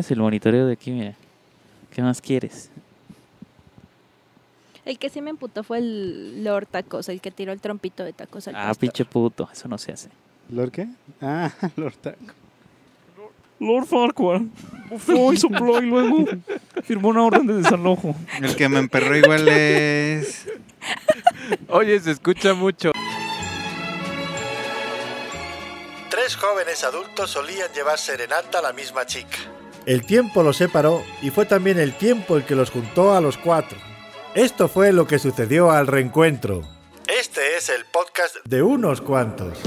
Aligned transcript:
Es 0.00 0.10
el 0.10 0.18
monitoreo 0.18 0.66
de 0.66 0.72
aquí, 0.72 0.90
mira. 0.90 1.14
¿Qué 1.94 2.00
más 2.02 2.20
quieres? 2.22 2.70
El 4.86 4.98
que 4.98 5.10
sí 5.10 5.20
me 5.20 5.28
emputó 5.30 5.62
fue 5.62 5.76
el 5.78 6.42
Lord 6.42 6.66
Tacos, 6.66 7.08
el 7.10 7.20
que 7.20 7.30
tiró 7.30 7.52
el 7.52 7.60
trompito 7.60 8.02
de 8.02 8.12
tacos 8.14 8.48
al 8.48 8.54
Ah, 8.56 8.68
pastor. 8.68 8.78
pinche 8.80 9.04
puto. 9.04 9.48
Eso 9.52 9.68
no 9.68 9.76
se 9.76 9.92
hace. 9.92 10.08
¿Lord 10.48 10.70
qué? 10.70 10.88
Ah, 11.20 11.50
Lord 11.76 11.96
Taco. 12.00 12.16
Lord 13.58 13.84
Farquhar. 13.86 14.40
Fue 14.98 15.34
y 15.34 15.36
sopló 15.36 15.82
y 15.82 15.86
luego 15.86 16.24
firmó 16.82 17.08
una 17.10 17.24
orden 17.24 17.46
de 17.46 17.54
desalojo. 17.56 18.16
El 18.40 18.56
que 18.56 18.70
me 18.70 18.78
emperró 18.78 19.14
igual 19.14 19.46
es. 19.48 20.46
Oye, 21.68 22.00
se 22.00 22.12
escucha 22.12 22.54
mucho. 22.54 22.92
Tres 26.08 26.36
jóvenes 26.36 26.82
adultos 26.84 27.30
solían 27.30 27.70
llevar 27.74 27.98
serenata 27.98 28.60
a 28.60 28.62
la 28.62 28.72
misma 28.72 29.04
chica. 29.04 29.36
El 29.90 30.06
tiempo 30.06 30.44
los 30.44 30.56
separó 30.56 31.02
y 31.20 31.30
fue 31.30 31.46
también 31.46 31.80
el 31.80 31.92
tiempo 31.92 32.36
el 32.36 32.44
que 32.44 32.54
los 32.54 32.70
juntó 32.70 33.12
a 33.12 33.20
los 33.20 33.36
cuatro. 33.36 33.76
Esto 34.36 34.68
fue 34.68 34.92
lo 34.92 35.04
que 35.08 35.18
sucedió 35.18 35.72
al 35.72 35.88
reencuentro 35.88 36.62
Este 37.08 37.40
es 37.58 37.68
el 37.70 37.84
podcast 37.86 38.36
de 38.44 38.62
unos 38.62 39.00
cuantos. 39.00 39.58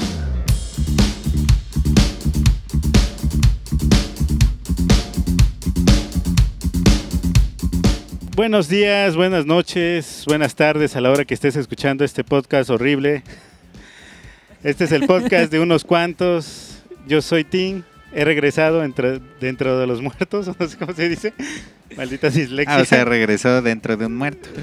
Buenos 8.38 8.70
días, 8.70 9.18
buenas 9.18 9.46
noches, 9.46 10.24
buenas 10.26 10.56
tardes 10.56 10.96
a 10.96 11.02
la 11.02 11.12
hora 11.12 11.26
que 11.26 11.34
estés 11.34 11.58
escuchando 11.58 12.06
este 12.06 12.24
podcast 12.24 12.70
horrible. 12.70 13.24
Este 14.64 14.86
es 14.86 14.94
el 14.94 15.06
podcast 15.06 15.52
de 15.52 15.60
unos 15.60 15.84
cuantos. 15.84 16.82
Yo 17.06 17.22
soy 17.22 17.44
Tim, 17.44 17.84
he 18.14 18.24
regresado 18.26 18.84
entre- 18.84 19.20
dentro 19.40 19.80
de 19.80 19.88
los 19.88 20.02
muertos, 20.02 20.48
no 20.60 20.68
sé 20.68 20.78
cómo 20.78 20.94
se 20.94 21.10
dice. 21.10 21.34
Maldita 21.98 22.30
dislexia. 22.30 22.78
Ah, 22.78 22.82
o 22.82 22.86
sea, 22.86 23.06
regresó 23.06 23.62
dentro 23.62 23.98
de 23.98 24.06
un 24.06 24.16
muerto. 24.16 24.50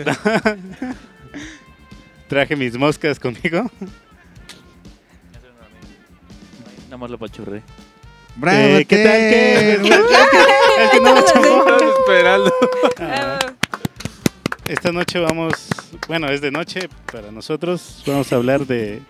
Traje 2.28 2.55
mis 2.56 2.77
moscas 2.77 3.19
conmigo. 3.19 3.70
Nada 6.84 6.97
más 6.97 7.10
lo 7.10 7.19
pachurré. 7.19 7.62
¡Bravo, 8.36 8.58
Eh, 8.58 8.84
¿Qué 8.84 8.97
tal? 8.97 9.12
¿Qué? 9.12 9.72
El 9.75 9.82
que 10.91 11.00
no 11.00 11.19
esperando. 11.19 12.53
Ah, 12.98 13.38
Esta 14.66 14.92
noche 14.92 15.19
vamos, 15.19 15.53
bueno, 16.08 16.28
es 16.28 16.41
de 16.41 16.50
noche 16.50 16.88
para 17.12 17.30
nosotros. 17.32 18.03
Vamos 18.06 18.32
a 18.32 18.36
hablar 18.36 18.66
de 18.66 19.00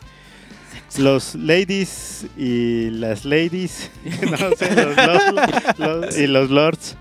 los 0.98 1.34
ladies 1.34 2.26
y 2.36 2.90
las 2.90 3.24
ladies, 3.24 3.90
no 4.30 4.36
sé, 4.56 4.74
los, 4.74 4.96
los- 4.96 5.78
los- 5.78 6.18
y 6.18 6.26
los 6.26 6.50
lords. 6.50 6.96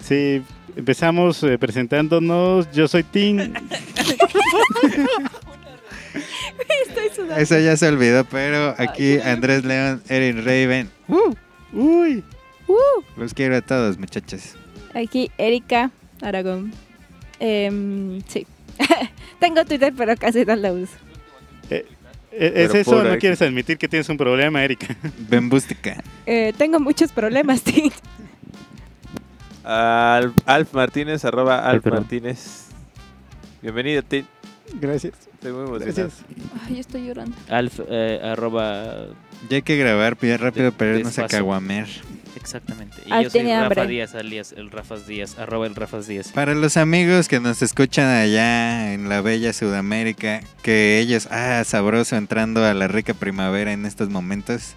Sí, 0.00 0.42
empezamos 0.76 1.42
eh, 1.42 1.58
presentándonos. 1.58 2.70
Yo 2.72 2.88
soy 2.88 3.02
Tim. 3.04 3.38
estoy 6.88 7.08
sudando. 7.14 7.36
Eso 7.36 7.58
ya 7.58 7.76
se 7.76 7.88
olvidó, 7.88 8.24
pero 8.24 8.74
aquí 8.78 9.18
Andrés 9.20 9.64
León, 9.64 10.02
Erin 10.08 10.38
Raven. 10.44 10.90
Uy, 11.72 12.22
Uh, 12.68 13.02
Los 13.20 13.34
quiero 13.34 13.56
a 13.56 13.60
todos, 13.60 13.98
muchachos. 13.98 14.54
aquí 14.94 15.30
Erika 15.36 15.90
Aragón. 16.22 16.72
Em, 17.40 18.22
sí. 18.28 18.46
Tengo 19.40 19.64
Twitter, 19.64 19.92
pero 19.96 20.16
casi 20.16 20.44
no 20.44 20.54
lo 20.56 20.72
uso. 20.74 20.92
Eh, 22.32 22.52
¿es 22.56 22.68
Pero 22.70 22.80
eso? 22.80 23.02
¿No 23.04 23.18
quieres 23.18 23.40
admitir 23.42 23.78
que 23.78 23.88
tienes 23.88 24.08
un 24.08 24.16
problema, 24.16 24.64
Erika? 24.64 24.86
Bembústica. 25.28 26.02
Eh, 26.26 26.52
tengo 26.56 26.80
muchos 26.80 27.12
problemas. 27.12 27.62
Al- 29.64 30.32
Alf 30.46 30.74
Martínez, 30.74 31.24
arroba 31.24 31.68
Alf. 31.68 31.86
Martínez. 31.86 32.66
Bienvenido, 33.60 34.02
Tim. 34.02 34.24
Gracias. 34.80 35.14
Estoy 35.34 35.52
muy 35.52 35.62
emocionado. 35.68 35.94
Gracias. 35.94 36.24
Ay, 36.66 36.80
estoy 36.80 37.06
llorando. 37.06 37.36
Alf, 37.48 37.80
eh, 37.88 38.20
arroba. 38.22 39.06
Ya 39.48 39.56
hay 39.56 39.62
que 39.62 39.76
grabar 39.76 40.16
bien 40.20 40.38
rápido 40.38 40.66
De- 40.66 40.72
para 40.72 40.90
irnos 40.98 41.16
a 41.18 41.22
despacio. 41.22 41.38
Caguamer. 41.38 41.88
Exactamente. 42.42 42.96
Y 43.06 43.12
Alf 43.12 43.24
yo 43.24 43.30
soy 43.30 43.42
Rafa 43.42 43.62
hambre. 43.62 43.86
Díaz, 43.86 44.14
alias 44.16 44.52
el 44.52 44.70
Rafas 44.70 45.06
Díaz, 45.06 45.38
arroba 45.38 45.66
el 45.66 45.76
Rafas 45.76 46.08
Díaz. 46.08 46.32
Para 46.32 46.54
los 46.54 46.76
amigos 46.76 47.28
que 47.28 47.38
nos 47.38 47.62
escuchan 47.62 48.08
allá 48.08 48.92
en 48.92 49.08
la 49.08 49.20
bella 49.20 49.52
Sudamérica, 49.52 50.40
que 50.62 50.98
ellos, 50.98 51.28
ah, 51.30 51.62
sabroso 51.64 52.16
entrando 52.16 52.64
a 52.64 52.74
la 52.74 52.88
rica 52.88 53.14
primavera 53.14 53.72
en 53.72 53.86
estos 53.86 54.08
momentos. 54.08 54.74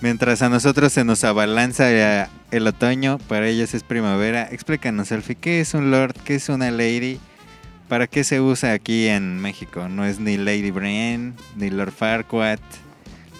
Mientras 0.00 0.42
a 0.42 0.48
nosotros 0.48 0.92
se 0.92 1.04
nos 1.04 1.24
abalanza 1.24 1.90
ya 1.90 2.30
el 2.52 2.66
otoño, 2.66 3.18
para 3.18 3.48
ellos 3.48 3.74
es 3.74 3.82
primavera. 3.82 4.48
Explícanos, 4.50 5.10
Alfie, 5.10 5.36
¿qué 5.36 5.60
es 5.60 5.74
un 5.74 5.90
lord? 5.90 6.14
¿Qué 6.24 6.36
es 6.36 6.48
una 6.48 6.70
lady? 6.70 7.18
¿Para 7.88 8.06
qué 8.06 8.22
se 8.22 8.40
usa 8.40 8.72
aquí 8.72 9.08
en 9.08 9.38
México? 9.40 9.88
No 9.88 10.04
es 10.04 10.20
ni 10.20 10.36
Lady 10.36 10.70
Brienne, 10.70 11.34
ni 11.56 11.70
Lord 11.70 11.92
Farquaad, 11.92 12.60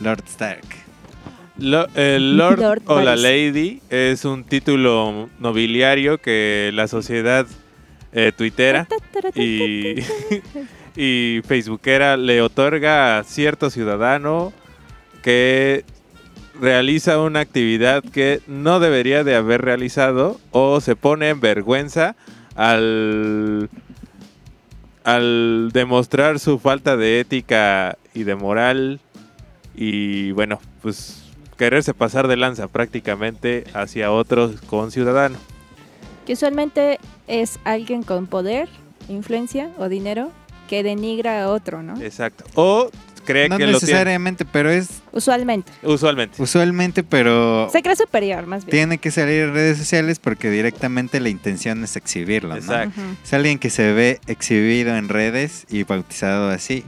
Lord 0.00 0.24
Stark. 0.28 0.81
Lo- 1.62 1.86
el 1.94 2.36
Lord, 2.36 2.60
Lord 2.60 2.82
o 2.86 3.00
la. 3.00 3.16
Lady 3.16 3.80
es 3.90 4.24
un 4.24 4.44
título 4.44 5.28
nobiliario 5.38 6.18
que 6.18 6.70
la 6.74 6.88
sociedad 6.88 7.46
eh, 8.12 8.32
tuitera 8.36 8.88
y, 9.34 9.96
y 10.96 11.40
facebookera 11.46 12.16
le 12.16 12.42
otorga 12.42 13.18
a 13.18 13.24
cierto 13.24 13.70
ciudadano 13.70 14.52
que 15.22 15.84
realiza 16.60 17.20
una 17.20 17.40
actividad 17.40 18.02
que 18.02 18.40
no 18.46 18.80
debería 18.80 19.24
de 19.24 19.34
haber 19.36 19.62
realizado 19.62 20.38
o 20.50 20.80
se 20.80 20.96
pone 20.96 21.28
en 21.30 21.40
vergüenza 21.40 22.16
al 22.56 23.70
al 25.04 25.70
demostrar 25.72 26.38
su 26.38 26.58
falta 26.58 26.96
de 26.96 27.20
ética 27.20 27.96
y 28.14 28.22
de 28.24 28.34
moral 28.36 29.00
y 29.74 30.32
bueno, 30.32 30.60
pues 30.82 31.21
quererse 31.62 31.94
pasar 31.94 32.26
de 32.26 32.36
lanza 32.36 32.66
prácticamente 32.66 33.62
hacia 33.72 34.10
otros 34.10 34.60
con 34.62 34.90
ciudadano. 34.90 35.36
Que 36.26 36.32
usualmente 36.32 36.98
es 37.28 37.60
alguien 37.62 38.02
con 38.02 38.26
poder, 38.26 38.68
influencia 39.08 39.70
o 39.78 39.88
dinero 39.88 40.32
que 40.68 40.82
denigra 40.82 41.44
a 41.44 41.48
otro, 41.50 41.84
¿no? 41.84 42.00
Exacto. 42.02 42.44
O 42.56 42.90
cree 43.24 43.48
No 43.48 43.58
que 43.58 43.66
lo 43.66 43.78
tiene. 43.78 43.80
necesariamente, 43.80 44.44
pero 44.44 44.70
es 44.70 45.02
Usualmente. 45.12 45.70
Usualmente. 45.84 46.42
usualmente, 46.42 47.04
pero 47.04 47.68
Se 47.70 47.80
cree 47.80 47.94
superior, 47.94 48.44
más 48.48 48.64
bien. 48.64 48.70
tiene 48.72 48.98
que 48.98 49.12
salir 49.12 49.42
en 49.42 49.54
redes 49.54 49.78
sociales 49.78 50.18
porque 50.18 50.50
directamente 50.50 51.20
la 51.20 51.28
intención 51.28 51.84
es 51.84 51.94
exhibirlo, 51.94 52.50
¿no? 52.50 52.56
Exacto. 52.56 53.00
Ujú. 53.00 53.10
Es 53.22 53.32
alguien 53.34 53.60
que 53.60 53.70
se 53.70 53.92
ve 53.92 54.18
exhibido 54.26 54.96
en 54.96 55.08
redes 55.08 55.64
y 55.70 55.84
bautizado 55.84 56.50
así. 56.50 56.82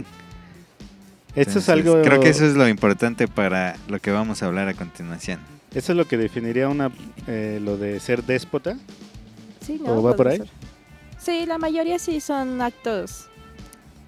Esto 1.34 1.58
es 1.58 1.68
algo. 1.68 2.00
Creo 2.02 2.20
que 2.20 2.28
eso 2.28 2.44
es 2.46 2.54
lo 2.54 2.68
importante 2.68 3.26
para 3.28 3.76
lo 3.88 3.98
que 4.00 4.10
vamos 4.10 4.42
a 4.42 4.46
hablar 4.46 4.68
a 4.68 4.74
continuación. 4.74 5.40
Eso 5.74 5.92
es 5.92 5.98
lo 5.98 6.06
que 6.06 6.16
definiría 6.16 6.68
una 6.68 6.90
eh, 7.26 7.58
lo 7.62 7.76
de 7.76 7.98
ser 8.00 8.22
déspota. 8.24 8.76
Sí, 9.60 9.80
¿O 9.84 10.02
va 10.02 10.14
por 10.14 10.28
ahí? 10.28 10.38
Ser. 10.38 10.48
Sí, 11.18 11.46
la 11.46 11.58
mayoría 11.58 11.98
sí 11.98 12.20
son 12.20 12.60
actos, 12.60 13.26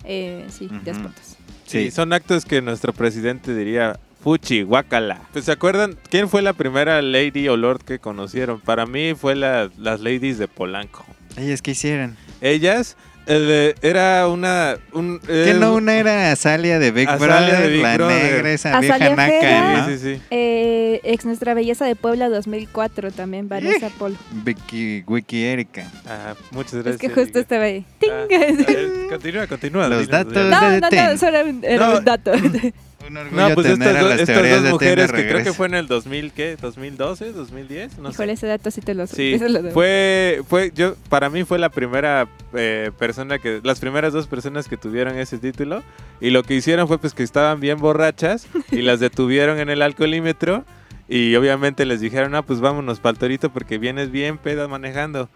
eh, 0.05 0.47
sí, 0.51 0.67
Ujú. 0.67 0.81
déspotas. 0.85 1.37
Sí, 1.67 1.91
son 1.91 2.13
actos 2.13 2.45
que 2.45 2.63
nuestro 2.63 2.93
presidente 2.93 3.55
diría 3.57 3.99
fuchi, 4.23 4.63
guacala. 4.63 5.23
Pues, 5.33 5.47
¿Se 5.47 5.53
acuerdan 5.53 5.97
quién 6.11 6.29
fue 6.29 6.43
la 6.43 6.53
primera 6.53 7.01
lady 7.03 7.49
o 7.49 7.57
lord 7.57 7.83
que 7.85 7.99
conocieron? 7.99 8.61
Para 8.61 8.87
mí 8.87 9.15
fue 9.15 9.35
la- 9.35 9.71
las 9.79 10.01
ladies 10.01 10.39
de 10.39 10.47
Polanco. 10.47 11.05
Ellas 11.37 11.63
qué 11.63 11.73
hicieron. 11.73 12.17
Ellas 12.41 12.97
era 13.27 14.29
una 14.29 14.77
un, 14.93 15.19
Que 15.21 15.51
eh, 15.51 15.55
no 15.55 15.75
una 15.75 15.97
era 15.97 16.31
Azalia 16.33 16.79
de 16.79 16.91
Big 16.93 17.09
Azalia 17.09 17.27
Brother, 17.37 17.63
de 17.63 17.69
Big 17.71 17.83
la 17.83 17.95
Brother. 17.97 18.33
negra, 18.35 18.53
esa 18.53 18.79
Azalia 18.79 19.15
vieja 19.15 19.17
naca. 19.17 19.79
¿no? 19.79 19.87
Sí, 19.89 19.99
sí, 19.99 20.15
sí. 20.15 20.23
Eh, 20.31 21.01
ex 21.05 21.25
Nuestra 21.25 21.55
Belleza 21.55 21.85
de 21.85 21.97
Puebla 21.97 22.29
2004 22.29 23.11
también, 23.11 23.49
Vanessa 23.49 23.89
Polo. 23.99 24.17
Vicky, 24.31 25.03
Wiki 25.07 25.45
Erika. 25.45 25.91
Ah, 26.07 26.35
muchas 26.53 26.75
gracias. 26.75 26.95
Es 26.95 27.01
que 27.01 27.09
justo 27.09 27.39
Erika. 27.39 27.41
estaba 27.41 27.65
ahí. 27.65 27.85
Ah, 28.11 28.27
ver, 28.29 29.09
continúa, 29.09 29.47
continúa. 29.47 29.89
Los 29.89 30.07
dinos, 30.07 30.11
datos. 30.11 30.33
dinos. 30.33 30.51
No, 30.51 30.81
no, 30.81 31.11
no, 31.13 31.19
solo 31.19 31.39
era 31.63 31.87
No. 31.87 31.99
un 31.99 32.05
dato. 32.05 32.33
Un 33.09 33.17
orgullo 33.17 33.49
No, 33.49 33.55
pues 33.55 33.67
tener 33.67 33.89
estas, 33.89 33.97
a 33.97 34.01
dos- 34.01 34.11
las 34.11 34.21
estas 34.21 34.35
teorías 34.35 34.57
dos 34.57 34.65
de 34.65 34.71
mujeres 34.71 35.13
que 35.13 35.29
creo 35.29 35.45
que 35.45 35.53
fue 35.53 35.67
en 35.67 35.75
el 35.75 35.87
2000, 35.87 36.33
¿qué? 36.33 36.57
¿2012? 36.59 37.33
¿2010? 37.35 37.99
No 37.99 38.09
sé. 38.09 38.15
Híjole, 38.15 38.33
ese 38.33 38.47
dato 38.47 38.71
sí 38.71 38.81
te 38.81 38.95
lo 38.95 39.07
Sí, 39.07 39.35
eso 39.35 39.49
lo 39.49 39.71
fue, 39.71 40.43
fue, 40.49 40.73
yo, 40.75 40.97
para 41.09 41.31
mí 41.31 41.45
fue 41.45 41.59
la 41.59 41.69
primera 41.69 42.29
eh, 42.55 42.91
persona 42.99 43.39
que, 43.39 43.61
las 43.63 43.81
primeras 43.81 44.13
dos 44.13 44.27
personas 44.27 44.69
que 44.69 44.77
tuvieron 44.77 45.19
ese 45.19 45.39
título 45.39 45.83
y 46.21 46.31
lo 46.31 46.43
que 46.43 46.55
hicieron 46.55 46.89
fue 46.89 46.99
pues 46.99 47.15
que 47.15 47.23
estaban 47.23 47.61
bien 47.61 47.79
borrachas 47.79 48.47
y 48.71 48.83
las 48.83 49.01
detuvieron 49.01 49.59
en 49.59 49.71
el 49.71 49.83
alcoholímetro 49.83 50.65
y 51.09 51.35
obviamente 51.37 51.85
les 51.87 52.01
dijeron, 52.01 52.35
ah, 52.35 52.43
pues 52.43 52.61
vámonos 52.61 52.99
pa'l 53.01 53.17
torito 53.19 53.51
porque 53.53 53.79
vienes 53.79 54.11
bien 54.11 54.39
peda 54.39 54.67
manejando 54.67 55.29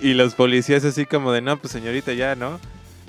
y 0.00 0.12
los 0.12 0.34
policías 0.34 0.84
así 0.84 1.06
como 1.06 1.32
de, 1.32 1.40
no, 1.40 1.56
pues 1.56 1.72
señorita 1.72 2.12
ya, 2.12 2.34
¿no? 2.34 2.60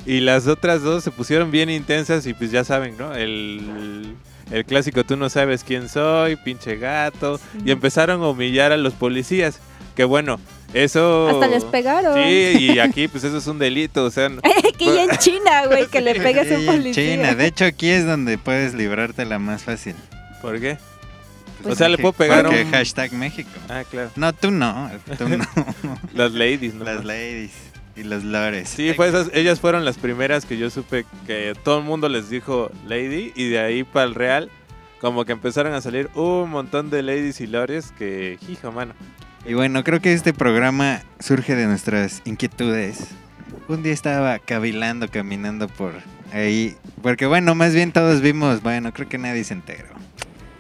Y 0.07 0.21
las 0.21 0.47
otras 0.47 0.83
dos 0.83 1.03
se 1.03 1.11
pusieron 1.11 1.51
bien 1.51 1.69
intensas 1.69 2.25
y 2.27 2.33
pues 2.33 2.49
ya 2.49 2.63
saben, 2.63 2.95
¿no? 2.97 3.13
El, 3.13 4.15
el 4.49 4.63
clásico 4.63 5.03
tú 5.03 5.17
no 5.17 5.29
sabes 5.29 5.65
quién 5.65 5.89
soy, 5.89 6.37
pinche 6.37 6.77
gato. 6.77 7.41
Y 7.65 7.71
empezaron 7.71 8.23
a 8.23 8.29
humillar 8.29 8.71
a 8.71 8.77
los 8.77 8.93
policías. 8.93 9.59
Que 9.97 10.05
bueno, 10.05 10.39
eso... 10.73 11.27
Hasta 11.27 11.47
les 11.47 11.65
pegaron. 11.65 12.15
Sí, 12.15 12.55
y 12.57 12.79
aquí 12.79 13.09
pues 13.09 13.25
eso 13.25 13.37
es 13.37 13.47
un 13.47 13.59
delito, 13.59 14.05
o 14.05 14.09
sea... 14.09 14.29
que 14.79 14.85
ya 14.85 15.03
en 15.03 15.17
China, 15.17 15.65
güey, 15.65 15.87
que 15.87 15.99
le 15.99 16.15
pegas 16.15 16.49
a 16.51 16.55
un 16.55 16.61
Y 16.61 16.67
en 16.67 16.75
policía. 16.77 17.15
China, 17.15 17.35
de 17.35 17.45
hecho 17.45 17.65
aquí 17.65 17.89
es 17.89 18.05
donde 18.05 18.37
puedes 18.37 18.75
librártela 18.75 19.39
más 19.39 19.63
fácil. 19.63 19.95
¿Por 20.41 20.61
qué? 20.61 20.77
Pues 21.63 21.73
o 21.73 21.77
sea, 21.77 21.89
le 21.89 21.97
puedo 21.97 22.13
pegar 22.13 22.45
porque 22.45 22.63
un... 22.63 22.71
hashtag 22.71 23.11
México. 23.11 23.49
Ah, 23.67 23.83
claro. 23.89 24.11
No, 24.15 24.31
tú 24.31 24.51
no, 24.51 24.89
tú 25.17 25.27
no. 25.27 25.45
Las 26.13 26.31
ladies, 26.31 26.75
¿no? 26.75 26.85
Las 26.85 27.03
ladies 27.03 27.66
y 27.97 28.03
los 28.03 28.23
lores. 28.23 28.69
Sí, 28.69 28.93
pues 28.95 29.13
esas- 29.13 29.31
ellas 29.33 29.59
fueron 29.59 29.83
las 29.85 29.97
primeras 29.97 30.45
que 30.45 30.57
yo 30.57 30.69
supe 30.69 31.05
que 31.25 31.53
todo 31.63 31.79
el 31.79 31.83
mundo 31.85 32.07
les 32.09 32.29
dijo 32.29 32.71
lady 32.87 33.33
y 33.35 33.49
de 33.49 33.59
ahí 33.59 33.83
para 33.83 34.05
el 34.05 34.15
real 34.15 34.49
como 35.01 35.25
que 35.25 35.31
empezaron 35.33 35.73
a 35.73 35.81
salir 35.81 36.09
un 36.15 36.49
montón 36.49 36.89
de 36.89 37.03
ladies 37.03 37.39
y 37.41 37.47
lores 37.47 37.91
que, 37.97 38.39
hijo, 38.49 38.71
mano. 38.71 38.93
Y 39.45 39.53
bueno, 39.53 39.83
creo 39.83 40.01
que 40.01 40.11
este 40.13 40.33
programa 40.33 41.01
surge 41.19 41.55
de 41.55 41.65
nuestras 41.67 42.21
inquietudes. 42.25 43.09
Un 43.67 43.83
día 43.83 43.93
estaba 43.93 44.39
cavilando, 44.39 45.07
caminando 45.09 45.67
por 45.67 45.93
ahí. 46.33 46.75
Porque 47.01 47.25
bueno, 47.27 47.53
más 47.55 47.73
bien 47.75 47.91
todos 47.91 48.21
vimos, 48.21 48.61
bueno, 48.63 48.91
creo 48.93 49.07
que 49.07 49.17
nadie 49.17 49.43
se 49.43 49.53
enteró. 49.53 49.87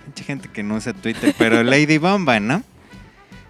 Mucha 0.05 0.23
gente 0.23 0.49
que 0.49 0.63
no 0.63 0.75
usa 0.75 0.93
Twitter, 0.93 1.33
pero 1.37 1.63
Lady 1.65 1.97
Bomba, 1.97 2.39
¿no? 2.39 2.63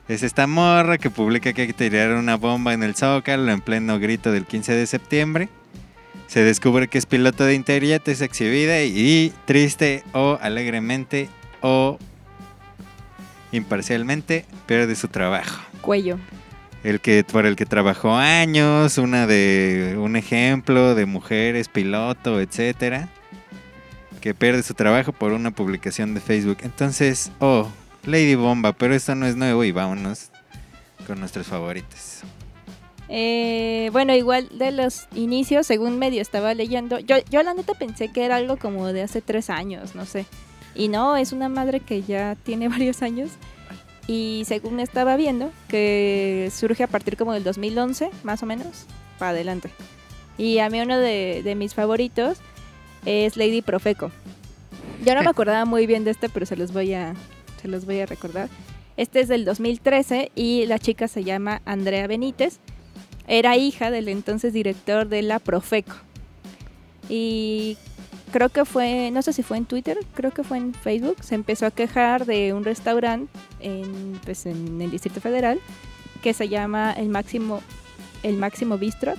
Es 0.07 0.23
esta 0.23 0.47
morra 0.47 0.97
que 0.97 1.09
publica 1.09 1.51
que 1.51 1.63
hay 1.63 1.67
que 1.67 1.73
tirar 1.73 2.11
una 2.11 2.37
bomba 2.37 2.73
en 2.73 2.81
el 2.81 2.95
Zócalo 2.95 3.51
en 3.51 3.59
pleno 3.59 3.99
grito 3.99 4.31
del 4.31 4.45
15 4.45 4.73
de 4.73 4.87
septiembre. 4.87 5.49
Se 6.27 6.43
descubre 6.43 6.87
que 6.87 6.97
es 6.97 7.05
piloto 7.05 7.43
de 7.43 7.55
Interjet, 7.55 8.07
es 8.07 8.21
exhibida 8.21 8.81
y 8.83 9.33
triste 9.45 10.03
o 10.13 10.37
alegremente 10.41 11.29
o 11.61 11.97
imparcialmente 13.51 14.45
pierde 14.65 14.95
su 14.95 15.09
trabajo. 15.09 15.61
Cuello. 15.81 16.17
El 16.85 17.01
que 17.01 17.25
por 17.25 17.45
el 17.45 17.57
que 17.57 17.65
trabajó 17.65 18.15
años, 18.15 18.97
una 18.97 19.27
de 19.27 19.97
un 19.97 20.15
ejemplo 20.15 20.95
de 20.95 21.05
mujeres 21.05 21.67
piloto, 21.67 22.39
etcétera, 22.39 23.09
que 24.21 24.33
pierde 24.33 24.63
su 24.63 24.73
trabajo 24.73 25.11
por 25.11 25.33
una 25.33 25.51
publicación 25.51 26.13
de 26.13 26.21
Facebook. 26.21 26.59
Entonces, 26.61 27.29
oh, 27.39 27.69
Lady 28.07 28.35
Bomba, 28.35 28.71
pero 28.71 28.95
esto 28.95 29.15
no 29.15 29.25
es 29.25 29.35
nuevo 29.35 29.65
y 29.65 29.73
vámonos 29.73 30.31
con 31.05 31.19
nuestros 31.19 31.45
favoritos. 31.45 32.21
Eh, 33.09 33.89
bueno, 33.91 34.15
igual 34.15 34.47
de 34.57 34.71
los 34.71 35.07
inicios, 35.13 35.67
según 35.67 35.99
medio 35.99 36.21
estaba 36.21 36.53
leyendo, 36.53 36.99
yo, 36.99 37.17
yo 37.29 37.43
la 37.43 37.53
neta 37.53 37.73
pensé 37.73 38.09
que 38.13 38.23
era 38.23 38.37
algo 38.37 38.55
como 38.55 38.87
de 38.93 39.01
hace 39.01 39.21
tres 39.21 39.49
años, 39.49 39.93
no 39.93 40.05
sé. 40.05 40.25
Y 40.73 40.87
no, 40.87 41.17
es 41.17 41.33
una 41.33 41.49
madre 41.49 41.81
que 41.81 42.01
ya 42.01 42.35
tiene 42.35 42.67
varios 42.69 43.01
años. 43.01 43.31
Y 44.07 44.43
según 44.45 44.79
estaba 44.79 45.17
viendo, 45.17 45.51
que 45.67 46.49
surge 46.55 46.83
a 46.83 46.87
partir 46.87 47.17
como 47.17 47.33
del 47.33 47.43
2011, 47.43 48.09
más 48.23 48.41
o 48.41 48.45
menos, 48.45 48.85
para 49.19 49.31
adelante. 49.31 49.69
Y 50.37 50.59
a 50.59 50.69
mí 50.69 50.79
uno 50.79 50.97
de, 50.97 51.41
de 51.43 51.55
mis 51.55 51.73
favoritos 51.73 52.37
es 53.03 53.35
Lady 53.35 53.61
Profeco. 53.61 54.11
Yo 55.03 55.13
no 55.13 55.23
me 55.23 55.29
acordaba 55.31 55.65
muy 55.65 55.87
bien 55.87 56.05
de 56.05 56.11
este, 56.11 56.29
pero 56.29 56.45
se 56.45 56.55
los 56.55 56.71
voy 56.71 56.93
a, 56.93 57.13
se 57.61 57.67
los 57.67 57.85
voy 57.85 57.99
a 57.99 58.05
recordar. 58.05 58.49
Este 58.95 59.19
es 59.19 59.27
del 59.27 59.45
2013 59.45 60.31
y 60.35 60.65
la 60.65 60.79
chica 60.79 61.07
se 61.07 61.23
llama 61.23 61.61
Andrea 61.65 62.07
Benítez 62.07 62.59
era 63.27 63.57
hija 63.57 63.91
del 63.91 64.07
entonces 64.07 64.53
director 64.53 65.07
de 65.07 65.21
la 65.21 65.39
Profeco. 65.39 65.95
Y 67.09 67.77
creo 68.31 68.49
que 68.49 68.65
fue, 68.65 69.11
no 69.11 69.21
sé 69.21 69.33
si 69.33 69.43
fue 69.43 69.57
en 69.57 69.65
Twitter, 69.65 69.99
creo 70.13 70.31
que 70.31 70.43
fue 70.43 70.57
en 70.57 70.73
Facebook, 70.73 71.17
se 71.21 71.35
empezó 71.35 71.65
a 71.65 71.71
quejar 71.71 72.25
de 72.25 72.53
un 72.53 72.63
restaurante 72.63 73.31
en, 73.59 74.19
pues, 74.25 74.45
en 74.45 74.81
el 74.81 74.91
Distrito 74.91 75.21
Federal 75.21 75.59
que 76.23 76.33
se 76.33 76.49
llama 76.49 76.93
el 76.93 77.09
Máximo, 77.09 77.61
el 78.23 78.37
Máximo 78.37 78.77
Bistro, 78.77 79.13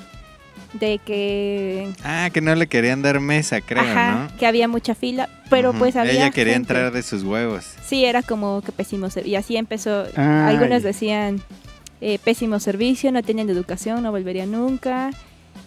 de 0.75 0.99
que, 0.99 1.93
Ah, 2.05 2.29
que 2.32 2.41
no 2.41 2.55
le 2.55 2.67
querían 2.67 3.00
dar 3.03 3.20
mesa, 3.20 3.61
creo, 3.61 3.82
ajá, 3.82 4.29
¿no? 4.31 4.37
que 4.38 4.47
había 4.47 4.69
mucha 4.69 4.94
fila, 4.94 5.29
pero 5.49 5.73
pues 5.73 5.97
había 5.97 6.12
Ella 6.12 6.31
quería 6.31 6.55
gente. 6.55 6.73
entrar 6.75 6.93
de 6.93 7.03
sus 7.03 7.23
huevos. 7.23 7.65
Sí, 7.85 8.05
era 8.05 8.23
como 8.23 8.61
que 8.62 8.73
pésimo 8.73 9.09
Y 9.25 9.35
así 9.37 9.56
empezó. 9.56 10.05
Ay. 10.17 10.55
Algunos 10.56 10.82
decían 10.82 11.41
eh, 12.00 12.19
pésimo 12.23 12.61
servicio, 12.61 13.11
no 13.12 13.23
tenían 13.23 13.49
educación, 13.50 14.03
no 14.03 14.11
volvería 14.11 14.47
nunca. 14.47 15.11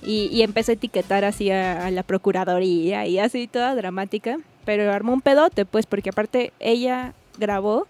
Y, 0.03 0.29
y 0.31 0.41
empezó 0.43 0.71
a 0.71 0.73
etiquetar 0.75 1.25
así 1.25 1.51
a, 1.51 1.85
a 1.85 1.91
la 1.91 2.03
procuraduría 2.03 3.05
y 3.07 3.19
así 3.19 3.47
toda 3.47 3.75
dramática. 3.75 4.37
Pero 4.65 4.91
armó 4.93 5.13
un 5.13 5.21
pedote, 5.21 5.65
pues, 5.65 5.85
porque 5.87 6.09
aparte 6.11 6.53
ella 6.59 7.13
grabó 7.39 7.87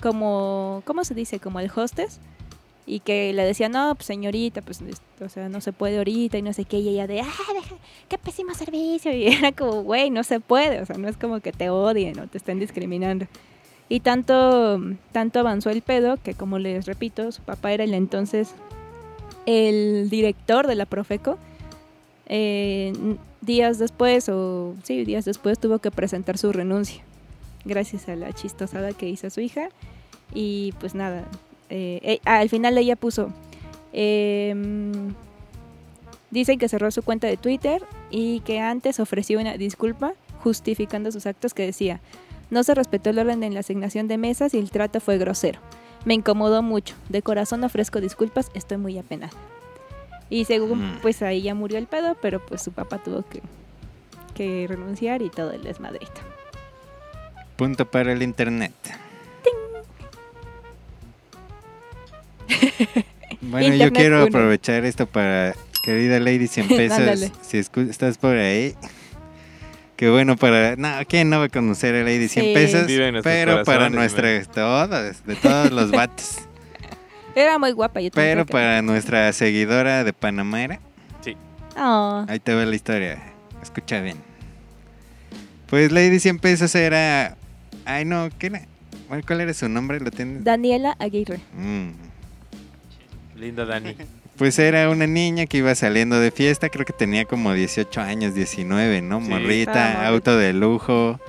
como, 0.00 0.82
¿cómo 0.84 1.04
se 1.04 1.14
dice? 1.14 1.40
Como 1.40 1.60
el 1.60 1.70
hostess. 1.74 2.20
Y 2.92 2.98
que 2.98 3.32
le 3.32 3.44
decía, 3.44 3.68
no, 3.68 3.94
pues 3.94 4.06
señorita, 4.06 4.62
pues, 4.62 4.80
es- 4.80 5.00
o 5.20 5.28
sea, 5.28 5.48
no 5.48 5.60
se 5.60 5.72
puede 5.72 5.98
ahorita 5.98 6.38
y 6.38 6.42
no 6.42 6.52
sé 6.52 6.64
qué. 6.64 6.78
Y 6.80 6.88
ella 6.88 7.06
de, 7.06 7.20
ah, 7.20 7.28
qué 8.08 8.18
pésimo 8.18 8.52
servicio. 8.52 9.12
Y 9.14 9.26
era 9.28 9.52
como, 9.52 9.82
güey, 9.82 10.10
no 10.10 10.24
se 10.24 10.40
puede. 10.40 10.80
O 10.80 10.86
sea, 10.86 10.96
no 10.98 11.06
es 11.08 11.16
como 11.16 11.38
que 11.38 11.52
te 11.52 11.70
odien 11.70 12.18
o 12.18 12.26
te 12.26 12.38
estén 12.38 12.58
discriminando. 12.58 13.26
Y 13.88 14.00
tanto, 14.00 14.80
tanto 15.12 15.38
avanzó 15.38 15.70
el 15.70 15.82
pedo 15.82 16.16
que, 16.16 16.34
como 16.34 16.58
les 16.58 16.86
repito, 16.86 17.30
su 17.30 17.42
papá 17.42 17.72
era 17.72 17.84
el 17.84 17.94
entonces 17.94 18.54
el 19.46 20.10
director 20.10 20.66
de 20.66 20.74
la 20.74 20.84
Profeco. 20.86 21.38
Eh, 22.26 22.92
días 23.40 23.78
después, 23.78 24.28
o 24.28 24.74
sí, 24.82 25.04
días 25.04 25.24
después, 25.24 25.60
tuvo 25.60 25.78
que 25.78 25.92
presentar 25.92 26.38
su 26.38 26.52
renuncia. 26.52 27.02
Gracias 27.64 28.08
a 28.08 28.16
la 28.16 28.32
chistosada 28.32 28.92
que 28.94 29.08
hizo 29.08 29.30
su 29.30 29.40
hija. 29.40 29.68
Y 30.34 30.72
pues 30.80 30.94
nada, 30.96 31.24
eh, 31.70 32.00
eh, 32.02 32.20
al 32.24 32.48
final 32.48 32.76
ella 32.78 32.96
puso. 32.96 33.32
em, 33.92 35.14
dicen 36.30 36.58
que 36.58 36.68
cerró 36.68 36.90
su 36.90 37.02
cuenta 37.02 37.26
de 37.26 37.36
Twitter 37.36 37.82
y 38.10 38.40
que 38.40 38.60
antes 38.60 39.00
ofreció 39.00 39.40
una 39.40 39.56
disculpa 39.56 40.12
justificando 40.44 41.10
sus 41.10 41.26
actos 41.26 41.54
que 41.54 41.64
decía. 41.66 42.00
No 42.50 42.62
se 42.64 42.74
respetó 42.74 43.10
el 43.10 43.18
orden 43.18 43.42
en 43.42 43.54
la 43.54 43.60
asignación 43.60 44.06
de 44.08 44.16
mesas 44.18 44.54
y 44.54 44.58
el 44.58 44.70
trato 44.70 45.00
fue 45.00 45.18
grosero. 45.18 45.58
Me 46.04 46.14
incomodó 46.14 46.62
mucho. 46.62 46.94
De 47.08 47.22
corazón 47.22 47.62
ofrezco 47.64 48.00
disculpas, 48.00 48.50
estoy 48.54 48.78
muy 48.78 48.96
apenada. 48.98 49.32
Y 50.30 50.44
según, 50.44 50.78
Mm. 50.94 50.98
pues 51.02 51.20
ahí 51.22 51.42
ya 51.42 51.54
murió 51.54 51.76
el 51.78 51.86
pedo, 51.86 52.16
pero 52.22 52.38
pues 52.44 52.62
su 52.62 52.70
papá 52.72 52.98
tuvo 52.98 53.22
que, 53.22 53.40
que 54.34 54.66
renunciar 54.68 55.22
y 55.22 55.30
todo 55.30 55.50
el 55.52 55.62
desmadrito. 55.64 56.20
Punto 57.56 57.84
para 57.90 58.12
el 58.12 58.22
internet. 58.22 58.72
Bueno, 63.40 63.74
yo 63.74 63.92
quiero 63.92 64.16
uno. 64.18 64.26
aprovechar 64.26 64.84
esto 64.84 65.06
para, 65.06 65.54
querida 65.84 66.20
Lady 66.20 66.46
100 66.46 66.68
pesos, 66.68 67.32
si 67.42 67.58
estás 67.90 68.18
por 68.18 68.36
ahí. 68.36 68.74
Que 69.96 70.08
bueno, 70.08 70.36
para... 70.36 70.76
No, 70.76 70.88
¿quién 71.06 71.28
no 71.28 71.38
va 71.40 71.44
a 71.44 71.48
conocer 71.50 71.94
a 71.94 72.02
Lady 72.04 72.28
100 72.28 72.44
Sí. 72.46 72.54
pesos? 72.54 72.86
Pero 73.22 73.64
para 73.64 73.90
nuestra... 73.90 74.42
Todos, 74.44 75.24
de 75.26 75.36
todos 75.36 75.70
los 75.72 75.90
vatos. 75.90 76.38
Era 77.34 77.58
muy 77.58 77.72
guapa. 77.72 78.00
Yo 78.00 78.10
Pero 78.10 78.46
que- 78.46 78.52
para 78.52 78.80
nuestra 78.82 79.30
seguidora 79.32 80.02
de 80.04 80.12
Panamera, 80.12 80.80
Oh, 81.76 82.24
ahí 82.28 82.40
te 82.40 82.52
va 82.54 82.64
la 82.64 82.74
historia. 82.74 83.22
Escucha 83.62 84.00
bien. 84.00 84.16
Pues 85.66 85.92
Lady 85.92 86.18
100 86.18 86.38
pesos 86.40 86.74
era... 86.74 87.36
Ay, 87.84 88.04
no, 88.04 88.28
¿qué 88.38 88.48
era? 88.48 88.62
¿Cuál- 89.06 89.24
¿Cuál 89.24 89.40
era 89.42 89.54
su 89.54 89.68
nombre? 89.68 90.00
¿Lo 90.00 90.10
tienes? 90.10 90.42
Daniela 90.44 90.96
Aguirre. 90.98 91.38
Mm. 91.56 91.90
Linda 93.40 93.64
Dani. 93.64 93.96
Pues 94.36 94.58
era 94.58 94.88
una 94.88 95.06
niña 95.06 95.44
que 95.44 95.58
iba 95.58 95.74
saliendo 95.74 96.18
de 96.18 96.30
fiesta, 96.30 96.70
creo 96.70 96.86
que 96.86 96.94
tenía 96.94 97.26
como 97.26 97.52
18 97.52 98.00
años, 98.00 98.34
19, 98.34 99.02
¿no? 99.02 99.20
Sí. 99.20 99.28
Morrita, 99.28 100.00
Ah, 100.00 100.06
auto 100.06 100.34
de 100.38 100.54
lujo, 100.54 101.20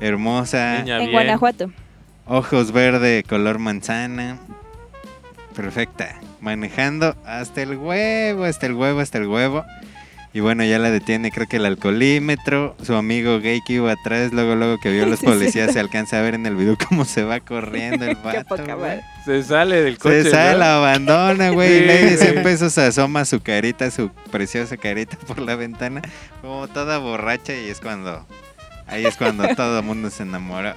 hermosa, 0.00 0.80
Niña 0.80 0.96
en 0.96 1.00
bien. 1.04 1.12
Guanajuato. 1.12 1.70
ojos 2.26 2.72
verde, 2.72 3.24
color 3.26 3.58
manzana. 3.58 4.38
Perfecta. 5.56 6.20
Manejando 6.42 7.16
hasta 7.24 7.62
el 7.62 7.76
huevo, 7.78 8.44
hasta 8.44 8.66
el 8.66 8.74
huevo, 8.74 9.00
hasta 9.00 9.16
el 9.16 9.28
huevo. 9.28 9.64
Y 10.34 10.40
bueno, 10.40 10.62
ya 10.64 10.78
la 10.78 10.90
detiene, 10.90 11.30
creo 11.30 11.46
que 11.46 11.56
el 11.56 11.64
alcoholímetro. 11.66 12.76
Su 12.82 12.96
amigo 12.96 13.38
gay 13.40 13.60
que 13.66 13.74
iba 13.74 13.92
atrás, 13.92 14.32
luego, 14.32 14.56
luego 14.56 14.78
que 14.78 14.90
vio 14.90 15.04
a 15.04 15.06
los 15.06 15.20
Sí, 15.20 15.26
policías, 15.26 15.72
se 15.72 15.80
alcanza 15.80 16.18
a 16.18 16.22
ver 16.22 16.34
en 16.34 16.44
el 16.44 16.56
video 16.56 16.76
cómo 16.88 17.04
se 17.06 17.22
va 17.22 17.40
corriendo 17.40 18.04
el 18.04 18.16
Qué 18.22 18.22
vato. 18.22 18.44
poca 18.56 18.74
güey. 18.74 18.76
madre. 18.90 19.02
Se 19.24 19.42
sale 19.44 19.82
del 19.82 19.98
coche. 19.98 20.24
Se 20.24 20.30
sale, 20.30 20.52
¿no? 20.52 20.58
la 20.58 20.76
abandona, 20.76 21.50
güey. 21.50 21.68
Sí, 21.68 21.74
y 21.74 21.86
Lady 21.86 22.16
100 22.16 22.32
güey. 22.32 22.44
pesos 22.44 22.76
asoma 22.78 23.24
su 23.24 23.40
carita, 23.40 23.90
su 23.90 24.10
preciosa 24.30 24.76
carita 24.76 25.16
por 25.26 25.38
la 25.38 25.54
ventana, 25.54 26.02
como 26.40 26.66
toda 26.68 26.98
borracha. 26.98 27.54
Y 27.54 27.68
es 27.68 27.80
cuando. 27.80 28.26
Ahí 28.86 29.06
es 29.06 29.16
cuando 29.16 29.46
todo 29.56 29.78
el 29.78 29.84
mundo 29.84 30.10
se 30.10 30.24
enamora. 30.24 30.76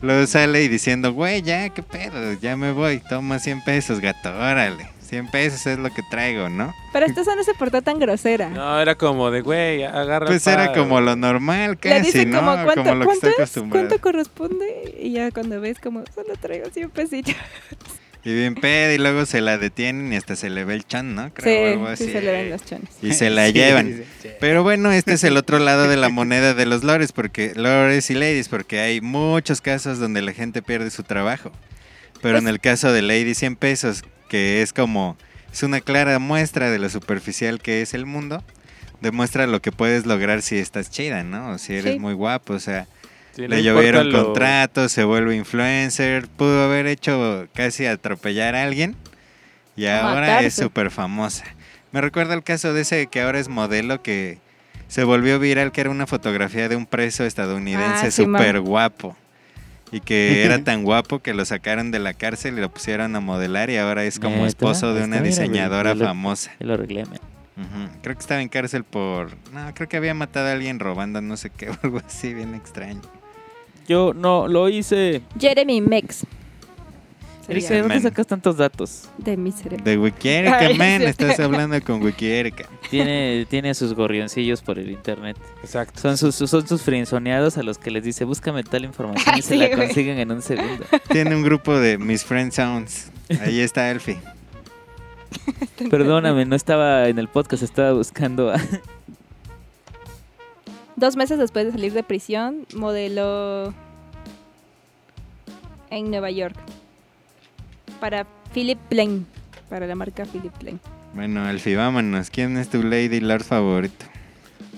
Luego 0.00 0.26
sale 0.26 0.64
y 0.64 0.68
diciendo, 0.68 1.12
güey, 1.12 1.42
ya, 1.42 1.68
qué 1.68 1.82
pedo, 1.82 2.32
ya 2.32 2.56
me 2.56 2.72
voy. 2.72 3.00
Toma 3.08 3.38
100 3.38 3.62
pesos, 3.62 4.00
gato, 4.00 4.30
órale. 4.30 4.91
100 5.12 5.28
pesos 5.30 5.66
es 5.66 5.78
lo 5.78 5.90
que 5.92 6.02
traigo, 6.10 6.48
¿no? 6.48 6.74
Pero 6.90 7.04
esta 7.04 7.22
no 7.36 7.44
se 7.44 7.52
portó 7.52 7.82
tan 7.82 7.98
grosera. 7.98 8.48
No, 8.48 8.80
era 8.80 8.94
como 8.94 9.30
de, 9.30 9.42
güey, 9.42 9.84
agarra 9.84 10.24
Pues 10.26 10.46
era 10.46 10.72
como 10.72 11.02
lo 11.02 11.16
normal 11.16 11.72
Le 11.72 11.76
casi, 11.76 12.06
dice 12.06 12.24
¿no? 12.24 12.38
como 12.40 12.64
cuánto, 12.64 12.82
como 12.82 12.94
lo 12.94 13.00
que 13.00 13.04
cuánto 13.04 13.26
está 13.28 13.28
es, 13.28 13.34
acostumbrado. 13.50 13.88
cuánto 13.88 14.02
corresponde 14.02 14.94
y 14.98 15.12
ya 15.12 15.30
cuando 15.30 15.60
ves 15.60 15.78
como 15.80 16.02
solo 16.14 16.32
traigo 16.40 16.70
100 16.72 16.88
pesitos. 16.88 17.34
Y 18.24 18.32
bien 18.34 18.54
pedo 18.54 18.92
y 18.94 18.96
luego 18.96 19.26
se 19.26 19.42
la 19.42 19.58
detienen 19.58 20.10
y 20.14 20.16
hasta 20.16 20.34
se 20.34 20.48
le 20.48 20.64
ve 20.64 20.72
el 20.74 20.86
chan, 20.86 21.14
¿no? 21.14 21.30
Creo, 21.34 21.72
algo 21.72 21.88
Sí, 21.90 21.96
sí 21.96 22.04
así. 22.04 22.12
se 22.12 22.22
le 22.22 22.32
ven 22.32 22.50
los 22.50 22.64
chones. 22.64 22.88
Y 23.02 23.12
se 23.12 23.28
la 23.28 23.48
Sí, 23.48 23.52
llevan. 23.52 23.86
sí, 23.88 24.04
sí. 24.22 24.28
Pero 24.40 24.62
bueno, 24.62 24.92
este 24.92 25.12
es 25.12 25.24
el 25.24 25.36
otro 25.36 25.58
lado 25.58 25.88
de 25.88 25.98
la 25.98 26.08
moneda 26.08 26.54
de 26.54 26.64
los 26.64 26.84
lores, 26.84 27.12
porque 27.12 27.52
lores 27.54 28.08
y 28.10 28.14
ladies, 28.14 28.48
porque 28.48 28.80
hay 28.80 29.02
muchos 29.02 29.60
casos 29.60 29.98
donde 29.98 30.22
la 30.22 30.32
gente 30.32 30.62
pierde 30.62 30.90
su 30.90 31.02
trabajo. 31.02 31.52
Pero 32.22 32.38
en 32.38 32.44
Pues- 32.44 32.54
el 32.54 32.60
caso 32.60 32.92
de 32.92 33.02
Lady 33.02 33.34
100 33.34 33.56
pesos, 33.56 34.04
que 34.32 34.62
es 34.62 34.72
como, 34.72 35.18
es 35.52 35.62
una 35.62 35.82
clara 35.82 36.18
muestra 36.18 36.70
de 36.70 36.78
lo 36.78 36.88
superficial 36.88 37.60
que 37.60 37.82
es 37.82 37.92
el 37.92 38.06
mundo, 38.06 38.42
demuestra 39.02 39.46
lo 39.46 39.60
que 39.60 39.72
puedes 39.72 40.06
lograr 40.06 40.40
si 40.40 40.56
estás 40.56 40.88
chida, 40.90 41.22
¿no? 41.22 41.50
O 41.50 41.58
si 41.58 41.74
eres 41.74 41.92
Sí. 41.94 41.98
muy 42.00 42.14
guapo, 42.14 42.54
o 42.54 42.58
sea, 42.58 42.86
Sí, 43.36 43.46
le 43.46 43.62
llovieron 43.62 44.10
lo- 44.10 44.24
contratos, 44.28 44.90
se 44.90 45.04
vuelve 45.04 45.36
influencer, 45.36 46.28
pudo 46.28 46.64
haber 46.64 46.86
hecho 46.86 47.46
casi 47.54 47.84
atropellar 47.84 48.54
a 48.54 48.62
alguien 48.62 48.96
y 49.76 49.84
ahora 49.84 50.40
es 50.40 50.54
súper 50.54 50.90
famosa. 50.90 51.44
Me 51.92 52.00
recuerda 52.00 52.32
el 52.32 52.42
caso 52.42 52.72
de 52.72 52.80
ese 52.82 53.08
que 53.08 53.20
ahora 53.20 53.38
es 53.38 53.48
modelo 53.48 54.00
que 54.02 54.38
se 54.88 55.04
volvió 55.04 55.38
viral, 55.38 55.72
que 55.72 55.82
era 55.82 55.90
una 55.90 56.06
fotografía 56.06 56.70
de 56.70 56.76
un 56.76 56.86
preso 56.86 57.24
estadounidense 57.26 58.06
Ah, 58.06 58.10
sí, 58.10 58.24
súper 58.24 58.60
guapo. 58.60 59.14
Y 59.92 60.00
que 60.00 60.44
era 60.44 60.58
tan 60.64 60.82
guapo 60.82 61.20
que 61.20 61.34
lo 61.34 61.44
sacaron 61.44 61.92
de 61.92 62.00
la 62.00 62.14
cárcel 62.14 62.58
y 62.58 62.60
lo 62.60 62.70
pusieron 62.70 63.14
a 63.14 63.20
modelar 63.20 63.70
y 63.70 63.76
ahora 63.76 64.04
es 64.04 64.18
como 64.18 64.46
esposo 64.46 64.94
de 64.94 65.04
una 65.04 65.20
diseñadora 65.20 65.94
famosa. 65.94 66.50
Lo 66.58 66.74
arreglé. 66.74 67.04
Creo 68.02 68.16
que 68.16 68.20
estaba 68.20 68.42
en 68.42 68.48
cárcel 68.48 68.82
por... 68.82 69.36
No, 69.52 69.72
creo 69.74 69.88
que 69.88 69.96
había 69.96 70.14
matado 70.14 70.48
a 70.48 70.52
alguien 70.52 70.80
robando 70.80 71.20
no 71.20 71.36
sé 71.36 71.50
qué 71.50 71.70
o 71.70 71.76
algo 71.82 72.00
así, 72.04 72.34
bien 72.34 72.54
extraño. 72.54 73.02
Yo 73.86 74.14
no 74.14 74.48
lo 74.48 74.68
hice. 74.68 75.22
Jeremy 75.38 75.80
Mex. 75.80 76.24
Erika, 77.52 77.74
¿de 77.74 77.82
dónde 77.82 78.00
sacas 78.00 78.26
tantos 78.26 78.56
datos? 78.56 79.08
de 79.18 79.36
mi 79.36 79.52
cerebro. 79.52 79.84
De 79.84 79.98
Wikierica, 79.98 80.58
Ay, 80.58 80.76
man. 80.76 81.02
Estás 81.02 81.38
hablando 81.40 81.80
con 81.82 82.02
Wikierica. 82.02 82.68
Tiene, 82.90 83.46
tiene 83.48 83.74
sus 83.74 83.94
gorrioncillos 83.94 84.62
por 84.62 84.78
el 84.78 84.90
internet. 84.90 85.36
Exacto. 85.62 86.00
Son 86.00 86.16
sus, 86.16 86.34
son 86.34 86.66
sus 86.66 86.82
frenzoneados 86.82 87.58
a 87.58 87.62
los 87.62 87.78
que 87.78 87.90
les 87.90 88.04
dice, 88.04 88.24
búscame 88.24 88.62
tal 88.64 88.84
información 88.84 89.34
y 89.38 89.42
se 89.42 89.54
Sí, 89.54 89.58
la 89.58 89.70
consiguen 89.70 90.18
en 90.18 90.32
un 90.32 90.42
segundo. 90.42 90.84
Tiene 91.10 91.36
un 91.36 91.42
grupo 91.42 91.78
de 91.78 91.98
Mis 91.98 92.24
Friend 92.24 92.52
Sounds. 92.52 93.10
Ahí 93.40 93.60
está 93.60 93.90
Elfie. 93.90 94.18
Perdóname, 95.90 96.44
no 96.44 96.56
estaba 96.56 97.08
en 97.08 97.18
el 97.18 97.28
podcast, 97.28 97.62
estaba 97.62 97.92
buscando 97.92 98.50
a... 98.50 98.56
Dos 100.96 101.16
meses 101.16 101.38
después 101.38 101.66
de 101.66 101.72
salir 101.72 101.92
de 101.92 102.02
prisión, 102.02 102.66
modeló 102.74 103.74
en 105.90 106.10
Nueva 106.10 106.30
York 106.30 106.54
para 108.02 108.26
Philip 108.52 108.80
Plain, 108.88 109.24
para 109.70 109.86
la 109.86 109.94
marca 109.94 110.24
Philip 110.26 110.52
Plain. 110.58 110.80
Bueno, 111.14 111.48
Elfie, 111.48 111.76
vámonos. 111.76 112.30
¿Quién 112.30 112.56
es 112.56 112.68
tu 112.68 112.82
Lady 112.82 113.20
Lord 113.20 113.44
favorito? 113.44 114.06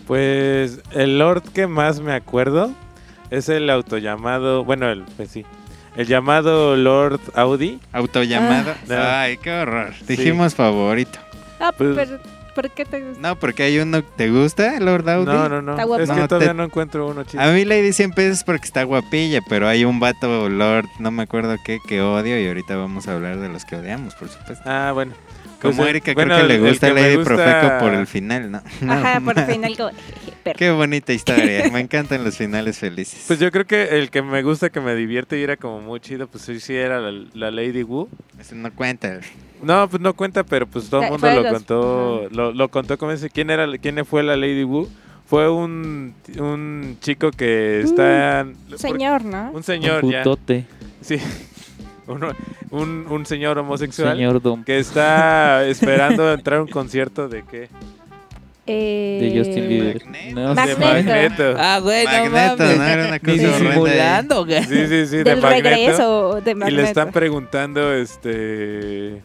Pues 0.06 0.80
el 0.92 1.18
Lord 1.18 1.42
que 1.54 1.66
más 1.66 2.00
me 2.00 2.12
acuerdo 2.12 2.70
es 3.30 3.48
el 3.48 3.70
autollamado, 3.70 4.62
bueno, 4.62 4.90
el, 4.90 5.04
pues 5.16 5.30
sí, 5.30 5.46
el 5.96 6.06
llamado 6.06 6.76
Lord 6.76 7.18
Audi. 7.34 7.80
¿Autollamada? 7.94 8.76
Ah. 8.90 9.22
Ay, 9.22 9.38
qué 9.38 9.52
horror. 9.52 9.94
Dijimos 10.06 10.54
favorito. 10.54 11.18
Ah, 11.60 11.72
Pues- 11.76 11.96
pero 11.96 12.18
¿por 12.54 12.70
qué 12.70 12.84
te 12.84 13.00
gusta? 13.02 13.20
No, 13.20 13.36
porque 13.38 13.62
hay 13.64 13.78
uno. 13.78 14.02
¿Te 14.02 14.30
gusta, 14.30 14.78
Lord 14.80 15.08
Audi? 15.08 15.26
No, 15.26 15.48
no, 15.48 15.62
no. 15.62 15.72
Está 15.72 15.84
guapo. 15.84 16.02
Es 16.02 16.10
que 16.10 16.16
No, 16.16 16.28
todavía 16.28 16.48
te- 16.48 16.54
no 16.54 16.64
encuentro 16.64 17.08
uno 17.08 17.24
chido. 17.24 17.42
A 17.42 17.48
mí 17.52 17.64
Lady 17.64 17.92
100 17.92 18.12
pesos 18.12 18.44
porque 18.44 18.64
está 18.66 18.82
guapilla, 18.84 19.40
pero 19.48 19.68
hay 19.68 19.84
un 19.84 20.00
vato 20.00 20.48
Lord, 20.48 20.86
no 20.98 21.10
me 21.10 21.22
acuerdo 21.24 21.56
qué, 21.64 21.78
que 21.86 22.00
odio 22.00 22.40
y 22.40 22.46
ahorita 22.46 22.76
vamos 22.76 23.08
a 23.08 23.14
hablar 23.14 23.38
de 23.38 23.48
los 23.48 23.64
que 23.64 23.76
odiamos, 23.76 24.14
por 24.14 24.28
supuesto. 24.28 24.62
Ah, 24.68 24.92
bueno. 24.94 25.12
Como 25.62 25.76
Pues, 25.78 25.88
Erika 25.88 26.12
bueno, 26.12 26.34
creo 26.34 26.46
que 26.46 26.54
el- 26.54 26.60
le 26.60 26.66
el 26.66 26.72
gusta 26.72 26.88
que 26.88 26.94
Lady 27.00 27.14
gusta- 27.16 27.34
Profeco 27.36 27.78
por 27.80 27.94
el 27.94 28.06
final, 28.06 28.50
¿no? 28.50 28.62
No, 28.82 28.92
Ajá, 28.92 29.20
por 29.20 29.34
no. 29.36 29.46
fin 29.46 29.64
algo. 29.64 29.90
Pero, 30.42 30.58
Qué 30.58 30.70
bonita 30.70 31.14
historia, 31.14 31.68
me 31.72 31.80
encantan 31.80 32.22
los 32.22 32.36
finales 32.36 32.76
felices. 32.78 33.24
Pues 33.26 33.38
yo 33.38 33.50
creo 33.50 33.64
que 33.66 33.98
el 33.98 34.10
que 34.10 34.20
me 34.20 34.42
gusta, 34.42 34.68
que 34.68 34.80
me 34.80 34.94
divierte 34.94 35.38
y 35.38 35.42
era 35.42 35.56
como 35.56 35.80
muy 35.80 36.00
chido, 36.00 36.26
pues 36.28 36.44
sí, 36.44 36.60
sí 36.60 36.74
era 36.74 37.00
la, 37.00 37.10
la 37.32 37.50
Lady 37.50 37.82
Wu. 37.82 38.10
Eso 38.38 38.54
no 38.56 38.70
cuenta. 38.74 39.20
No, 39.62 39.88
pues 39.88 40.00
no 40.02 40.14
cuenta, 40.14 40.44
pero 40.44 40.66
pues 40.66 40.88
todo 40.90 41.00
el 41.00 41.06
La- 41.06 41.10
mundo 41.12 41.30
lo 41.30 41.42
los- 41.42 41.52
contó, 41.52 42.28
lo, 42.30 42.52
lo 42.52 42.68
contó 42.68 42.98
como 42.98 43.12
ese. 43.12 43.30
¿Quién 43.30 43.50
era, 43.50 43.66
quién 43.78 44.04
fue 44.04 44.22
la 44.22 44.36
Lady 44.36 44.64
Wu? 44.64 44.88
Fue 45.26 45.50
un, 45.50 46.14
un 46.38 46.98
chico 47.00 47.30
que 47.30 47.80
está... 47.80 48.46
señor, 48.76 49.24
¿no? 49.24 49.52
Un 49.52 49.62
señor 49.62 50.04
un 50.04 50.10
ya. 50.12 50.22
putote, 50.22 50.66
Sí. 51.00 51.16
Uno- 52.06 52.34
un, 52.70 53.06
un 53.08 53.24
señor 53.24 53.56
homosexual 53.56 54.14
señor 54.14 54.42
Dom. 54.42 54.62
que 54.62 54.78
está 54.78 55.64
esperando 55.66 56.30
entrar 56.30 56.58
a 56.58 56.62
un 56.62 56.68
concierto 56.68 57.28
de 57.30 57.42
qué? 57.50 57.68
Eh, 58.66 59.18
De 59.32 59.38
Justin 59.38 59.68
Bieber. 59.68 60.04
Magneto. 60.06 60.40
No, 60.40 60.54
Magneto. 60.54 60.78
De 60.80 60.84
Magneto. 60.84 61.54
Ah, 61.58 61.78
güey, 61.82 62.04
no 62.04 62.12
Magneto, 62.12 62.56
mames. 62.62 62.78
¿no? 62.78 62.84
Era 62.84 63.08
una 63.08 63.18
cosa 63.20 63.32
güey. 64.44 64.64
Sí, 64.64 64.86
sí, 64.86 65.06
sí, 65.06 65.16
de 65.18 65.36
Magneto. 65.36 65.48
regreso 65.70 66.40
de 66.42 66.50
Y 66.50 66.54
Magneto. 66.54 66.82
le 66.82 66.88
están 66.88 67.10
preguntando, 67.12 67.92
este, 67.94 69.22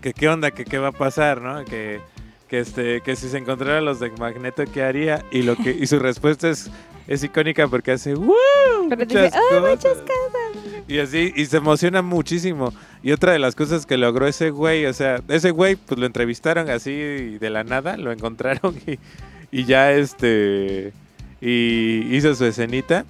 que 0.00 0.12
qué 0.12 0.28
onda, 0.28 0.50
que 0.50 0.64
qué 0.64 0.78
va 0.78 0.88
a 0.88 0.92
pasar, 0.92 1.40
¿no? 1.40 1.64
Que, 1.64 2.00
que 2.48 2.60
este, 2.60 3.00
que 3.02 3.16
si 3.16 3.28
se 3.28 3.38
encontrara 3.38 3.80
los 3.80 4.00
de 4.00 4.10
Magneto, 4.12 4.64
¿qué 4.72 4.82
haría? 4.82 5.24
Y 5.30 5.42
lo 5.42 5.56
que, 5.56 5.70
y 5.70 5.86
su 5.86 5.98
respuesta 5.98 6.48
es, 6.48 6.70
es 7.06 7.22
icónica 7.24 7.68
porque 7.68 7.92
hace 7.92 8.14
¡Woo! 8.14 8.34
Pero 8.88 9.04
Muchas 9.04 9.24
dice, 9.24 9.36
"Ah, 9.36 9.40
cosas". 9.50 9.70
muchas 9.70 9.98
Y 10.88 10.98
así, 10.98 11.32
y 11.36 11.44
se 11.46 11.58
emociona 11.58 12.00
muchísimo. 12.02 12.72
Y 13.02 13.12
otra 13.12 13.32
de 13.32 13.38
las 13.38 13.54
cosas 13.54 13.84
que 13.84 13.98
logró 13.98 14.26
ese 14.26 14.50
güey, 14.50 14.86
o 14.86 14.92
sea, 14.94 15.20
ese 15.28 15.50
güey, 15.50 15.76
pues 15.76 16.00
lo 16.00 16.06
entrevistaron 16.06 16.70
así 16.70 16.92
de 17.38 17.50
la 17.50 17.64
nada, 17.64 17.96
lo 17.96 18.10
encontraron 18.10 18.74
y, 18.86 18.98
y 19.50 19.64
ya 19.64 19.92
este, 19.92 20.92
y 21.40 22.06
hizo 22.16 22.34
su 22.34 22.44
escenita. 22.44 23.04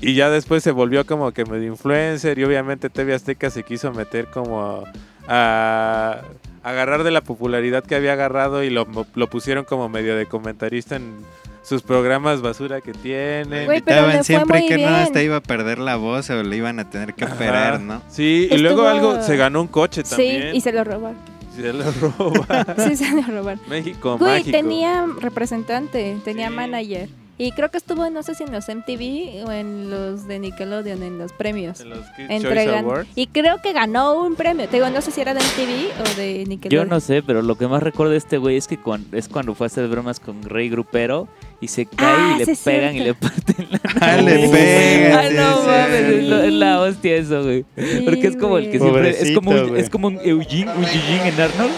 Y 0.00 0.14
ya 0.14 0.28
después 0.28 0.62
se 0.64 0.72
volvió 0.72 1.06
como 1.06 1.30
que 1.32 1.44
medio 1.44 1.68
influencer 1.68 2.38
y 2.38 2.44
obviamente 2.44 2.90
TV 2.90 3.14
Azteca 3.14 3.48
se 3.48 3.62
quiso 3.62 3.92
meter 3.92 4.26
como 4.26 4.84
a, 5.28 6.20
agarrar 6.62 7.04
de 7.04 7.10
la 7.10 7.20
popularidad 7.22 7.84
que 7.84 7.94
había 7.94 8.14
agarrado 8.14 8.62
y 8.62 8.70
lo, 8.70 8.86
lo 9.14 9.26
pusieron 9.28 9.64
como 9.64 9.88
medio 9.88 10.16
de 10.16 10.26
comentarista 10.26 10.96
en 10.96 11.14
sus 11.62 11.82
programas 11.82 12.42
basura 12.42 12.80
que 12.80 12.92
tiene. 12.92 13.64
Güey, 13.66 13.80
pero 13.82 14.02
le 14.06 14.14
Invitaban 14.16 14.24
siempre 14.24 14.66
que 14.66 14.78
no, 14.78 14.88
hasta 14.94 15.22
iba 15.22 15.36
a 15.36 15.40
perder 15.42 15.78
la 15.78 15.96
voz 15.96 16.28
o 16.30 16.42
le 16.42 16.56
iban 16.56 16.78
a 16.78 16.88
tener 16.90 17.14
que 17.14 17.24
operar, 17.24 17.74
Ajá. 17.74 17.78
¿no? 17.82 18.02
Sí, 18.08 18.48
y 18.50 18.58
luego 18.58 18.86
algo 18.86 19.22
se 19.22 19.36
ganó 19.36 19.60
un 19.62 19.68
coche 19.68 20.02
Sí, 20.04 20.10
también. 20.10 20.54
y 20.54 20.60
se 20.60 20.72
lo 20.72 20.84
robaron. 20.84 21.16
Se 21.56 21.72
lo 21.72 21.84
roba. 21.92 22.74
Sí, 22.88 22.96
se 22.96 23.10
lo 23.14 23.22
robaron. 23.22 23.60
México 23.68 24.18
Güey, 24.18 24.40
mágico. 24.40 24.50
tenía 24.58 25.06
representante, 25.20 26.16
tenía 26.24 26.48
Sí. 26.48 26.54
manager. 26.54 27.08
Y 27.36 27.50
creo 27.50 27.68
que 27.68 27.78
estuvo, 27.78 28.08
no 28.10 28.22
sé 28.22 28.36
si 28.36 28.44
en 28.44 28.52
los 28.52 28.68
MTV 28.68 29.44
o 29.46 29.50
en 29.50 29.90
los 29.90 30.28
de 30.28 30.38
Nickelodeon, 30.38 31.02
en 31.02 31.18
los 31.18 31.32
premios. 31.32 31.80
En 31.80 31.90
los 31.90 31.98
Kids 31.98 32.28
Choice 32.28 32.34
Entregan. 32.36 32.84
Awards. 32.84 33.08
Y 33.16 33.26
creo 33.26 33.60
que 33.60 33.72
ganó 33.72 34.22
un 34.22 34.36
premio. 34.36 34.68
Te 34.68 34.76
digo, 34.76 34.88
no 34.90 35.00
sé 35.00 35.10
si 35.10 35.20
era 35.20 35.34
de 35.34 35.40
MTV 35.40 36.00
o 36.00 36.16
de 36.16 36.42
Yo 36.44 36.48
Nickelodeon. 36.48 36.88
no 36.88 37.00
sé, 37.00 37.22
pero 37.22 37.42
lo 37.42 37.56
que 37.58 37.66
más 37.66 37.82
recuerdo 37.82 38.12
de 38.12 38.18
este 38.18 38.38
güey 38.38 38.56
es 38.56 38.68
que 38.68 38.78
es 39.12 39.28
cuando 39.28 39.54
fue 39.56 39.64
a 39.64 39.68
hacer 39.68 39.88
bromas 39.88 40.20
con 40.20 40.42
Rey 40.44 40.68
Grupero 40.68 41.26
y 41.60 41.66
se 41.66 41.86
cae 41.86 42.06
Ah, 42.06 42.38
y 42.40 42.44
le 42.44 42.52
es 42.52 42.60
pegan 42.60 42.94
y 42.94 43.00
le 43.00 43.14
parten 43.14 43.66
la 43.70 43.80
Ah, 44.00 44.16
le 44.18 44.48
pegan. 44.48 45.18
Ah, 45.18 45.30
no 45.30 45.62
mames, 45.66 46.00
es, 46.02 46.24
lo- 46.28 46.42
es 46.44 46.52
la 46.52 46.80
hostia 46.82 47.16
eso, 47.16 47.42
güey. 47.42 47.64
Sí, 47.76 48.02
Porque 48.04 48.26
es 48.28 48.36
como 48.36 48.58
el 48.58 48.70
que 48.70 48.78
siempre 48.78 49.10
es 49.10 49.32
como 49.32 49.50
un, 49.50 49.76
es 49.76 49.90
como 49.90 50.06
un 50.06 50.20
Eugene, 50.22 50.70
un 50.72 50.84
Eugene 50.84 51.28
en 51.30 51.40
Arnold. 51.40 51.72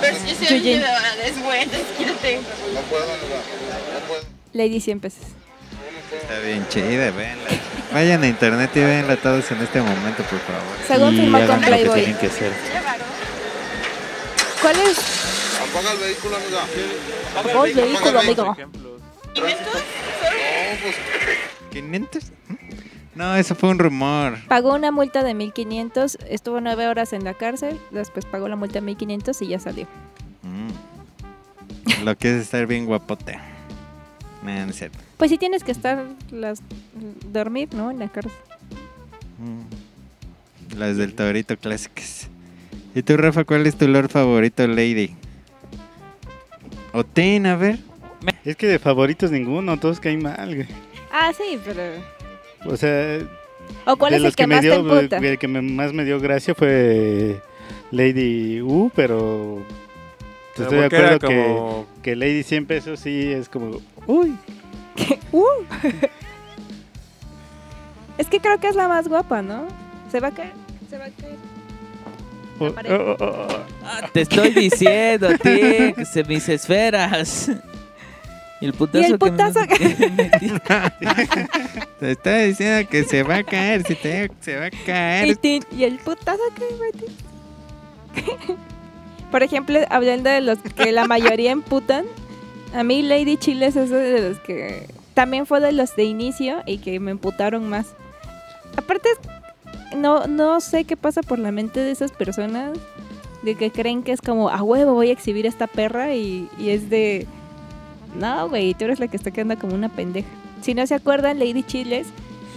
Pero 0.00 0.16
yo 0.26 0.34
soy 0.34 0.56
Yujin. 0.58 0.62
llevadora 0.78 1.14
después. 1.22 1.66
Lady 4.52 4.80
100 4.80 5.00
pesos. 5.00 5.24
Está 6.20 6.38
bien 6.40 6.66
chida, 6.68 7.10
véanla. 7.10 7.48
Vayan 7.92 8.22
a 8.22 8.26
internet 8.28 8.70
y 8.74 8.80
véanla 8.80 9.16
todos 9.16 9.50
en 9.50 9.62
este 9.62 9.80
momento, 9.80 10.22
por 10.24 10.38
favor. 10.40 10.62
Según 10.86 11.14
Y 11.14 11.20
firmó 11.20 11.38
con 11.38 11.46
lo 11.48 11.60
que 11.60 11.66
Playboy. 11.66 12.00
tienen 12.00 12.18
que 12.18 12.26
hacer. 12.26 12.52
¿Cuál 14.60 14.76
es? 14.76 14.98
Apaga 15.70 15.92
el 15.92 15.98
vehículo, 15.98 16.36
amiga. 16.36 16.64
Apagó 17.40 17.64
el 17.64 17.74
vehículo, 17.74 18.20
amigo. 18.20 18.52
Ejemplos. 18.52 18.92
¿500? 21.72 22.22
No, 23.14 23.36
eso 23.36 23.54
fue 23.54 23.68
un 23.70 23.78
rumor. 23.78 24.38
Pagó 24.48 24.74
una 24.74 24.90
multa 24.90 25.22
de 25.22 25.34
1500, 25.34 26.18
estuvo 26.28 26.60
nueve 26.60 26.88
horas 26.88 27.12
en 27.12 27.24
la 27.24 27.34
cárcel, 27.34 27.78
después 27.90 28.24
pagó 28.24 28.48
la 28.48 28.56
multa 28.56 28.74
de 28.74 28.80
1500 28.82 29.42
y 29.42 29.48
ya 29.48 29.58
salió. 29.58 29.86
Mm. 30.42 32.04
Lo 32.04 32.16
que 32.16 32.30
es 32.36 32.42
estar 32.42 32.66
bien 32.66 32.86
guapote. 32.86 33.38
Man, 34.42 34.70
es 34.70 34.76
cierto. 34.76 34.98
Pues 35.16 35.30
sí 35.30 35.38
tienes 35.38 35.62
que 35.64 35.72
estar, 35.72 36.04
las, 36.30 36.60
dormir, 37.32 37.68
¿no? 37.74 37.90
En 37.90 37.98
la 38.00 38.08
cárcel. 38.08 38.32
Mm. 39.38 40.78
Las 40.78 40.96
del 40.96 41.14
Torito 41.14 41.56
clásicas. 41.56 42.28
¿Y 42.94 43.02
tú, 43.02 43.16
Rafa, 43.16 43.44
cuál 43.44 43.66
es 43.66 43.76
tu 43.76 43.86
lord 43.88 44.10
favorito, 44.10 44.66
Lady? 44.66 45.14
O 46.92 47.04
Tin, 47.04 47.46
a 47.46 47.56
ver. 47.56 47.78
Es 48.44 48.56
que 48.56 48.66
de 48.66 48.78
favoritos 48.78 49.30
ninguno, 49.30 49.78
todos 49.78 49.98
caen 50.00 50.22
mal, 50.22 50.54
güey. 50.54 50.66
Ah, 51.12 51.32
sí, 51.36 51.58
pero... 51.64 51.82
O 52.64 52.76
sea, 52.76 53.18
¿O 53.86 53.96
cuál 53.96 54.10
de 54.12 54.16
es 54.16 54.20
el 54.20 54.24
los 54.24 54.36
que, 54.36 54.42
que, 54.44 54.46
me 54.46 54.54
más 54.56 54.62
te 54.62 54.66
dio, 54.68 54.76
emputa? 54.76 55.16
el 55.18 55.38
que 55.38 55.48
me- 55.48 55.62
más 55.62 55.92
me 55.92 56.04
dio 56.04 56.20
gracia 56.20 56.54
fue 56.54 57.40
Lady 57.90 58.60
U, 58.60 58.90
pero 58.94 59.62
Pero 60.56 60.62
estoy 60.68 60.78
de 60.78 60.84
acuerdo 60.86 61.18
que, 61.18 61.26
como- 61.26 61.86
que 62.02 62.14
Lady 62.16 62.42
100 62.44 62.66
pesos 62.66 63.00
sí 63.00 63.32
es 63.32 63.48
como, 63.48 63.80
uy, 64.06 64.36
Uh. 65.32 65.44
es 68.18 68.26
que 68.28 68.40
creo 68.40 68.58
que 68.60 68.68
es 68.68 68.76
la 68.76 68.88
más 68.88 69.08
guapa, 69.08 69.40
¿no? 69.42 69.66
Se 70.10 70.20
va 70.20 70.28
a 70.28 70.30
caer, 70.32 70.52
se 70.90 70.98
va 70.98 71.06
a 71.06 71.10
caer. 71.10 71.36
oh, 72.60 72.66
oh, 72.66 73.16
oh. 73.24 73.48
Ah, 73.84 74.08
te 74.12 74.20
estoy 74.22 74.50
diciendo, 74.50 75.28
tío, 75.42 75.94
que 75.94 76.04
se 76.04 76.22
mis 76.24 76.48
esferas. 76.48 77.50
Y 78.60 78.66
el 78.66 78.74
putazo, 78.74 79.00
Y 79.00 79.04
el 79.12 79.18
putazo 79.18 79.60
que 79.66 80.10
me. 80.10 80.30
Te 81.98 82.10
estaba 82.12 82.36
diciendo 82.38 82.88
que 82.88 83.02
se 83.04 83.22
va 83.24 83.36
a 83.36 83.42
caer, 83.42 83.84
si 83.84 83.94
te, 83.96 84.30
se 84.40 84.56
va 84.56 84.64
a 84.66 84.68
Y, 84.68 84.70
caer. 84.86 85.36
tin- 85.38 85.66
y 85.72 85.82
el 85.84 85.98
putazo 85.98 86.42
que 86.54 86.64
metí. 86.80 87.06
Por 89.32 89.42
ejemplo, 89.42 89.80
hablando 89.90 90.30
de 90.30 90.42
los 90.42 90.58
que 90.58 90.92
la 90.92 91.06
mayoría 91.06 91.50
emputan, 91.50 92.04
a 92.74 92.82
mí 92.84 93.02
Lady 93.02 93.36
Chiles 93.36 93.76
es 93.76 93.90
de 93.90 94.28
los 94.30 94.38
que 94.40 94.86
también 95.14 95.46
fue 95.46 95.60
de 95.60 95.72
los 95.72 95.94
de 95.96 96.04
inicio 96.04 96.62
y 96.66 96.78
que 96.78 96.98
me 97.00 97.10
emputaron 97.10 97.68
más. 97.68 97.86
Aparte, 98.76 99.08
no, 99.96 100.26
no 100.26 100.60
sé 100.60 100.84
qué 100.84 100.96
pasa 100.96 101.22
por 101.22 101.38
la 101.38 101.52
mente 101.52 101.80
de 101.80 101.90
esas 101.90 102.12
personas 102.12 102.78
de 103.42 103.54
que 103.56 103.70
creen 103.70 104.02
que 104.02 104.12
es 104.12 104.20
como, 104.22 104.48
a 104.48 104.62
huevo 104.62 104.94
voy 104.94 105.10
a 105.10 105.12
exhibir 105.12 105.46
a 105.46 105.48
esta 105.48 105.66
perra 105.66 106.14
y, 106.14 106.48
y 106.58 106.70
es 106.70 106.88
de... 106.88 107.26
No, 108.18 108.48
güey, 108.48 108.74
tú 108.74 108.84
eres 108.84 109.00
la 109.00 109.08
que 109.08 109.16
está 109.16 109.30
quedando 109.30 109.58
como 109.58 109.74
una 109.74 109.88
pendeja. 109.88 110.28
Si 110.60 110.74
no 110.74 110.86
se 110.86 110.94
acuerdan, 110.94 111.38
Lady 111.38 111.62
Chiles 111.62 112.06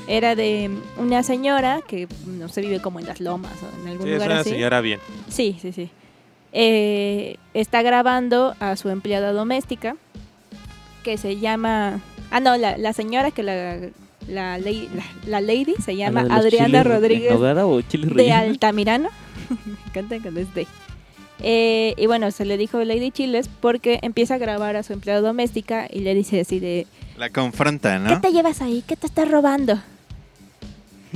era 0.08 0.36
de 0.36 0.70
una 0.98 1.24
señora 1.24 1.82
que 1.88 2.08
no 2.28 2.48
sé, 2.50 2.62
vive 2.62 2.80
como 2.82 3.00
en 3.00 3.08
las 3.08 3.20
lomas 3.20 3.52
o 3.64 3.82
en 3.82 3.88
algún 3.88 4.06
Sí, 4.06 4.12
es 4.12 4.16
lugar 4.16 4.32
una 4.32 4.40
así. 4.42 4.50
señora 4.52 4.82
bien. 4.82 5.00
Sí, 5.30 5.58
sí, 5.62 5.72
sí. 5.72 5.90
Eh, 6.58 7.36
está 7.54 7.82
grabando 7.82 8.56
a 8.62 8.78
su 8.78 8.90
empleada 8.90 9.34
doméstica 9.34 9.98
que 11.04 11.18
se 11.18 11.38
llama... 11.38 12.00
Ah, 12.32 12.40
no, 12.40 12.56
la, 12.56 12.78
la 12.78 12.94
señora 12.94 13.30
que 13.32 13.44
la, 13.44 13.78
la, 14.30 14.58
ley- 14.58 14.90
la, 14.96 15.04
la 15.28 15.42
lady 15.42 15.76
se 15.84 15.98
llama 15.98 16.22
¿A 16.22 16.24
la 16.24 16.30
de 16.30 16.36
los 16.36 16.46
Adriana 16.46 16.84
Rodríguez 16.84 17.32
nogada 17.34 17.68
o 17.68 17.82
chiles 17.82 18.14
de? 18.16 18.32
Altamirano. 18.32 19.10
Me 19.66 19.74
encanta 19.90 20.18
cuando 20.22 20.40
es 20.40 20.54
de. 20.56 20.66
Eh, 21.44 21.94
y 21.98 22.06
bueno, 22.08 22.32
se 22.32 22.46
le 22.46 22.58
dijo 22.58 22.82
Lady 22.82 23.12
Chiles 23.12 23.50
porque 23.60 24.00
empieza 24.02 24.36
a 24.36 24.38
grabar 24.38 24.78
a 24.78 24.84
su 24.84 24.94
empleada 24.94 25.20
doméstica 25.20 25.86
y 25.92 26.00
le 26.00 26.16
dice 26.16 26.40
así 26.40 26.60
de... 26.62 26.88
La 27.18 27.30
confronta, 27.30 28.02
¿Qué 28.02 28.14
¿no? 28.16 28.22
te 28.22 28.32
llevas 28.32 28.62
ahí? 28.62 28.82
¿Qué 28.88 28.96
te 28.96 29.06
estás 29.06 29.30
robando? 29.30 29.78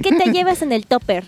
¿Qué 0.04 0.12
te 0.12 0.30
llevas 0.34 0.62
en 0.62 0.74
el 0.74 0.86
topper? 0.86 1.24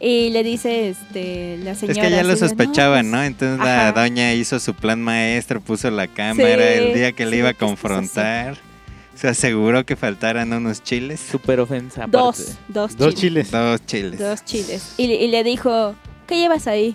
Y 0.00 0.30
le 0.30 0.44
dice 0.44 0.90
este, 0.90 1.58
la 1.64 1.72
Es 1.72 1.78
señora... 1.78 2.02
que 2.02 2.10
ya 2.10 2.22
lo 2.22 2.36
sospechaban, 2.36 3.06
pues, 3.06 3.12
¿no? 3.12 3.22
Entonces 3.24 3.58
la 3.58 3.88
ajá. 3.88 4.00
doña 4.00 4.32
hizo 4.32 4.60
su 4.60 4.74
plan 4.74 5.02
maestro, 5.02 5.60
puso 5.60 5.90
la 5.90 6.06
cámara 6.06 6.72
el 6.74 6.94
día 6.94 7.12
que 7.12 7.24
le 7.24 7.32
sí, 7.32 7.38
iba 7.38 7.48
a 7.48 7.52
es 7.52 7.58
confrontar. 7.58 8.58
Se 9.16 9.26
aseguró 9.26 9.84
que 9.84 9.96
faltaran 9.96 10.52
unos 10.52 10.84
chiles. 10.84 11.18
Súper 11.18 11.58
ofensa. 11.58 12.06
Dos, 12.06 12.56
dos, 12.68 12.96
dos 12.96 13.14
chiles. 13.16 13.48
chiles. 13.48 13.50
Dos 13.50 13.86
chiles. 13.86 14.18
Dos 14.20 14.44
chiles. 14.44 14.94
Y, 14.96 15.06
y 15.06 15.26
le 15.26 15.42
dijo, 15.42 15.96
¿qué 16.28 16.36
llevas 16.38 16.68
ahí? 16.68 16.94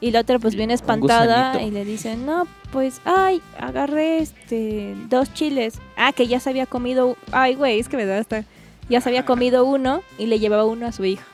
Y 0.00 0.12
la 0.12 0.20
otra 0.20 0.38
pues 0.38 0.54
viene 0.54 0.74
espantada 0.74 1.60
y 1.60 1.72
le 1.72 1.84
dice, 1.84 2.16
no, 2.16 2.46
pues, 2.70 3.00
ay, 3.04 3.42
agarré 3.58 4.18
este 4.18 4.94
dos 5.08 5.32
chiles. 5.32 5.74
Ah, 5.96 6.12
que 6.12 6.28
ya 6.28 6.38
se 6.38 6.50
había 6.50 6.66
comido, 6.66 7.16
ay, 7.32 7.54
güey, 7.54 7.80
es 7.80 7.88
que 7.88 7.96
me 7.96 8.04
da 8.04 8.18
hasta, 8.18 8.44
ya 8.88 9.00
se 9.00 9.08
había 9.08 9.24
comido 9.24 9.64
uno 9.64 10.02
y 10.18 10.26
le 10.26 10.38
llevaba 10.38 10.64
uno 10.64 10.86
a 10.86 10.92
su 10.92 11.04
hijo. 11.04 11.24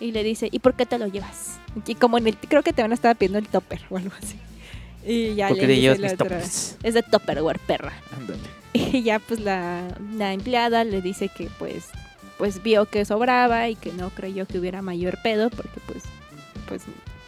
Y 0.00 0.12
le 0.12 0.24
dice, 0.24 0.48
¿y 0.50 0.58
por 0.60 0.74
qué 0.74 0.86
te 0.86 0.98
lo 0.98 1.06
llevas? 1.06 1.58
Y 1.86 1.94
como 1.94 2.18
en 2.18 2.26
el, 2.26 2.36
creo 2.36 2.62
que 2.62 2.72
te 2.72 2.82
van 2.82 2.90
a 2.90 2.94
estar 2.94 3.14
pidiendo 3.16 3.38
el 3.38 3.46
topper 3.48 3.80
o 3.90 3.96
algo 3.98 4.12
así. 4.20 4.36
Y 5.06 5.34
ya 5.34 5.48
Porque 5.48 5.66
le 5.66 5.74
dice 5.74 5.88
la 5.98 6.06
mis 6.08 6.12
otra, 6.14 6.28
toppers. 6.28 6.76
es 6.82 6.94
de 6.94 7.02
topperware, 7.02 7.58
perra. 7.60 7.92
Ándale. 8.16 8.40
Y 8.72 9.02
ya 9.02 9.18
pues 9.18 9.40
la, 9.40 9.82
la 10.16 10.32
empleada 10.32 10.84
le 10.84 11.02
dice 11.02 11.28
que 11.28 11.48
pues 11.58 11.86
pues 12.38 12.62
vio 12.62 12.86
que 12.86 13.04
sobraba 13.04 13.68
y 13.68 13.74
que 13.74 13.92
no 13.92 14.10
creyó 14.10 14.46
que 14.46 14.58
hubiera 14.58 14.80
mayor 14.80 15.18
pedo 15.22 15.50
porque 15.50 15.80
pues 15.86 16.04
pues 16.68 16.82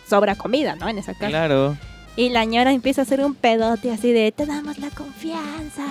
sobra 0.08 0.36
comida, 0.36 0.76
¿no? 0.76 0.88
En 0.88 0.98
esa 0.98 1.12
casa. 1.14 1.28
Claro. 1.28 1.76
Y 2.16 2.28
la 2.28 2.42
señora 2.44 2.72
empieza 2.72 3.02
a 3.02 3.04
hacer 3.04 3.24
un 3.24 3.34
pedote 3.34 3.90
así 3.90 4.12
de 4.12 4.30
te 4.32 4.46
damos 4.46 4.78
la 4.78 4.90
confianza 4.90 5.84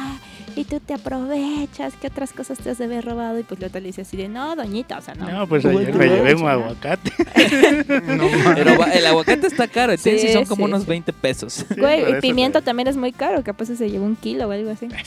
y 0.55 0.63
tú 0.65 0.79
te 0.79 0.93
aprovechas, 0.93 1.93
¿qué 2.01 2.07
otras 2.07 2.33
cosas 2.33 2.57
te 2.59 2.69
has 2.69 2.77
de 2.77 2.85
haber 2.85 3.05
robado? 3.05 3.39
Y 3.39 3.43
pues 3.43 3.59
la 3.59 3.67
otra 3.67 3.79
le 3.79 3.87
dice 3.87 4.01
así 4.01 4.17
de 4.17 4.29
no, 4.29 4.55
doñita, 4.55 4.97
o 4.97 5.01
sea, 5.01 5.13
no. 5.15 5.29
No, 5.29 5.47
pues 5.47 5.65
ayer 5.65 5.93
me 5.93 6.07
llevé 6.07 6.35
un 6.35 6.47
aguacate. 6.47 7.11
Pero 7.87 8.85
el 8.93 9.05
aguacate 9.05 9.47
está 9.47 9.67
caro, 9.67 9.93
entonces 9.93 10.21
Sí, 10.21 10.27
sí 10.27 10.33
son 10.33 10.45
como 10.45 10.65
sí, 10.65 10.71
unos 10.71 10.83
sí. 10.83 10.89
20 10.89 11.13
pesos. 11.13 11.65
Güey, 11.77 12.11
y 12.17 12.21
pimiento 12.21 12.61
también 12.61 12.87
es 12.87 12.97
muy 12.97 13.11
caro, 13.11 13.43
capaz 13.43 13.65
se 13.67 13.89
llevó 13.89 14.05
un 14.05 14.15
kilo 14.15 14.47
o 14.47 14.51
algo 14.51 14.71
así. 14.71 14.87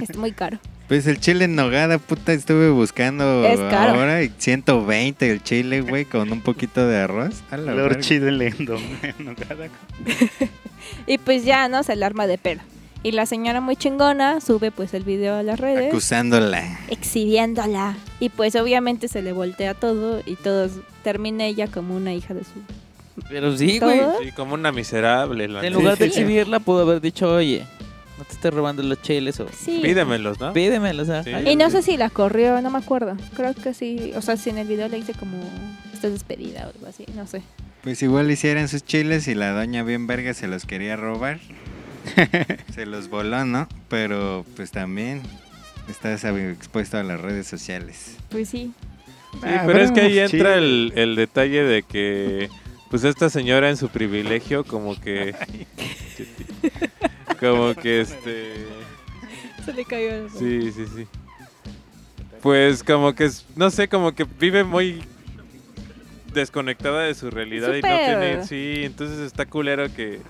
Es 0.00 0.16
muy 0.16 0.32
caro. 0.32 0.58
Pues 0.88 1.06
el 1.06 1.20
chile 1.20 1.44
en 1.44 1.54
nogada, 1.54 1.98
puta, 1.98 2.32
estuve 2.32 2.70
buscando 2.70 3.46
Es 3.46 3.60
caro. 3.60 4.00
ahora 4.00 4.22
y 4.22 4.32
120 4.36 5.30
el 5.30 5.42
chile, 5.42 5.82
güey, 5.82 6.06
con 6.06 6.32
un 6.32 6.40
poquito 6.40 6.86
de 6.86 6.96
arroz. 6.98 7.42
A 7.50 7.58
la 7.58 7.72
Lord 7.72 7.88
verga. 7.96 8.00
chile 8.00 8.32
lendo. 8.32 8.78
nogada. 9.18 9.68
Y 11.06 11.18
pues 11.18 11.44
ya, 11.44 11.68
¿no? 11.68 11.82
Se 11.82 11.92
alarma 11.92 12.26
de 12.26 12.38
pedo. 12.38 12.60
Y 13.04 13.12
la 13.12 13.26
señora 13.26 13.60
muy 13.60 13.74
chingona 13.76 14.40
sube 14.40 14.70
pues 14.70 14.94
el 14.94 15.02
video 15.02 15.34
a 15.34 15.42
las 15.42 15.58
redes. 15.58 15.88
Acusándola. 15.88 16.78
exhibiéndola. 16.88 17.96
Y 18.20 18.28
pues 18.28 18.54
obviamente 18.54 19.08
se 19.08 19.22
le 19.22 19.32
voltea 19.32 19.74
todo 19.74 20.22
y 20.24 20.36
todos 20.36 20.72
termina 21.02 21.44
ella 21.46 21.66
como 21.66 21.96
una 21.96 22.14
hija 22.14 22.32
de 22.34 22.44
su... 22.44 22.50
Pero 23.28 23.56
sí, 23.56 23.78
güey. 23.78 24.00
Sí, 24.22 24.32
como 24.32 24.54
una 24.54 24.72
miserable. 24.72 25.48
la 25.48 25.66
En 25.66 25.72
lugar 25.72 25.98
de 25.98 26.06
exhibirla, 26.06 26.60
pudo 26.60 26.82
haber 26.82 27.00
dicho, 27.00 27.34
oye, 27.34 27.66
no 28.18 28.24
te 28.24 28.32
estés 28.34 28.54
robando 28.54 28.82
los 28.82 29.02
chiles 29.02 29.40
o 29.40 29.46
Sí. 29.48 29.80
Pídemelos, 29.82 30.38
¿no? 30.38 30.52
pídemelos. 30.52 31.08
sea, 31.08 31.24
Sí. 31.24 31.30
Y 31.46 31.56
no 31.56 31.70
sé 31.70 31.82
si 31.82 31.96
la 31.96 32.08
corrió, 32.08 32.62
no 32.62 32.70
me 32.70 32.78
acuerdo. 32.78 33.16
Creo 33.34 33.52
que 33.54 33.74
sí. 33.74 34.12
O 34.16 34.22
sea, 34.22 34.36
si 34.36 34.50
en 34.50 34.58
el 34.58 34.68
video 34.68 34.88
le 34.88 34.96
dice 34.96 35.12
como 35.12 35.36
estás 35.92 36.12
despedida 36.12 36.66
o 36.68 36.70
algo 36.70 36.86
así, 36.86 37.04
no 37.16 37.26
sé. 37.26 37.42
Pues 37.82 38.00
igual 38.02 38.30
hicieran 38.30 38.68
sus 38.68 38.84
chiles 38.84 39.26
y 39.26 39.34
la 39.34 39.50
doña 39.50 39.82
bien 39.82 40.06
verga 40.06 40.34
se 40.34 40.46
los 40.46 40.66
quería 40.66 40.94
robar. 40.96 41.40
se 42.74 42.86
los 42.86 43.08
voló, 43.08 43.44
¿no? 43.44 43.68
Pero 43.88 44.44
pues 44.56 44.70
también 44.70 45.22
estás 45.88 46.24
expuesto 46.24 46.98
a 46.98 47.02
las 47.02 47.20
redes 47.20 47.46
sociales. 47.46 48.16
Pues 48.30 48.48
sí. 48.48 48.72
Sí, 49.34 49.38
Ah, 49.44 49.62
pero 49.66 49.80
es 49.80 49.90
que 49.92 50.00
ahí 50.02 50.18
entra 50.18 50.56
el, 50.56 50.92
el 50.94 51.16
detalle 51.16 51.62
de 51.64 51.82
que, 51.82 52.50
pues 52.90 53.02
esta 53.04 53.30
señora 53.30 53.70
en 53.70 53.78
su 53.78 53.88
privilegio, 53.88 54.62
como 54.64 55.00
que, 55.00 55.34
como 57.40 57.74
que 57.74 58.02
este, 58.02 58.66
Se 59.64 59.72
le 59.72 59.84
cayó. 59.86 60.28
sí, 60.28 60.70
sí, 60.72 60.84
sí. 60.94 61.06
Pues 62.42 62.82
como 62.82 63.14
que, 63.14 63.30
no 63.56 63.70
sé, 63.70 63.88
como 63.88 64.12
que 64.14 64.24
vive 64.24 64.64
muy 64.64 65.02
desconectada 66.34 67.02
de 67.04 67.14
su 67.14 67.30
realidad 67.30 67.68
y 67.74 67.80
no 67.82 67.88
tiene, 67.88 68.46
sí, 68.46 68.82
entonces 68.84 69.20
está 69.20 69.46
culero 69.46 69.92
que, 69.94 70.20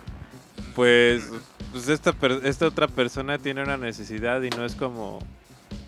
pues, 0.74 1.24
pues 1.72 1.88
esta, 1.88 2.12
per- 2.12 2.40
esta 2.44 2.66
otra 2.66 2.86
persona 2.86 3.38
tiene 3.38 3.62
una 3.62 3.76
necesidad 3.76 4.40
y 4.42 4.50
no 4.50 4.64
es 4.64 4.74
como... 4.74 5.18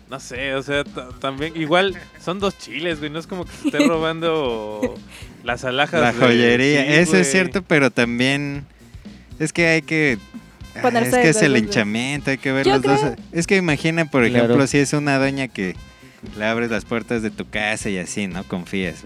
No 0.09 0.19
sé, 0.19 0.53
o 0.53 0.61
sea, 0.61 0.83
ta- 0.83 1.09
también, 1.19 1.53
igual 1.59 1.95
son 2.23 2.39
dos 2.39 2.55
chiles, 2.57 2.99
güey, 2.99 3.09
no 3.09 3.17
es 3.17 3.25
como 3.25 3.45
que 3.45 3.51
se 3.51 3.67
esté 3.69 3.79
robando 3.87 4.93
las 5.43 5.63
alhajas. 5.63 5.99
La 6.01 6.11
de- 6.13 6.19
joyería, 6.19 6.83
sí, 6.85 6.93
eso 6.93 7.11
güey. 7.11 7.21
es 7.21 7.31
cierto, 7.31 7.61
pero 7.63 7.89
también 7.89 8.65
es 9.39 9.51
que 9.51 9.65
hay 9.67 9.81
que... 9.81 10.19
ah, 10.75 10.81
Ponerse 10.83 11.09
es 11.09 11.15
que 11.15 11.21
de 11.23 11.29
es 11.29 11.41
el 11.41 11.57
hinchamiento, 11.57 12.29
hay 12.31 12.37
que 12.37 12.51
ver 12.51 12.65
Yo 12.67 12.73
los 12.73 12.83
dos. 12.83 13.01
Es 13.31 13.47
que 13.47 13.55
imagina, 13.57 14.05
por 14.05 14.27
Claro. 14.27 14.45
ejemplo, 14.45 14.67
si 14.67 14.77
es 14.77 14.93
una 14.93 15.17
doña 15.17 15.47
que 15.47 15.75
le 16.37 16.45
abres 16.45 16.69
las 16.69 16.85
puertas 16.85 17.23
de 17.23 17.31
tu 17.31 17.49
casa 17.49 17.89
y 17.89 17.97
así, 17.97 18.27
¿no? 18.27 18.43
Confías. 18.43 19.03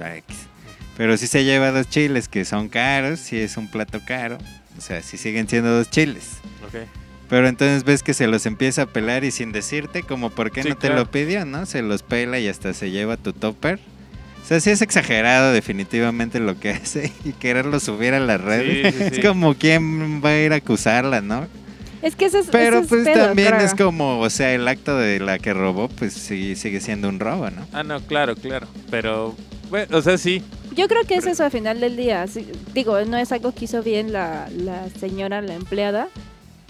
Pero 0.97 1.15
si 1.15 1.27
se 1.27 1.45
lleva 1.45 1.71
dos 1.71 1.87
chiles 1.89 2.27
que 2.27 2.43
son 2.43 2.67
caros, 2.67 3.19
si 3.21 3.37
es 3.37 3.55
un 3.55 3.69
plato 3.69 4.01
caro, 4.05 4.37
o 4.79 4.81
sea, 4.81 5.03
si 5.03 5.17
siguen 5.17 5.47
siendo 5.47 5.69
dos 5.75 5.89
chiles. 5.89 6.37
Ok. 6.67 6.87
Pero 7.29 7.47
entonces 7.47 7.83
ves 7.83 8.01
que 8.01 8.13
se 8.15 8.27
los 8.27 8.45
empieza 8.47 8.83
a 8.83 8.85
pelar 8.87 9.23
y 9.23 9.31
sin 9.31 9.51
decirte, 9.51 10.01
como 10.03 10.31
por 10.31 10.49
qué 10.51 10.63
Sí, 10.63 10.69
no 10.69 10.75
te 10.75 10.87
claro. 10.87 11.01
lo 11.03 11.11
pidió, 11.11 11.45
¿no? 11.45 11.65
Se 11.67 11.81
los 11.83 12.01
pela 12.01 12.39
y 12.39 12.47
hasta 12.47 12.73
se 12.73 12.89
lleva 12.89 13.17
tu 13.17 13.33
topper. 13.33 13.79
O 14.43 14.47
sea, 14.47 14.59
sí 14.59 14.71
es 14.71 14.81
exagerado 14.81 15.53
definitivamente 15.53 16.39
lo 16.39 16.59
que 16.59 16.69
hace 16.71 17.11
y 17.23 17.33
quererlo 17.33 17.79
subir 17.79 18.15
a 18.15 18.19
las 18.19 18.41
redes. 18.41 18.95
Sí, 18.95 18.99
sí, 19.11 19.19
Es 19.19 19.25
como 19.25 19.53
quién 19.53 20.23
va 20.25 20.29
a 20.29 20.37
ir 20.39 20.53
a 20.53 20.55
acusarla, 20.55 21.21
¿no? 21.21 21.45
Es 22.01 22.15
que 22.15 22.25
eso 22.25 22.39
es. 22.39 22.47
Pero 22.47 22.77
eso 22.77 22.83
es 22.83 22.87
pues 22.87 23.03
pedo, 23.03 23.25
también 23.27 23.49
creo. 23.49 23.59
es 23.61 23.75
como, 23.75 24.21
o 24.21 24.29
sea, 24.31 24.53
el 24.55 24.67
acto 24.67 24.97
de 24.97 25.19
la 25.19 25.37
que 25.37 25.53
robó, 25.53 25.87
pues 25.89 26.13
sí, 26.13 26.55
sigue 26.55 26.79
siendo 26.81 27.09
un 27.09 27.19
robo, 27.19 27.49
¿no? 27.51 27.67
Ah, 27.73 27.83
no, 27.83 27.99
claro, 28.01 28.35
claro. 28.35 28.67
Pero, 28.89 29.35
bueno, 29.69 29.97
o 29.97 30.01
sea, 30.01 30.17
sí. 30.17 30.41
Yo 30.79 30.87
creo 30.87 31.03
que 31.03 31.15
es 31.15 31.25
eso 31.25 31.43
al 31.43 31.51
final 31.51 31.79
del 31.79 31.97
día. 31.97 32.25
Digo, 32.73 32.99
no 33.05 33.17
es 33.17 33.31
algo 33.31 33.53
que 33.53 33.65
hizo 33.65 33.83
bien 33.83 34.13
la, 34.13 34.47
la 34.55 34.87
señora, 34.99 35.41
la 35.41 35.53
empleada, 35.55 36.07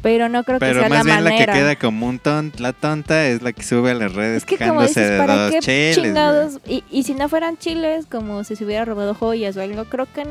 pero 0.02 0.30
no 0.30 0.44
creo 0.44 0.60
que 0.60 0.66
Pero 0.66 0.80
sea 0.80 0.90
más 0.90 1.00
la 1.00 1.04
bien 1.14 1.24
la 1.26 1.30
manera. 1.32 1.54
que 1.54 1.60
queda 1.60 1.76
como 1.78 2.08
un 2.08 2.20
ton, 2.20 2.52
la 2.58 2.74
tonta 2.74 3.28
es 3.28 3.42
la 3.42 3.52
que 3.54 3.64
sube 3.64 3.92
a 3.92 3.94
las 3.94 4.14
redes 4.14 4.38
Es 4.38 4.46
que 4.46 4.58
como 4.58 4.82
dices, 4.82 5.10
de 5.12 5.18
¿para 5.18 5.36
dos 5.36 5.52
qué 5.52 5.60
chiles. 5.60 5.96
chingados? 5.96 6.60
Y, 6.68 6.84
y 6.90 7.04
si 7.04 7.14
no 7.14 7.28
fueran 7.30 7.58
chiles, 7.58 8.06
como 8.10 8.44
si 8.44 8.56
se 8.56 8.66
hubiera 8.66 8.86
robado 8.86 9.14
joyas 9.14 9.56
o 9.58 9.62
algo, 9.62 9.86
creo 9.86 10.08
que 10.12 10.24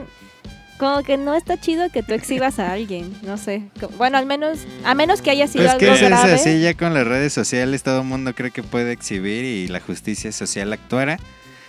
como 0.79 1.03
que 1.03 1.17
no 1.17 1.35
está 1.35 1.61
chido 1.61 1.91
que 1.91 2.03
tú 2.05 2.15
exhibas 2.15 2.59
a 2.61 2.73
alguien, 2.73 3.13
no 3.23 3.37
sé. 3.37 3.63
Bueno, 3.99 4.17
al 4.17 4.27
menos, 4.27 4.59
a 4.85 4.95
menos 4.95 5.21
que 5.23 5.31
haya 5.31 5.49
sido 5.49 5.65
Pues 5.65 5.75
que 5.77 5.85
algo 5.87 5.97
eso 5.97 6.05
es 6.05 6.11
grave. 6.11 6.33
así, 6.35 6.61
ya 6.61 6.75
con 6.75 6.95
las 6.95 7.05
redes 7.07 7.33
sociales 7.33 7.83
todo 7.83 8.01
el 8.03 8.07
mundo 8.07 8.33
cree 8.35 8.53
que 8.53 8.63
puede 8.63 8.93
exhibir 8.93 9.45
y 9.45 9.67
la 9.69 9.81
justicia 9.81 10.31
social 10.33 10.73
actuara. 10.73 11.19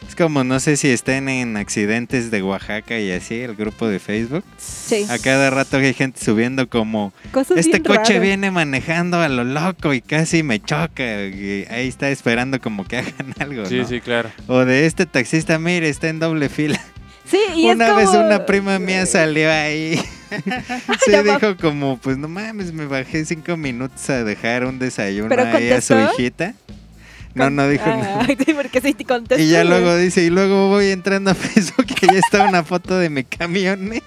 Es 0.07 0.15
como, 0.15 0.43
no 0.43 0.59
sé 0.59 0.75
si 0.77 0.87
estén 0.89 1.29
en 1.29 1.55
accidentes 1.57 2.31
de 2.31 2.41
Oaxaca 2.41 2.97
y 2.99 3.11
así, 3.11 3.35
el 3.41 3.55
grupo 3.55 3.87
de 3.87 3.99
Facebook. 3.99 4.43
Sí. 4.57 5.05
A 5.09 5.19
cada 5.19 5.49
rato 5.49 5.77
hay 5.77 5.93
gente 5.93 6.19
subiendo 6.23 6.67
como, 6.67 7.13
Cosas 7.31 7.57
este 7.57 7.79
bien 7.79 7.83
coche 7.83 8.13
raras. 8.13 8.21
viene 8.21 8.49
manejando 8.51 9.21
a 9.21 9.29
lo 9.29 9.43
loco 9.43 9.93
y 9.93 10.01
casi 10.01 10.41
me 10.41 10.59
choca. 10.61 11.25
Y 11.25 11.65
ahí 11.69 11.87
está 11.87 12.09
esperando 12.09 12.59
como 12.59 12.85
que 12.85 12.97
hagan 12.99 13.35
algo, 13.39 13.65
Sí, 13.65 13.77
¿no? 13.79 13.87
sí, 13.87 14.01
claro. 14.01 14.31
O 14.47 14.65
de 14.65 14.85
este 14.87 15.05
taxista, 15.05 15.59
mire, 15.59 15.89
está 15.89 16.07
en 16.09 16.19
doble 16.19 16.49
fila. 16.49 16.79
Sí, 17.25 17.37
y 17.55 17.67
es 17.69 17.75
Una 17.75 17.93
vez 17.93 18.07
como- 18.07 18.25
una 18.25 18.45
prima 18.47 18.79
mía 18.79 19.05
salió 19.05 19.51
ahí. 19.51 19.95
sí, 21.05 21.11
No 21.11 21.23
dijo 21.23 21.57
como, 21.57 21.97
pues 21.97 22.17
no 22.17 22.27
mames, 22.27 22.73
me 22.73 22.85
bajé 22.87 23.25
cinco 23.25 23.55
minutos 23.57 24.09
a 24.09 24.23
dejar 24.23 24.65
un 24.65 24.79
desayuno 24.79 25.29
¿Pero 25.29 25.43
ahí 25.43 25.69
a 25.69 25.81
su 25.81 25.95
hijita. 25.99 26.55
No, 27.35 27.49
no 27.49 27.67
dijo 27.67 27.83
Ah, 27.85 27.95
nada. 27.97 28.25
sí, 28.45 28.53
porque 28.53 28.81
sí 28.81 28.93
te 28.93 29.05
contesto. 29.05 29.41
Y 29.43 29.49
ya 29.49 29.63
güey. 29.63 29.69
luego 29.69 29.95
dice, 29.97 30.23
y 30.23 30.29
luego 30.29 30.67
voy 30.69 30.87
entrando 30.87 31.31
a 31.31 31.35
Facebook 31.35 31.85
y 32.01 32.05
ya 32.13 32.19
está 32.19 32.45
una 32.47 32.63
foto 32.63 32.97
de 32.97 33.09
mi 33.09 33.23
camioneta. 33.23 34.05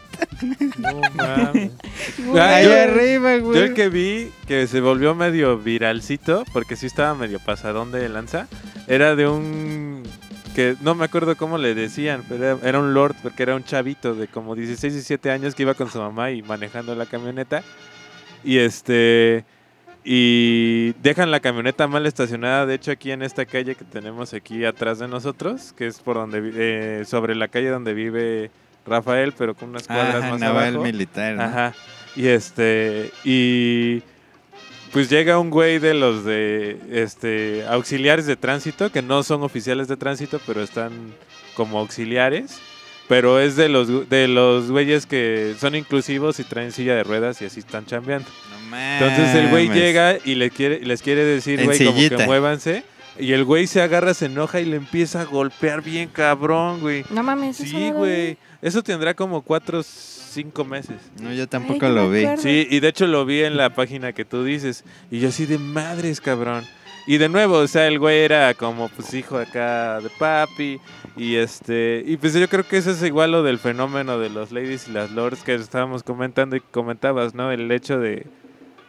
No 0.78 1.00
mames. 1.14 1.70
Güey. 2.18 2.40
Ah, 2.40 2.56
Ahí 2.56 2.64
yo- 2.64 2.80
arriba, 2.80 3.36
güey. 3.38 3.58
Yo 3.58 3.64
el 3.66 3.74
que 3.74 3.88
vi 3.88 4.30
que 4.46 4.66
se 4.66 4.80
volvió 4.80 5.14
medio 5.14 5.58
viralcito, 5.58 6.44
porque 6.52 6.76
sí 6.76 6.86
estaba 6.86 7.14
medio 7.14 7.38
pasadón 7.40 7.92
de 7.92 8.08
lanza, 8.08 8.48
era 8.88 9.14
de 9.16 9.28
un 9.28 10.02
que 10.54 10.76
no 10.82 10.94
me 10.94 11.04
acuerdo 11.06 11.34
cómo 11.36 11.56
le 11.56 11.74
decían, 11.74 12.24
pero 12.28 12.44
era, 12.56 12.68
era 12.68 12.78
un 12.78 12.92
lord, 12.92 13.14
porque 13.22 13.42
era 13.42 13.54
un 13.56 13.64
chavito 13.64 14.14
de 14.14 14.28
como 14.28 14.54
16, 14.54 14.92
17 14.92 15.30
años 15.30 15.54
que 15.54 15.62
iba 15.62 15.72
con 15.74 15.90
su 15.90 15.98
mamá 15.98 16.30
y 16.30 16.42
manejando 16.42 16.94
la 16.94 17.06
camioneta. 17.06 17.62
Y 18.44 18.58
este 18.58 19.44
y 20.04 20.92
dejan 21.02 21.30
la 21.30 21.40
camioneta 21.40 21.86
mal 21.86 22.06
estacionada, 22.06 22.66
de 22.66 22.74
hecho 22.74 22.90
aquí 22.90 23.12
en 23.12 23.22
esta 23.22 23.46
calle 23.46 23.74
que 23.74 23.84
tenemos 23.84 24.34
aquí 24.34 24.64
atrás 24.64 24.98
de 24.98 25.08
nosotros, 25.08 25.72
que 25.76 25.86
es 25.86 26.00
por 26.00 26.16
donde 26.16 26.52
eh, 26.54 27.04
sobre 27.04 27.34
la 27.34 27.48
calle 27.48 27.68
donde 27.68 27.94
vive 27.94 28.50
Rafael, 28.86 29.32
pero 29.36 29.54
con 29.54 29.70
unas 29.70 29.86
cuadras 29.86 30.16
Ajá, 30.16 30.30
más 30.30 30.40
naval 30.40 30.68
abajo. 30.74 30.84
militar. 30.84 31.34
¿no? 31.36 31.42
Ajá. 31.42 31.74
Y 32.16 32.26
este. 32.26 33.10
Y. 33.24 34.02
Pues 34.92 35.08
llega 35.08 35.38
un 35.38 35.50
güey 35.50 35.78
de 35.78 35.94
los 35.94 36.24
de. 36.24 36.78
Este. 36.90 37.64
Auxiliares 37.68 38.26
de 38.26 38.36
tránsito, 38.36 38.90
que 38.90 39.02
no 39.02 39.22
son 39.22 39.42
oficiales 39.42 39.88
de 39.88 39.96
tránsito, 39.96 40.40
pero 40.46 40.62
están 40.62 40.92
como 41.54 41.78
auxiliares. 41.78 42.60
Pero 43.08 43.40
es 43.40 43.56
de 43.56 43.68
los, 43.68 44.08
de 44.08 44.28
los 44.28 44.70
güeyes 44.70 45.06
que 45.06 45.54
son 45.58 45.74
inclusivos 45.74 46.40
y 46.40 46.44
traen 46.44 46.72
silla 46.72 46.94
de 46.94 47.02
ruedas 47.02 47.42
y 47.42 47.44
así 47.44 47.60
están 47.60 47.84
chambeando. 47.84 48.28
Entonces 48.74 49.34
el 49.34 49.48
güey 49.50 49.68
llega 49.68 50.16
y 50.24 50.34
le 50.34 50.50
quiere, 50.50 50.80
les 50.80 51.02
quiere 51.02 51.24
decir, 51.24 51.64
güey, 51.64 51.78
como 51.84 51.98
que 52.08 52.26
muévanse. 52.26 52.84
Y 53.18 53.32
el 53.32 53.44
güey 53.44 53.66
se 53.66 53.82
agarra, 53.82 54.14
se 54.14 54.26
enoja 54.26 54.60
y 54.60 54.64
le 54.64 54.76
empieza 54.76 55.20
a 55.20 55.24
golpear 55.24 55.82
bien 55.82 56.08
cabrón, 56.08 56.80
güey. 56.80 57.04
No 57.10 57.22
mames, 57.22 57.56
Sí, 57.58 57.90
güey. 57.90 58.38
Eso 58.62 58.82
tendrá 58.82 59.12
como 59.12 59.42
cuatro, 59.42 59.82
cinco 59.82 60.64
meses. 60.64 60.96
No, 61.20 61.32
yo 61.32 61.46
tampoco 61.46 61.84
Ay, 61.86 61.92
lo 61.92 62.10
vi. 62.10 62.20
acuerdo. 62.24 62.42
Sí, 62.42 62.66
y 62.70 62.80
de 62.80 62.88
hecho 62.88 63.06
lo 63.06 63.26
vi 63.26 63.42
en 63.42 63.56
la 63.56 63.70
página 63.74 64.12
que 64.12 64.24
tú 64.24 64.44
dices. 64.44 64.84
Y 65.10 65.20
yo 65.20 65.28
así 65.28 65.46
de 65.46 65.58
madres, 65.58 66.20
cabrón. 66.20 66.64
Y 67.06 67.18
de 67.18 67.28
nuevo, 67.28 67.58
o 67.58 67.66
sea, 67.66 67.88
el 67.88 67.98
güey 67.98 68.20
era 68.20 68.54
como 68.54 68.88
pues 68.88 69.12
hijo 69.12 69.36
acá 69.36 70.00
de 70.00 70.08
papi. 70.08 70.80
Y 71.16 71.34
este. 71.34 72.02
Y 72.06 72.16
pues 72.16 72.32
yo 72.32 72.48
creo 72.48 72.66
que 72.66 72.78
eso 72.78 72.92
es 72.92 73.02
igual 73.02 73.32
lo 73.32 73.42
del 73.42 73.58
fenómeno 73.58 74.18
de 74.18 74.30
los 74.30 74.52
ladies 74.52 74.88
y 74.88 74.92
las 74.92 75.10
lords 75.10 75.42
que 75.42 75.54
estábamos 75.54 76.02
comentando 76.02 76.56
y 76.56 76.60
comentabas, 76.60 77.34
¿no? 77.34 77.50
El 77.52 77.70
hecho 77.72 77.98
de 77.98 78.26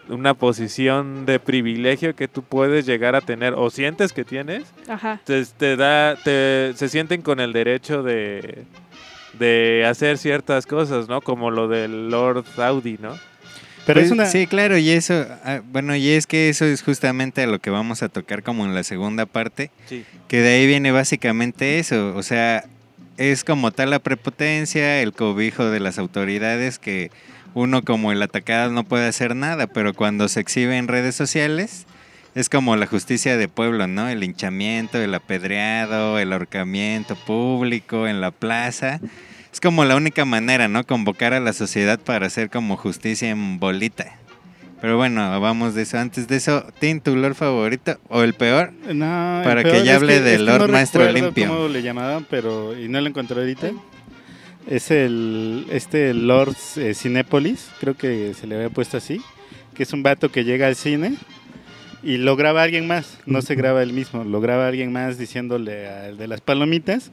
una 0.09 0.33
posición 0.33 1.25
de 1.25 1.39
privilegio 1.39 2.15
que 2.15 2.27
tú 2.27 2.43
puedes 2.43 2.85
llegar 2.85 3.15
a 3.15 3.21
tener 3.21 3.53
o 3.53 3.69
sientes 3.69 4.11
que 4.13 4.23
tienes 4.25 4.63
Ajá. 4.87 5.21
te, 5.23 5.45
te 5.45 5.75
da, 5.77 6.15
te, 6.23 6.73
se 6.75 6.89
sienten 6.89 7.21
con 7.21 7.39
el 7.39 7.53
derecho 7.53 8.03
de, 8.03 8.63
de 9.39 9.85
hacer 9.87 10.17
ciertas 10.17 10.65
cosas, 10.65 11.07
¿no? 11.07 11.21
Como 11.21 11.51
lo 11.51 11.67
del 11.67 12.09
Lord 12.09 12.45
Audi, 12.57 12.97
¿no? 13.01 13.17
Pero 13.85 13.99
Pues, 13.99 14.05
es 14.07 14.11
una... 14.11 14.25
Sí, 14.27 14.47
claro, 14.47 14.77
y 14.77 14.89
eso, 14.91 15.25
ah, 15.43 15.61
bueno, 15.71 15.95
y 15.95 16.09
es 16.09 16.25
que 16.27 16.49
eso 16.49 16.65
es 16.65 16.81
justamente 16.83 17.41
a 17.43 17.47
lo 17.47 17.59
que 17.59 17.69
vamos 17.69 18.01
a 18.03 18.09
tocar 18.09 18.41
como 18.43 18.65
en 18.65 18.73
la 18.73 18.83
segunda 18.83 19.25
parte, 19.25 19.71
Sí. 19.87 20.05
que 20.27 20.39
de 20.41 20.53
ahí 20.55 20.67
viene 20.67 20.91
básicamente 20.91 21.79
eso, 21.79 22.15
o 22.15 22.23
sea, 22.23 22.63
es 23.17 23.43
como 23.43 23.71
tal 23.71 23.89
la 23.89 23.99
prepotencia, 23.99 25.01
el 25.01 25.11
cobijo 25.13 25.65
de 25.65 25.79
las 25.79 25.97
autoridades 25.99 26.79
que 26.79 27.11
uno 27.53 27.83
como 27.83 28.11
el 28.11 28.21
atacado 28.21 28.71
no 28.71 28.83
puede 28.83 29.07
hacer 29.07 29.35
nada, 29.35 29.67
pero 29.67 29.93
cuando 29.93 30.27
se 30.27 30.39
exhibe 30.39 30.77
en 30.77 30.87
redes 30.87 31.15
sociales 31.15 31.85
es 32.35 32.49
como 32.49 32.75
la 32.75 32.87
justicia 32.87 33.37
de 33.37 33.47
pueblo, 33.47 33.85
¿no? 33.87 34.09
El 34.09 34.23
hinchamiento, 34.23 34.99
el 34.99 35.13
apedreado, 35.13 36.17
el 36.17 36.33
ahorcamiento 36.33 37.15
público 37.15 38.07
en 38.07 38.21
la 38.21 38.31
plaza. 38.31 38.99
Es 39.51 39.61
como 39.61 39.85
la 39.85 39.95
única 39.95 40.25
manera, 40.25 40.67
¿no? 40.67 40.83
Convocar 40.83 41.33
a 41.33 41.39
la 41.39 41.53
sociedad 41.53 41.99
para 41.99 42.25
hacer 42.25 42.49
como 42.49 42.75
justicia 42.75 43.29
en 43.29 43.59
bolita. 43.59 44.17
Pero 44.81 44.97
bueno, 44.97 45.39
vamos 45.39 45.75
de 45.75 45.83
eso. 45.83 45.97
Antes 45.99 46.27
de 46.27 46.37
eso, 46.37 46.65
¿Tin, 46.79 46.99
tu 47.01 47.15
lord 47.15 47.35
favorito 47.35 47.99
o 48.09 48.23
el 48.23 48.33
peor? 48.33 48.73
No, 48.93 49.37
el 49.37 49.43
Para 49.45 49.63
que 49.63 49.83
ya 49.85 49.95
hable 49.95 50.17
es 50.17 50.23
del 50.25 50.45
Lord 50.45 50.63
no 50.63 50.73
Maestro 50.73 51.09
Limpio. 51.11 51.47
cómo 51.47 51.67
le 51.67 51.83
llamaban, 51.83 52.25
pero 52.29 52.77
y 52.77 52.89
no 52.89 52.99
lo 52.99 53.07
encontré 53.07 53.39
ahorita. 53.39 53.71
Es 54.67 54.91
el 54.91 55.65
este 55.71 56.13
Lord 56.13 56.56
eh, 56.78 56.93
Cinépolis, 56.93 57.69
creo 57.80 57.95
que 57.95 58.34
se 58.34 58.47
le 58.47 58.56
había 58.56 58.69
puesto 58.69 58.95
así, 58.95 59.21
que 59.73 59.84
es 59.84 59.91
un 59.91 60.04
vato 60.04 60.32
que 60.32 60.45
llega 60.45 60.67
al 60.67 60.76
cine 60.76 61.17
y 62.02 62.17
lo 62.17 62.38
graba 62.38 62.63
alguien 62.63 62.88
más, 62.88 63.19
no 63.26 63.41
se 63.41 63.56
graba 63.56 63.84
él 63.84 63.91
mismo, 63.91 64.23
lo 64.23 64.39
graba 64.39 64.67
alguien 64.67 64.93
más 64.93 65.17
diciéndole 65.17 65.88
al 65.88 66.17
de 66.17 66.28
las 66.28 66.39
palomitas, 66.39 67.12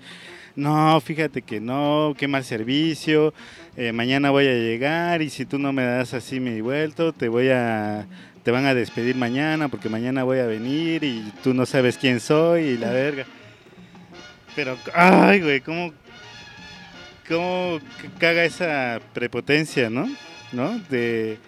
no, 0.55 1.01
fíjate 1.01 1.43
que 1.43 1.61
no, 1.61 2.15
qué 2.17 2.29
mal 2.29 2.45
servicio, 2.45 3.35
eh, 3.77 3.93
mañana 3.93 4.31
voy 4.31 4.47
a 4.47 4.55
llegar 4.55 5.21
y 5.21 5.29
si 5.29 5.45
tú 5.45 5.59
no 5.59 5.73
me 5.73 5.85
das 5.85 6.15
así 6.15 6.39
mi 6.39 6.61
vuelto, 6.61 7.13
te 7.13 7.29
voy 7.29 7.49
a, 7.49 8.07
te 8.45 8.53
van 8.53 8.67
a 8.67 8.75
despedir 8.75 9.17
mañana 9.17 9.69
porque 9.69 9.89
mañana 9.89 10.23
voy 10.23 10.39
a 10.39 10.47
venir 10.47 11.03
y 11.03 11.33
tú 11.43 11.53
no 11.53 11.67
sabes 11.67 11.99
quién 11.99 12.21
soy 12.21 12.63
y 12.63 12.79
la 12.79 12.91
verga. 12.91 13.27
Pero, 14.57 14.77
ay, 14.95 15.41
güey, 15.41 15.61
cómo, 15.61 15.93
cómo 17.31 17.79
caga 18.19 18.45
esa 18.45 19.01
prepotencia, 19.14 19.88
¿no? 19.88 20.07
¿No? 20.53 20.79
De, 20.90 21.38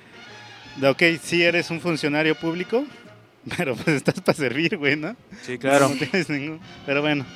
de, 0.76 0.88
ok, 0.88 1.02
sí 1.22 1.42
eres 1.42 1.70
un 1.70 1.80
funcionario 1.80 2.34
público, 2.34 2.84
pero 3.56 3.74
pues 3.74 3.96
estás 3.96 4.20
para 4.20 4.36
servir, 4.36 4.76
güey, 4.78 4.96
¿no? 4.96 5.14
Sí, 5.42 5.58
claro. 5.58 5.88
No 5.88 5.96
tienes 5.96 6.30
ningún- 6.30 6.60
Pero 6.86 7.02
bueno, 7.02 7.26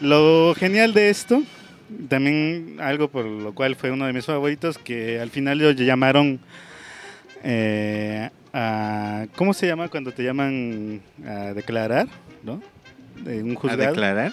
lo 0.00 0.54
genial 0.56 0.92
de 0.94 1.10
esto, 1.10 1.42
también 2.08 2.76
algo 2.80 3.08
por 3.08 3.24
lo 3.24 3.54
cual 3.54 3.74
fue 3.74 3.90
uno 3.90 4.06
de 4.06 4.12
mis 4.12 4.26
favoritos, 4.26 4.76
que 4.78 5.18
al 5.20 5.30
final 5.30 5.58
lo 5.58 5.70
llamaron 5.72 6.38
eh, 7.42 8.30
a... 8.52 9.26
¿Cómo 9.36 9.54
se 9.54 9.66
llama 9.66 9.88
cuando 9.88 10.12
te 10.12 10.22
llaman 10.22 11.00
a 11.26 11.52
declarar? 11.54 12.08
¿No? 12.42 12.62
De 13.24 13.42
un 13.42 13.52
¿A 13.52 13.60
juzgado. 13.60 13.82
declarar? 13.90 14.32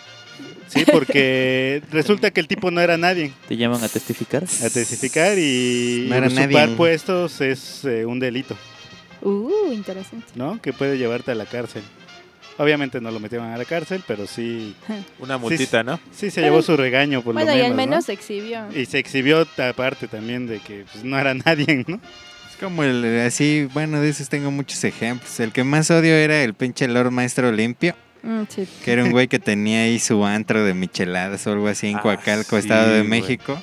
Sí, 0.68 0.84
porque 0.92 1.82
resulta 1.92 2.32
que 2.32 2.40
el 2.42 2.48
tipo 2.48 2.72
no 2.72 2.82
era 2.82 2.98
nadie 2.98 3.32
¿Te 3.48 3.56
llaman 3.56 3.84
a 3.84 3.88
testificar? 3.88 4.44
a 4.44 4.70
testificar 4.70 5.38
y 5.38 6.08
No 6.10 6.16
era 6.16 6.28
usurpar 6.28 6.50
nadie. 6.52 6.76
puestos 6.76 7.40
es 7.42 7.86
eh, 7.86 8.06
un 8.06 8.20
delito, 8.20 8.58
Uh, 9.22 9.72
interesante. 9.72 10.28
¿no? 10.36 10.62
Que 10.62 10.72
puede 10.74 10.98
llevarte 11.00 11.32
a 11.32 11.36
la 11.36 11.46
cárcel. 11.46 11.82
Obviamente 12.58 13.02
no 13.02 13.10
lo 13.12 13.20
metieron 13.20 13.48
a 13.48 13.58
la 13.58 13.66
cárcel, 13.66 14.04
pero 14.08 14.28
sí, 14.28 14.76
Una 15.20 15.38
multita, 15.38 15.84
¿no? 15.84 16.00
sí 16.12 16.30
se 16.30 16.42
llevó 16.42 16.62
su 16.62 16.78
regaño 16.78 17.22
por 17.24 17.34
bueno, 17.34 17.50
lo 17.52 17.58
y 17.58 17.62
menos. 17.62 17.72
al 17.72 17.76
¿no? 17.76 17.82
menos 17.92 18.06
se 18.06 18.14
exhibió. 18.14 18.68
Y 18.74 18.86
se 18.86 19.00
exhibió 19.00 19.48
aparte 19.58 20.08
también 20.08 20.46
de 20.48 20.60
que 20.60 20.86
pues, 20.92 21.04
no 21.04 21.18
era 21.18 21.34
nadie, 21.46 21.84
¿no? 21.88 21.96
Es 22.50 22.56
como 22.60 22.84
el, 22.84 23.20
así, 23.22 23.68
bueno, 23.74 24.00
de 24.00 24.10
esos 24.10 24.30
tengo 24.30 24.52
muchos 24.52 24.84
ejemplos. 24.84 25.40
El 25.40 25.52
que 25.52 25.64
más 25.64 25.90
odio 25.92 26.14
era 26.16 26.44
el 26.44 26.54
pinche 26.54 26.88
Lord 26.88 27.12
Maestro 27.12 27.52
Limpio, 27.52 27.96
Mm, 28.26 28.44
sí. 28.50 28.68
que 28.84 28.92
era 28.92 29.04
un 29.04 29.12
güey 29.12 29.28
que 29.28 29.38
tenía 29.40 29.84
ahí 29.84 30.00
su 30.00 30.26
antro 30.26 30.64
de 30.66 30.74
micheladas 30.74 31.46
o 31.48 31.52
algo 31.52 31.68
así 31.68 31.88
en 31.88 31.98
Ah, 31.98 32.02
Coacalco, 32.02 32.56
sí, 32.56 32.64
Estado 32.68 32.90
de 32.92 33.00
güey. 33.00 33.10
México. 33.10 33.62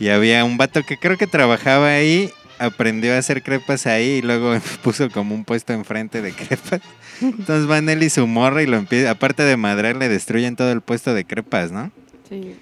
Y 0.00 0.08
había 0.08 0.44
un 0.44 0.56
vato 0.56 0.82
que 0.82 0.96
creo 0.96 1.16
que 1.18 1.26
trabajaba 1.26 1.88
ahí, 1.88 2.30
aprendió 2.58 3.14
a 3.14 3.18
hacer 3.18 3.42
crepas 3.42 3.86
ahí 3.86 4.18
y 4.18 4.22
luego 4.22 4.54
puso 4.82 5.10
como 5.10 5.34
un 5.34 5.44
puesto 5.44 5.72
enfrente 5.72 6.22
de 6.22 6.32
crepas. 6.32 6.80
Entonces 7.20 7.66
van 7.66 7.88
él 7.88 8.02
y 8.02 8.10
su 8.10 8.26
morra 8.26 8.62
y 8.62 8.66
lo 8.66 8.76
empieza, 8.78 9.10
aparte 9.10 9.42
de 9.44 9.56
madrar, 9.56 9.94
le 9.96 10.08
destruyen 10.08 10.56
todo 10.56 10.72
el 10.72 10.80
puesto 10.80 11.14
de 11.14 11.24
crepas, 11.24 11.70
¿no? 11.70 11.92
sí. 12.28 12.54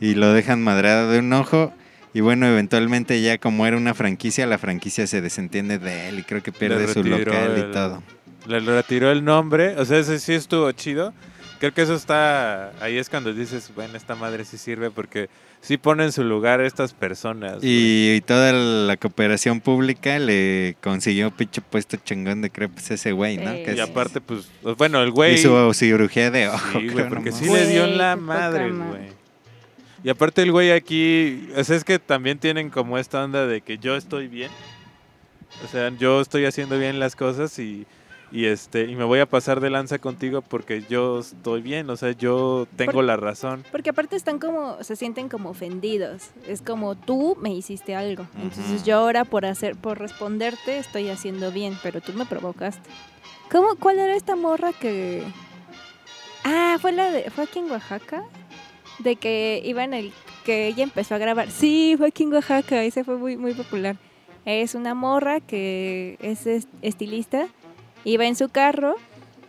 y 0.00 0.14
lo 0.14 0.32
dejan 0.34 0.62
madrado 0.62 1.10
de 1.10 1.20
un 1.20 1.32
ojo. 1.32 1.72
Y 2.12 2.20
bueno, 2.20 2.46
eventualmente 2.46 3.20
ya 3.22 3.38
como 3.38 3.66
era 3.66 3.76
una 3.76 3.92
franquicia, 3.94 4.46
la 4.46 4.58
franquicia 4.58 5.06
se 5.08 5.20
desentiende 5.20 5.78
de 5.78 6.10
él 6.10 6.20
y 6.20 6.22
creo 6.22 6.42
que 6.44 6.52
pierde 6.52 6.86
su 6.92 7.02
local 7.02 7.52
el- 7.56 7.70
y 7.70 7.72
todo. 7.72 8.02
Le 8.46 8.60
retiró 8.60 9.10
el 9.10 9.24
nombre. 9.24 9.76
O 9.78 9.84
sea, 9.84 9.98
ese 9.98 10.18
sí 10.18 10.32
estuvo 10.32 10.70
chido. 10.72 11.12
Creo 11.60 11.72
que 11.72 11.82
eso 11.82 11.94
está. 11.94 12.72
Ahí 12.80 12.98
es 12.98 13.08
cuando 13.08 13.32
dices, 13.32 13.70
bueno, 13.74 13.96
esta 13.96 14.14
madre 14.14 14.44
sí 14.44 14.58
sirve 14.58 14.90
porque 14.90 15.30
sí 15.60 15.78
pone 15.78 16.04
en 16.04 16.12
su 16.12 16.22
lugar 16.24 16.60
a 16.60 16.66
estas 16.66 16.92
personas. 16.92 17.62
Y, 17.62 18.14
y 18.16 18.20
toda 18.20 18.52
la 18.52 18.96
cooperación 18.96 19.60
pública 19.60 20.18
le 20.18 20.76
consiguió 20.82 21.30
pinche 21.30 21.62
puesto 21.62 21.96
chingón 21.96 22.42
de 22.42 22.50
crepes 22.50 22.90
a 22.90 22.94
ese 22.94 23.12
güey, 23.12 23.38
¿no? 23.38 23.52
Sí. 23.52 23.62
Que 23.64 23.74
Y 23.76 23.80
aparte, 23.80 24.20
pues, 24.20 24.48
bueno, 24.76 25.00
el 25.02 25.10
güey. 25.10 25.34
y 25.34 25.38
su 25.38 25.72
cirugía 25.72 26.30
de 26.30 26.48
ojo. 26.48 26.80
Sí, 26.80 26.88
güey, 26.88 27.08
porque 27.08 27.30
no 27.30 27.36
sí 27.36 27.46
le 27.46 27.66
dio 27.68 27.86
la 27.86 28.16
madre. 28.16 28.70
güey. 28.70 29.14
Y 30.02 30.10
aparte 30.10 30.42
el 30.42 30.52
güey 30.52 30.70
aquí, 30.70 31.48
o 31.56 31.64
sea, 31.64 31.76
es 31.76 31.84
que 31.84 31.98
también 31.98 32.38
tienen 32.38 32.68
como 32.68 32.98
esta 32.98 33.24
onda 33.24 33.46
de 33.46 33.62
que 33.62 33.78
yo 33.78 33.96
estoy 33.96 34.28
bien. 34.28 34.50
O 35.64 35.68
sea, 35.68 35.90
yo 35.96 36.20
estoy 36.20 36.44
haciendo 36.44 36.78
bien 36.78 36.98
las 37.00 37.16
cosas 37.16 37.58
y, 37.58 37.86
y 38.34 38.46
este 38.46 38.82
y 38.90 38.96
me 38.96 39.04
voy 39.04 39.20
a 39.20 39.26
pasar 39.26 39.60
de 39.60 39.70
lanza 39.70 39.98
contigo 40.00 40.42
porque 40.42 40.82
yo 40.90 41.20
estoy 41.20 41.62
bien, 41.62 41.88
o 41.88 41.96
sea, 41.96 42.10
yo 42.12 42.66
tengo 42.76 43.00
la 43.00 43.16
razón. 43.16 43.64
Porque 43.70 43.90
aparte 43.90 44.16
están 44.16 44.40
como, 44.40 44.82
se 44.82 44.96
sienten 44.96 45.28
como 45.28 45.50
ofendidos. 45.50 46.30
Es 46.48 46.60
como 46.60 46.96
tú 46.96 47.36
me 47.40 47.54
hiciste 47.54 47.94
algo. 47.94 48.26
Entonces 48.34 48.80
Ujú. 48.80 48.84
yo 48.84 48.96
ahora 48.98 49.24
por 49.24 49.46
hacer, 49.46 49.76
por 49.76 49.98
responderte 50.00 50.78
estoy 50.78 51.08
haciendo 51.10 51.52
bien, 51.52 51.78
pero 51.82 52.00
tú 52.00 52.12
me 52.12 52.26
provocaste. 52.26 52.90
¿Cómo, 53.52 53.76
cuál 53.76 54.00
era 54.00 54.16
esta 54.16 54.34
morra 54.34 54.72
que? 54.72 55.22
Ah, 56.44 56.76
fue 56.80 56.92
la 56.92 57.10
de, 57.10 57.30
fue 57.30 57.44
aquí 57.44 57.60
en 57.60 57.70
Oaxaca, 57.70 58.24
de 58.98 59.16
que 59.16 59.62
iba 59.64 59.84
en 59.84 59.94
el, 59.94 60.12
que 60.44 60.66
ella 60.66 60.82
empezó 60.82 61.14
a 61.14 61.18
grabar. 61.18 61.50
Sí, 61.50 61.94
fue 61.96 62.08
aquí 62.08 62.24
en 62.24 62.32
Oaxaca, 62.32 62.82
ese 62.82 63.04
fue 63.04 63.16
muy, 63.16 63.36
muy 63.36 63.54
popular. 63.54 63.96
Es 64.44 64.74
una 64.74 64.94
morra 64.94 65.40
que 65.40 66.18
es 66.20 66.46
est- 66.46 66.68
estilista, 66.82 67.46
iba 68.04 68.26
en 68.26 68.36
su 68.36 68.48
carro 68.48 68.96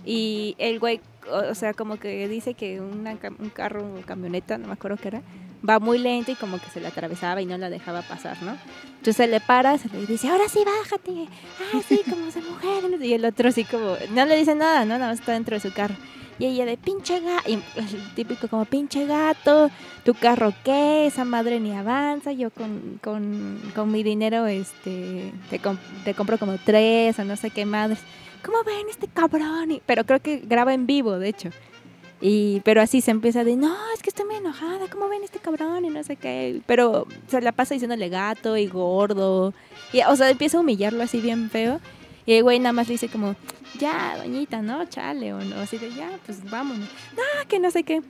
y 0.06 0.56
el 0.60 0.80
güey, 0.80 1.02
o 1.30 1.56
sea, 1.56 1.74
como 1.74 1.98
que 1.98 2.28
dice 2.28 2.54
que 2.54 2.80
una 2.80 3.18
un 3.40 3.50
carro, 3.50 3.84
una 3.84 4.06
camioneta, 4.06 4.58
no 4.58 4.68
me 4.68 4.74
acuerdo 4.74 4.98
qué 4.98 5.08
era, 5.10 5.22
va 5.68 5.80
muy 5.80 5.98
lento 5.98 6.32
y 6.32 6.36
como 6.36 6.60
que 6.60 6.70
se 6.70 6.80
le 6.80 6.88
atravesaba 6.88 7.42
y 7.42 7.46
no 7.46 7.58
la 7.58 7.70
dejaba 7.72 8.04
pasar, 8.04 8.42
¿no? 8.44 8.56
Entonces 8.98 9.30
le 9.30 9.40
para, 9.40 9.78
se 9.80 9.90
le 9.90 10.06
dice, 10.06 10.30
ahora 10.30 10.48
sí, 10.48 10.60
bájate. 10.64 11.28
Ah, 11.74 11.80
sí, 11.88 12.02
como 12.10 12.28
esa 12.28 12.40
mujer. 12.42 13.02
Y 13.02 13.14
el 13.14 13.26
otro 13.26 13.50
así 13.50 13.64
como, 13.64 13.96
no 14.12 14.26
le 14.26 14.36
dice 14.36 14.54
nada, 14.54 14.82
¿no? 14.86 14.98
Nada 15.00 15.10
más 15.12 15.20
está 15.20 15.34
dentro 15.34 15.56
de 15.56 15.60
su 15.60 15.74
carro. 15.74 15.96
Y 16.38 16.46
ella 16.46 16.66
de 16.66 16.76
pinche 16.78 17.20
gato, 17.22 17.50
típico 18.14 18.48
como 18.48 18.66
pinche 18.66 19.06
gato, 19.06 19.72
tu 20.04 20.14
carro 20.14 20.54
qué, 20.64 21.08
esa 21.08 21.24
madre 21.24 21.60
ni 21.60 21.72
avanza, 21.72 22.32
yo 22.34 22.50
con, 22.52 23.00
con, 23.02 23.60
con 23.74 23.92
mi 23.92 24.04
dinero 24.04 24.46
este 24.46 25.32
te, 25.50 25.60
com- 25.60 25.78
te 26.04 26.14
compro 26.14 26.38
como 26.38 26.58
tres 26.58 27.18
o 27.20 27.24
no 27.24 27.38
sé 27.38 27.50
qué 27.52 27.66
madres. 27.66 28.00
¿Cómo 28.46 28.64
ven 28.64 28.88
este 28.90 29.08
cabrón? 29.08 29.72
Y- 29.72 29.82
pero 29.86 30.06
creo 30.06 30.22
que 30.22 30.38
graba 30.38 30.74
en 30.74 30.86
vivo, 30.86 31.18
de 31.18 31.30
hecho. 31.30 31.50
Y, 32.22 32.62
pero 32.62 32.82
así 32.82 33.02
se 33.02 33.12
empieza 33.12 33.44
de, 33.44 33.56
no, 33.56 33.76
es 33.94 34.02
que 34.02 34.10
estoy 34.10 34.26
muy 34.26 34.36
enojada, 34.36 34.88
¿cómo 34.90 35.10
ven 35.10 35.24
este 35.24 35.40
cabrón? 35.40 35.84
Y 35.86 35.90
no 35.90 36.04
sé 36.04 36.16
qué. 36.16 36.62
Pero 36.66 37.08
se 37.28 37.42
la 37.42 37.52
pasa 37.52 37.74
diciéndole 37.74 38.10
gato 38.10 38.56
y 38.58 38.68
gordo. 38.68 39.54
Y, 39.92 40.02
o 40.02 40.16
sea, 40.16 40.30
empieza 40.30 40.58
a 40.58 40.62
humillarlo 40.62 41.04
así 41.04 41.20
bien 41.20 41.50
feo. 41.50 41.80
Y 42.26 42.34
el 42.34 42.44
güey 42.44 42.60
nada 42.60 42.74
más 42.74 42.88
le 42.88 42.94
dice 42.94 43.10
como, 43.10 43.36
ya, 43.80 44.18
doñita, 44.18 44.62
¿no? 44.62 44.86
Chale, 44.86 45.34
o 45.34 45.40
no. 45.42 45.58
Así 45.58 45.78
de, 45.78 45.94
ya, 45.94 46.10
pues 46.26 46.50
vámonos. 46.50 46.88
No, 47.16 47.48
que 47.48 47.60
no 47.60 47.70
sé 47.70 47.84
qué. 47.84 48.02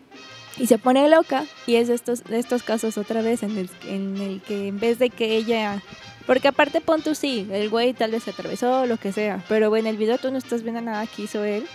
Y 0.57 0.67
se 0.67 0.77
pone 0.77 1.09
loca. 1.09 1.43
Y 1.67 1.75
es 1.75 1.87
de 1.89 1.95
estos, 1.95 2.21
estos 2.29 2.63
casos 2.63 2.97
otra 2.97 3.21
vez 3.21 3.43
en 3.43 3.57
el 3.57 4.41
que 4.47 4.67
en 4.67 4.79
vez 4.79 4.99
de 4.99 5.09
que 5.09 5.35
ella... 5.35 5.81
Porque 6.25 6.47
aparte 6.47 6.81
pon 6.81 7.01
tú 7.01 7.13
sí, 7.15 7.47
el 7.51 7.69
güey 7.69 7.93
tal 7.93 8.11
vez 8.11 8.23
se 8.23 8.31
atravesó, 8.31 8.85
lo 8.85 8.97
que 8.97 9.11
sea. 9.11 9.43
Pero 9.47 9.69
güey, 9.69 9.81
en 9.81 9.87
el 9.87 9.97
video 9.97 10.17
tú 10.17 10.31
no 10.31 10.37
estás 10.37 10.63
viendo 10.63 10.81
nada 10.81 11.05
que 11.07 11.23
hizo 11.23 11.43
él. 11.43 11.65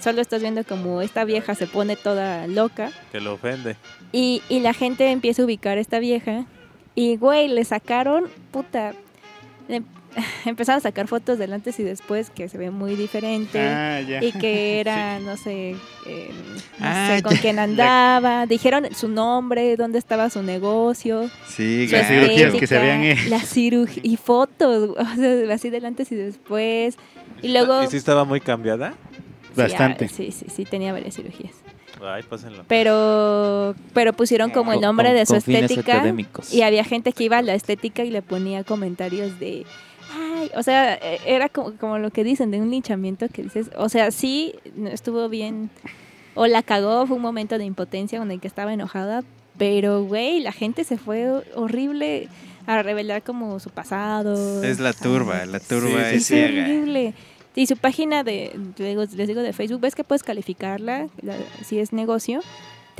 Solo 0.00 0.22
estás 0.22 0.40
viendo 0.40 0.64
como 0.64 1.02
esta 1.02 1.24
vieja 1.24 1.54
se 1.54 1.66
pone 1.66 1.94
toda 1.96 2.46
loca. 2.46 2.90
Que 3.12 3.20
lo 3.20 3.34
ofende. 3.34 3.76
Y, 4.12 4.42
y 4.48 4.60
la 4.60 4.72
gente 4.72 5.10
empieza 5.10 5.42
a 5.42 5.44
ubicar 5.44 5.76
a 5.76 5.80
esta 5.82 5.98
vieja. 5.98 6.46
Y, 6.94 7.16
güey, 7.16 7.48
le 7.48 7.64
sacaron, 7.64 8.24
puta. 8.50 8.94
le- 9.68 9.82
empezaron 10.44 10.78
a 10.78 10.80
sacar 10.80 11.06
fotos 11.08 11.38
del 11.38 11.52
antes 11.52 11.78
y 11.80 11.82
después 11.82 12.30
que 12.30 12.48
se 12.48 12.58
ve 12.58 12.70
muy 12.70 12.96
diferente. 12.96 13.60
Ah, 13.60 14.00
ya. 14.00 14.22
Y 14.22 14.32
que 14.32 14.80
era, 14.80 15.18
no 15.20 15.36
sé, 15.36 15.76
eh, 16.06 16.30
no 16.78 16.86
Ah, 16.86 17.14
sé 17.16 17.22
con 17.22 17.34
ya, 17.34 17.40
quién 17.40 17.56
ya. 17.56 17.62
andaba. 17.64 18.46
Dijeron 18.46 18.88
su 18.94 19.08
nombre, 19.08 19.76
dónde 19.76 19.98
estaba 19.98 20.30
su 20.30 20.42
negocio. 20.42 21.30
Sí, 21.46 21.86
su 21.88 21.96
Las 21.96 22.08
cirugías 22.08 22.54
que 22.54 22.66
se 22.66 22.78
habían 22.78 23.02
estética, 23.04 23.22
hecho. 23.26 23.30
La 23.30 23.40
cirugía 23.40 24.02
y 24.04 24.16
fotos, 24.16 24.90
o 24.98 25.14
sea, 25.16 25.54
así 25.54 25.70
del 25.70 25.84
antes 25.84 26.10
y 26.12 26.16
después. 26.16 26.96
Y 27.42 27.48
luego. 27.52 27.82
¿Y 27.84 27.86
si 27.88 27.96
estaba 27.96 28.24
muy 28.24 28.40
cambiada? 28.40 28.90
Sí, 28.90 29.60
ah, 29.60 29.62
Bastante. 29.62 30.08
Sí, 30.08 30.30
sí, 30.32 30.46
sí, 30.54 30.64
tenía 30.64 30.92
varias 30.92 31.14
cirugías. 31.16 31.54
Ay, 32.02 32.22
pásenlo. 32.22 32.64
Pero, 32.66 33.74
pero 33.92 34.14
pusieron 34.14 34.50
como 34.50 34.72
el 34.72 34.80
nombre 34.80 35.08
con- 35.08 35.16
de 35.16 35.26
su 35.26 35.34
estética. 35.36 36.02
Y 36.50 36.62
había 36.62 36.82
gente 36.82 37.12
que 37.12 37.24
iba 37.24 37.36
a 37.38 37.42
la 37.42 37.54
estética 37.54 38.04
y 38.04 38.10
le 38.10 38.22
ponía 38.22 38.64
comentarios 38.64 39.38
de. 39.38 39.66
Ay, 40.12 40.50
o 40.56 40.62
sea, 40.62 40.94
e- 40.94 41.20
era 41.26 41.48
como, 41.48 41.72
como 41.76 41.98
lo 41.98 42.10
que 42.10 42.24
dicen, 42.24 42.50
de 42.50 42.60
un 42.60 42.70
linchamiento 42.70 43.28
que 43.28 43.42
dices. 43.42 43.70
O 43.76 43.88
sea, 43.88 44.10
sí, 44.10 44.54
no 44.74 44.88
estuvo 44.88 45.28
bien. 45.28 45.70
O 46.34 46.46
la 46.46 46.62
cagó, 46.62 47.06
fue 47.06 47.16
un 47.16 47.22
momento 47.22 47.58
de 47.58 47.64
impotencia 47.64 48.20
en 48.20 48.30
el 48.30 48.40
que 48.40 48.48
estaba 48.48 48.72
enojada. 48.72 49.22
Pero, 49.58 50.04
güey, 50.04 50.40
la 50.40 50.52
gente 50.52 50.84
se 50.84 50.96
fue 50.96 51.28
horrible 51.54 52.28
a 52.66 52.82
revelar 52.82 53.22
como 53.22 53.58
su 53.60 53.70
pasado. 53.70 54.62
Es 54.62 54.80
la 54.80 54.92
turba, 54.92 55.44
la 55.46 55.60
turba 55.60 55.88
Sí, 56.10 56.16
es 56.16 56.26
Sí, 56.26 56.42
horrible. 56.42 57.14
Y 57.56 57.66
su 57.66 57.76
página 57.76 58.22
de, 58.22 58.52
les 58.78 59.28
digo 59.28 59.42
de 59.42 59.52
Facebook, 59.52 59.80
ves 59.80 59.94
que 59.94 60.04
puedes 60.04 60.22
calificarla, 60.22 61.08
la- 61.20 61.36
si 61.64 61.78
es 61.78 61.92
negocio. 61.92 62.40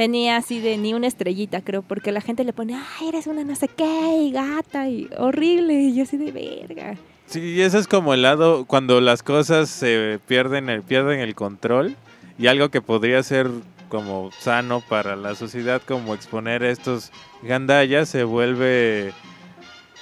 Tenía 0.01 0.39
así 0.39 0.61
de 0.61 0.79
ni 0.79 0.95
una 0.95 1.07
estrellita, 1.07 1.61
creo, 1.61 1.83
porque 1.83 2.11
la 2.11 2.23
gente 2.23 2.43
le 2.43 2.55
pone, 2.55 2.75
ay, 2.75 3.09
eres 3.09 3.27
una 3.27 3.45
no 3.45 3.55
sé 3.55 3.69
qué, 3.69 4.17
y 4.23 4.33
gata, 4.33 4.89
y 4.89 5.11
horrible. 5.19 5.75
Y 5.75 5.95
yo 5.95 6.05
así 6.05 6.17
de 6.17 6.33
verga. 6.33 6.97
Sí, 7.27 7.61
ese 7.61 7.77
es 7.77 7.87
como 7.87 8.15
el 8.15 8.23
lado 8.23 8.65
cuando 8.65 9.03
las 9.03 9.23
cosas 9.23 9.69
se 9.69 10.19
pierden 10.27 10.71
el, 10.71 10.81
pierden 10.81 11.21
el 11.21 11.35
control 11.35 11.97
y 12.39 12.47
algo 12.47 12.71
que 12.71 12.81
podría 12.81 13.23
ser 13.23 13.51
como 13.91 14.31
sano 14.39 14.81
para 14.81 15.17
la 15.17 15.35
sociedad 15.35 15.83
como 15.87 16.15
exponer 16.15 16.63
estos 16.63 17.13
gandallas 17.43 18.09
se 18.09 18.25
vuelve 18.25 19.13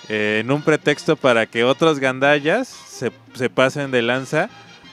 eh, 0.08 0.42
en 0.44 0.52
un 0.52 0.62
pretexto 0.62 1.16
para 1.16 1.46
que 1.46 1.64
otros 1.64 1.98
gandallas 1.98 2.68
se, 2.68 3.10
se 3.34 3.50
pasen 3.50 3.90
de 3.90 4.02
lanza, 4.02 4.48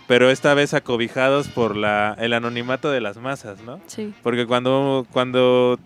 pero 0.08 0.30
esta 0.30 0.54
vez 0.54 0.74
acobijados 0.74 1.48
por 1.48 1.76
la, 1.76 2.16
el 2.20 2.34
anonimato 2.34 2.92
de 2.92 3.02
las 3.02 3.18
masas, 3.18 3.62
¿no? 3.62 3.80
Sí. 3.88 4.14
Porque 4.24 4.46
cuando, 4.46 5.06
cuando 5.12 5.80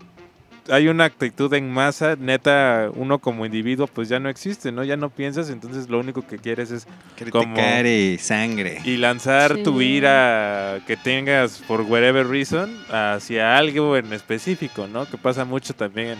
hay 0.68 0.88
una 0.88 1.04
actitud 1.04 1.52
en 1.54 1.72
masa, 1.72 2.16
neta, 2.16 2.90
uno 2.94 3.18
como 3.18 3.44
individuo 3.46 3.86
pues 3.88 4.08
ya 4.08 4.20
no 4.20 4.28
existe, 4.28 4.70
¿no? 4.70 4.84
Ya 4.84 4.96
no 4.96 5.08
piensas, 5.10 5.50
entonces 5.50 5.88
lo 5.88 5.98
único 5.98 6.24
que 6.26 6.38
quieres 6.38 6.70
es 6.70 6.86
Criticar 7.16 7.86
y 7.86 8.18
sangre. 8.18 8.80
y 8.84 8.96
lanzar 8.98 9.56
Sí. 9.56 9.62
tu 9.64 9.80
ira 9.80 10.80
que 10.86 10.96
tengas 10.96 11.62
por 11.66 11.80
whatever 11.80 12.26
reason 12.28 12.70
hacia 12.90 13.56
algo 13.56 13.96
en 13.96 14.12
específico, 14.12 14.86
¿no? 14.86 15.06
Que 15.06 15.16
pasa 15.16 15.44
mucho 15.44 15.72
también 15.74 16.18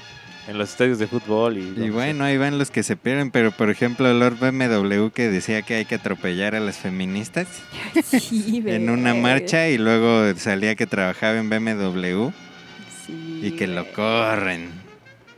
en, 0.50 0.58
los 0.58 0.70
estadios 0.70 0.98
de 0.98 1.06
fútbol 1.06 1.58
y, 1.58 1.90
bueno, 1.90 2.24
ahí 2.24 2.36
van 2.36 2.58
los 2.58 2.70
que 2.70 2.82
se 2.82 2.96
pierden, 2.96 3.30
pero 3.30 3.52
por 3.52 3.70
ejemplo 3.70 4.12
Lord 4.12 4.38
BMW 4.38 5.08
que 5.08 5.28
decía 5.30 5.62
que 5.62 5.74
hay 5.74 5.84
que 5.84 5.96
atropellar 5.96 6.54
a 6.54 6.60
las 6.60 6.76
feministas 6.76 7.46
Sí, 8.04 8.62
en 8.66 8.90
una 8.90 9.14
marcha 9.14 9.68
y 9.68 9.78
luego 9.78 10.34
salía 10.36 10.74
que 10.74 10.86
trabajaba 10.86 11.38
en 11.38 11.50
BMW 11.50 12.30
Sí, 13.06 13.40
y 13.42 13.50
que 13.52 13.66
lo 13.66 13.90
corren. 13.92 14.79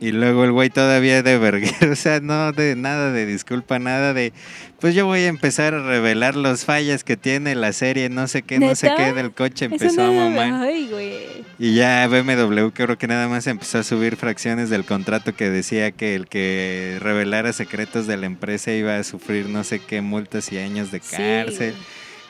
Y 0.03 0.11
luego 0.11 0.43
el 0.43 0.51
güey 0.51 0.69
todavía 0.69 1.23
de 1.23 1.37
verguero, 1.37 1.91
o 1.93 1.95
sea, 1.95 2.19
no 2.19 2.51
de 2.51 2.75
nada 2.75 3.13
de 3.13 3.25
disculpa, 3.25 3.79
nada 3.79 4.13
de, 4.13 4.33
pues 4.81 4.95
yo 4.95 5.05
voy 5.05 5.21
a 5.21 5.27
empezar 5.27 5.73
a 5.73 5.81
revelar 5.81 6.35
los 6.35 6.65
fallas 6.65 7.05
que 7.05 7.15
tiene 7.15 7.55
la 7.55 7.71
serie, 7.71 8.09
no 8.09 8.27
sé 8.27 8.41
qué, 8.41 8.59
no 8.59 8.75
sé 8.75 8.91
qué 8.97 9.13
del 9.13 9.31
coche 9.31 9.63
empezó 9.63 10.03
a 10.03 10.11
mamar. 10.11 10.65
Ay, 10.65 10.89
güey. 10.91 11.45
Y 11.57 11.75
ya 11.75 12.05
BMW 12.09 12.71
creo 12.73 12.97
que 12.97 13.07
nada 13.07 13.29
más 13.29 13.47
empezó 13.47 13.79
a 13.79 13.83
subir 13.83 14.17
fracciones 14.17 14.69
del 14.69 14.83
contrato 14.83 15.37
que 15.37 15.49
decía 15.49 15.91
que 15.91 16.15
el 16.15 16.27
que 16.27 16.97
revelara 16.99 17.53
secretos 17.53 18.05
de 18.05 18.17
la 18.17 18.25
empresa 18.25 18.73
iba 18.73 18.97
a 18.97 19.05
sufrir 19.05 19.47
no 19.47 19.63
sé 19.63 19.79
qué 19.79 20.01
multas 20.01 20.51
y 20.51 20.57
años 20.57 20.91
de 20.91 20.99
cárcel. 20.99 21.75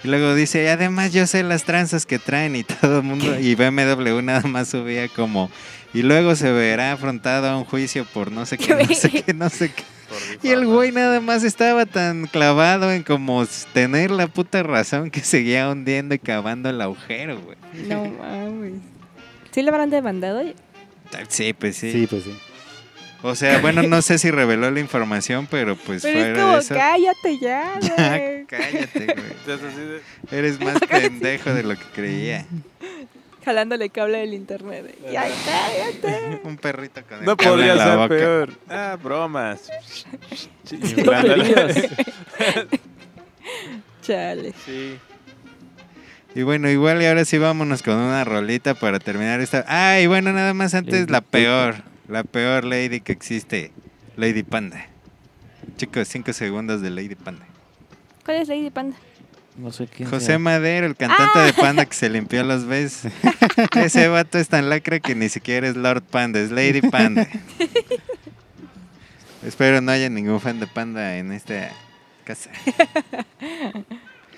Y 0.04 0.10
luego 0.10 0.36
dice, 0.36 0.70
además 0.70 1.14
yo 1.14 1.26
sé 1.26 1.44
las 1.44 1.64
tranzas 1.64 2.06
que 2.06 2.20
traen 2.20 2.56
y 2.56 2.64
todo 2.82 2.98
el 2.98 3.04
mundo, 3.04 3.40
y 3.40 3.56
BMW 3.56 4.22
nada 4.22 4.42
más 4.42 4.68
subía 4.68 5.08
como, 5.08 5.50
y 5.94 6.02
luego 6.02 6.36
se 6.36 6.52
verá 6.52 6.92
afrontado 6.94 7.48
a 7.48 7.58
un 7.58 7.66
juicio 7.66 8.06
por 8.06 8.32
no 8.32 8.46
sé 8.46 8.58
qué, 8.58 8.76
no 8.76 8.96
sé 8.96 9.10
qué, 9.26 9.34
no 9.34 9.50
sé 9.50 9.72
qué. 9.72 9.84
Y 10.44 10.50
el 10.50 10.66
güey 10.68 10.92
nada 10.92 11.20
más 11.22 11.44
estaba 11.44 11.86
tan 11.88 12.28
clavado 12.28 12.92
en 12.92 13.02
como 13.04 13.46
tener 13.74 14.12
la 14.12 14.28
puta 14.28 14.62
razón 14.62 15.10
que 15.10 15.22
seguía 15.22 15.70
hundiendo 15.70 16.14
y 16.14 16.20
cavando 16.20 16.70
el 16.70 16.80
agujero, 16.82 17.40
güey. 17.42 17.58
No 17.88 18.06
mames. 18.06 18.74
¿Sí 19.52 19.62
le 19.64 19.70
habrán 19.70 19.90
demandado? 19.90 20.44
Sí, 21.30 21.54
pues 21.54 21.78
sí. 21.78 21.92
Sí, 21.92 22.08
pues 22.08 22.24
sí. 22.26 22.38
O 23.26 23.36
sea, 23.36 23.60
bueno, 23.60 23.84
no 23.84 24.02
sé 24.02 24.20
si 24.20 24.30
reveló 24.32 24.70
la 24.70 24.80
información, 24.82 25.48
pero 25.50 25.76
pues 25.78 26.02
Pero 26.04 26.20
es 26.20 26.26
fuera 26.26 26.42
como, 26.42 26.54
de 26.56 26.60
eso. 26.60 26.76
cállate 26.76 27.40
ya, 27.42 27.80
Ya, 27.82 28.18
güey. 28.18 28.46
cállate, 28.46 29.06
güey. 29.06 30.00
Eres 30.32 30.60
más 30.60 30.80
pendejo 30.90 31.54
de 31.54 31.64
lo 31.64 31.76
que 31.78 31.86
creía. 31.96 32.46
Jalándole 33.46 33.90
cable 33.90 34.20
del 34.20 34.34
internet. 34.34 34.98
Ya, 35.12 35.24
cállate. 35.46 36.42
Un 36.48 36.58
perrito 36.58 37.02
con 37.08 37.20
el 37.20 37.26
No 37.26 37.36
cable 37.38 37.52
podría 37.56 37.72
en 37.74 37.78
la 37.78 37.86
ser 37.86 37.98
boca. 37.98 38.08
peor. 38.10 38.54
Ah, 38.70 38.98
bromas. 39.02 39.70
Sí, 40.64 40.76
inflándole. 40.76 41.54
Chale. 44.02 44.54
Sí. 44.66 44.98
Y 46.36 46.42
bueno, 46.44 46.70
igual 46.70 47.02
y 47.02 47.06
ahora 47.06 47.26
sí 47.26 47.38
vámonos 47.38 47.84
con 47.84 47.96
una 47.96 48.24
rolita 48.24 48.74
para 48.74 49.00
terminar 49.00 49.40
esta. 49.40 49.66
Ah, 49.68 50.00
y 50.00 50.08
bueno, 50.08 50.34
nada 50.34 50.54
más 50.54 50.74
antes 50.74 51.02
Lady 51.02 51.12
la 51.12 51.22
Panda. 51.22 51.32
peor, 51.32 51.76
la 52.08 52.24
peor 52.24 52.64
lady 52.66 53.02
que 53.02 53.12
existe, 53.12 53.72
Lady 54.18 54.42
Panda. 54.44 54.88
Chicos, 55.78 56.08
cinco 56.08 56.34
segundos 56.34 56.82
de 56.82 56.90
Lady 56.90 57.16
Panda. 57.16 57.46
¿Cuál 58.26 58.38
es 58.38 58.48
Lady 58.48 58.70
Panda? 58.72 58.96
No 59.56 59.72
sé 59.72 59.88
quién 59.88 60.10
José 60.10 60.26
sea. 60.26 60.40
Madero, 60.40 60.88
el 60.88 60.96
cantante 60.96 61.40
de 61.40 61.54
Panda 61.54 61.86
que 61.86 61.94
se 61.94 62.10
limpió 62.10 62.44
los 62.44 62.66
besos. 62.66 63.12
Ese 63.76 64.08
vato 64.08 64.40
es 64.40 64.48
tan 64.50 64.68
lacra 64.70 65.00
que 65.00 65.14
ni 65.14 65.30
siquiera 65.30 65.68
es 65.68 65.76
Lord 65.76 66.02
Panda, 66.04 66.40
es 66.40 66.50
Lady 66.52 66.82
Panda. 66.82 67.28
Espero 69.46 69.82
no 69.82 69.92
haya 69.92 70.10
ningún 70.10 70.40
fan 70.40 70.60
de 70.60 70.68
Panda 70.68 71.18
en 71.18 71.32
esta 71.32 71.70
casa. 72.24 72.50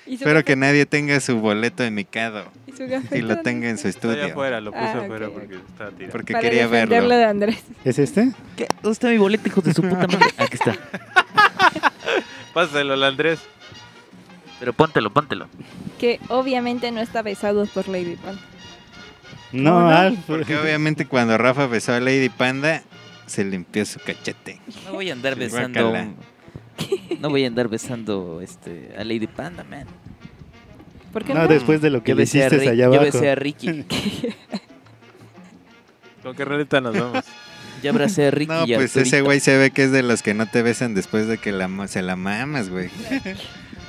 ¿Y 0.07 0.17
su 0.17 0.23
Espero 0.23 0.43
que 0.45 0.55
nadie 0.55 0.85
tenga 0.85 1.19
su 1.19 1.39
boleto 1.39 1.83
en 1.83 1.97
y 1.97 2.05
su 2.77 2.85
gafete 2.87 3.17
y 3.17 3.21
lo 3.23 3.41
tenga 3.41 3.69
en 3.69 3.79
su 3.79 3.87
estudio. 3.87 4.25
afuera, 4.25 4.61
lo 4.61 4.71
puse 4.71 4.83
Ah, 4.83 5.01
afuera 5.01 5.29
porque 5.29 5.55
estaba 5.55 5.89
tirado. 5.91 6.11
Porque 6.11 6.33
Para 6.33 6.41
quería 6.43 6.67
verlo. 6.67 7.07
de 7.15 7.25
Andrés. 7.25 7.57
¿Es 7.83 7.97
este? 7.97 8.31
¿Qué? 8.55 8.67
¿Dónde 8.83 8.93
está 8.93 9.07
mi 9.07 9.17
boleto, 9.17 9.47
hijo 9.47 9.61
de 9.61 9.73
su 9.73 9.81
puta 9.81 10.05
madre? 10.07 10.27
Aquí 10.37 10.55
está. 10.57 10.75
Pásalo 12.53 12.93
al 12.93 13.03
Andrés. 13.03 13.39
Pero 14.59 14.73
póntelo, 14.73 15.11
póntelo. 15.11 15.47
Que 15.99 16.19
obviamente 16.29 16.91
no 16.91 17.01
está 17.01 17.21
besado 17.21 17.65
por 17.67 17.87
Lady 17.87 18.15
Panda. 18.15 18.41
No, 19.51 19.81
no? 19.81 19.89
Alf. 19.89 20.19
Porque 20.27 20.57
obviamente 20.57 21.05
cuando 21.05 21.37
Rafa 21.37 21.67
besó 21.67 21.93
a 21.93 21.99
Lady 21.99 22.29
Panda, 22.29 22.83
se 23.25 23.43
limpió 23.43 23.85
su 23.85 23.99
cachete. 23.99 24.59
No 24.85 24.93
voy 24.93 25.09
a 25.09 25.13
andar 25.13 25.35
besando. 25.35 25.93
No 27.21 27.29
voy 27.29 27.45
a 27.45 27.47
andar 27.47 27.69
besando 27.69 28.41
este, 28.41 28.93
a 28.97 29.03
Lady 29.05 29.27
Panda, 29.27 29.63
man. 29.63 29.85
¿Por 31.13 31.23
qué 31.23 31.33
No, 31.33 31.43
no? 31.43 31.47
después 31.47 31.81
de 31.81 31.89
lo 31.89 32.03
que 32.03 32.11
Yo 32.11 32.15
le 32.17 32.23
hiciste 32.23 32.53
allá 32.67 32.73
yo 32.73 32.85
abajo. 32.87 33.03
besé 33.03 33.31
a 33.31 33.35
Ricky. 33.35 33.85
¿Con 36.23 36.35
qué 36.35 36.43
rolita 36.43 36.81
nos 36.81 36.97
vamos? 36.99 37.23
Ya 37.83 37.91
abracé 37.91 38.27
a 38.27 38.31
Ricky 38.31 38.51
No, 38.51 38.65
y 38.65 38.73
pues 38.73 38.95
ese 38.95 39.21
güey 39.21 39.39
se 39.39 39.57
ve 39.57 39.69
que 39.69 39.83
es 39.83 39.91
de 39.91 40.01
los 40.01 40.23
que 40.23 40.33
no 40.33 40.47
te 40.47 40.63
besan 40.63 40.95
después 40.95 41.27
de 41.27 41.37
que 41.37 41.51
la, 41.51 41.69
se 41.87 42.01
la 42.01 42.15
mamas, 42.15 42.69
güey. 42.69 42.89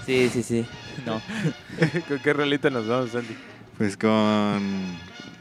Sí, 0.07 0.31
sí, 0.33 0.43
sí. 0.45 0.65
No. 1.05 1.21
¿Con 2.09 2.19
qué 2.21 2.33
rolita 2.33 2.71
nos 2.71 2.87
vamos, 2.87 3.15
Andy? 3.15 3.37
Pues 3.77 3.97
con... 3.97 4.97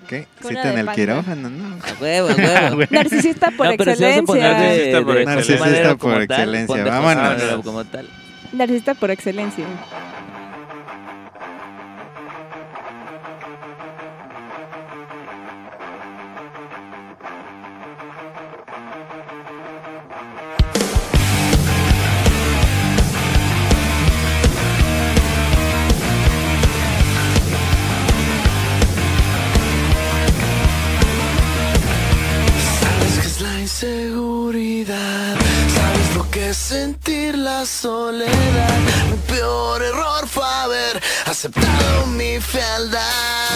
¿Qué? 0.08 0.28
Con 0.42 0.50
Cita 0.50 0.72
en 0.72 0.80
el 0.80 0.86
Panda. 0.86 0.94
quirófano, 0.94 1.50
¿no? 1.50 1.76
A 1.76 2.02
huevo, 2.02 2.30
a 2.30 2.36
huevo. 2.36 2.82
Narcisista 2.90 3.52
por 3.52 3.68
no, 3.68 3.74
pero 3.78 3.96
si 3.96 4.04
vas 4.04 4.18
a 4.18 4.24
poner 4.24 4.52
excelencia. 4.52 5.00
de, 5.00 5.02
Narcisista 5.02 5.06
por 5.06 5.16
de 5.16 5.22
excelencia. 5.22 5.66
Narcisista 5.66 5.98
como 5.98 6.14
por 6.14 6.28
tal, 6.28 6.56
excelencia, 6.56 6.84
vámonos. 6.84 7.64
Como 7.64 7.86
tal. 7.86 8.10
Narcisista 8.54 8.94
por 8.96 9.12
excelencia. 9.12 9.66
Soledad. 37.66 38.80
Mi 39.10 39.18
peor 39.28 39.82
error 39.82 40.28
fue 40.28 40.46
haber 40.46 41.02
aceptado 41.26 42.06
mi 42.08 42.40
fealdad. 42.40 43.55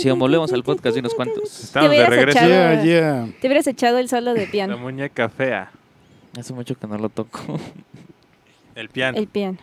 Canción. 0.00 0.18
Volvemos 0.18 0.52
al 0.52 0.62
podcast 0.64 0.94
de 0.94 1.00
unos 1.00 1.14
cuantos. 1.14 1.64
Estamos 1.64 1.90
de 1.90 2.06
regreso. 2.06 2.38
echado- 2.38 2.48
Yeah, 2.48 2.82
yeah. 2.84 3.28
Te 3.40 3.46
hubieras 3.46 3.66
echado 3.66 3.98
el 3.98 4.08
solo 4.08 4.34
de 4.34 4.46
La 4.46 4.50
piano. 4.50 4.78
muñeca 4.78 5.28
fea. 5.28 5.70
Hace 6.38 6.52
mucho 6.52 6.74
que 6.76 6.86
no 6.86 6.96
lo 6.98 7.08
toco. 7.08 7.40
El 8.74 8.88
piano. 8.88 9.18
El 9.18 9.26
piano. 9.26 9.58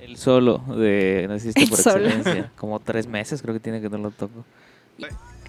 El 0.00 0.16
solo 0.16 0.58
de 0.76 1.26
Naciste 1.28 1.66
por 1.66 1.78
solo. 1.78 2.06
excelencia. 2.06 2.50
Como 2.56 2.80
tres 2.80 3.06
meses 3.06 3.42
creo 3.42 3.54
que 3.54 3.60
tiene 3.60 3.80
que 3.80 3.88
no 3.88 3.98
lo 3.98 4.10
toco. 4.10 4.44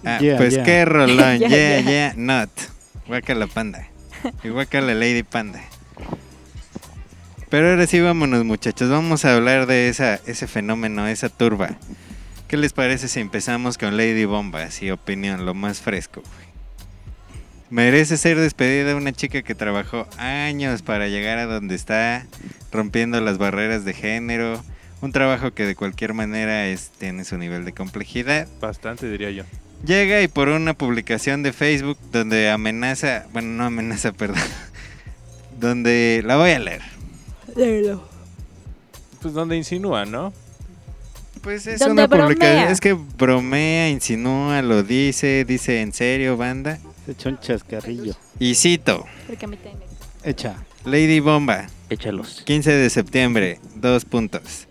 Ah, 0.04 0.18
Yeah, 0.20 0.36
pues 0.36 0.54
yeah. 0.54 0.64
qué 0.64 0.84
rolón, 0.84 1.38
yeah, 1.38 1.80
yeah, 1.80 2.12
not. 2.16 2.50
Guacala 3.06 3.46
panda. 3.46 3.86
Y 4.42 4.48
guacala 4.48 4.94
lady 4.94 5.22
panda. 5.22 5.60
Pero 7.48 7.70
ahora 7.70 7.86
sí 7.86 8.00
vámonos 8.00 8.44
muchachos, 8.44 8.88
vamos 8.90 9.24
a 9.24 9.34
hablar 9.36 9.66
de 9.66 9.88
esa, 9.88 10.14
ese 10.26 10.46
fenómeno, 10.46 11.06
esa 11.06 11.28
turba. 11.28 11.76
¿Qué 12.52 12.58
les 12.58 12.74
parece 12.74 13.08
si 13.08 13.18
empezamos 13.18 13.78
con 13.78 13.96
Lady 13.96 14.26
Bomba? 14.26 14.64
Así 14.64 14.90
opinión, 14.90 15.46
lo 15.46 15.54
más 15.54 15.80
fresco. 15.80 16.20
güey. 16.20 16.46
Merece 17.70 18.18
ser 18.18 18.38
despedida 18.38 18.94
una 18.94 19.12
chica 19.14 19.40
que 19.40 19.54
trabajó 19.54 20.06
años 20.18 20.82
para 20.82 21.08
llegar 21.08 21.38
a 21.38 21.46
donde 21.46 21.74
está, 21.74 22.26
rompiendo 22.70 23.18
las 23.22 23.38
barreras 23.38 23.86
de 23.86 23.94
género. 23.94 24.62
Un 25.00 25.12
trabajo 25.12 25.54
que 25.54 25.64
de 25.64 25.74
cualquier 25.74 26.12
manera 26.12 26.66
es, 26.66 26.90
tiene 26.90 27.24
su 27.24 27.38
nivel 27.38 27.64
de 27.64 27.72
complejidad. 27.72 28.46
Bastante, 28.60 29.10
diría 29.10 29.30
yo. 29.30 29.44
Llega 29.86 30.20
y 30.20 30.28
por 30.28 30.50
una 30.50 30.74
publicación 30.74 31.42
de 31.42 31.54
Facebook 31.54 31.96
donde 32.12 32.50
amenaza, 32.50 33.24
bueno, 33.32 33.48
no 33.48 33.64
amenaza, 33.64 34.12
perdón, 34.12 34.42
donde 35.58 36.20
la 36.22 36.36
voy 36.36 36.50
a 36.50 36.58
leer. 36.58 36.82
Pues 39.22 39.32
donde 39.32 39.56
insinúa, 39.56 40.04
¿no? 40.04 40.34
Pues 41.42 41.66
es 41.66 41.80
una 41.82 42.08
publicación, 42.08 42.68
es 42.70 42.80
que 42.80 42.92
bromea, 42.92 43.88
insinúa, 43.90 44.62
lo 44.62 44.82
dice, 44.82 45.44
dice 45.46 45.80
en 45.80 45.92
serio, 45.92 46.36
banda. 46.36 46.78
Se 47.04 47.12
echó 47.12 47.28
un 47.30 47.40
chascarrillo. 47.40 48.14
Y 48.38 48.54
cito, 48.54 49.04
Echa. 50.24 50.54
Lady 50.84 51.20
Bomba, 51.20 51.66
Échalos. 51.90 52.42
15 52.44 52.70
de 52.72 52.90
septiembre, 52.90 53.60
dos 53.76 54.04
puntos. 54.04 54.68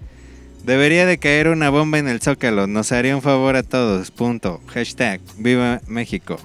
Debería 0.64 1.06
de 1.06 1.18
caer 1.18 1.48
una 1.48 1.70
bomba 1.70 1.98
en 2.00 2.08
el 2.08 2.22
Zócalo, 2.22 2.68
nos 2.68 2.92
haría 2.92 3.16
un 3.16 3.22
favor 3.22 3.56
a 3.56 3.64
todos, 3.64 4.12
punto. 4.12 4.62
Hashtag, 4.68 5.20
viva 5.38 5.82
México. 5.88 6.38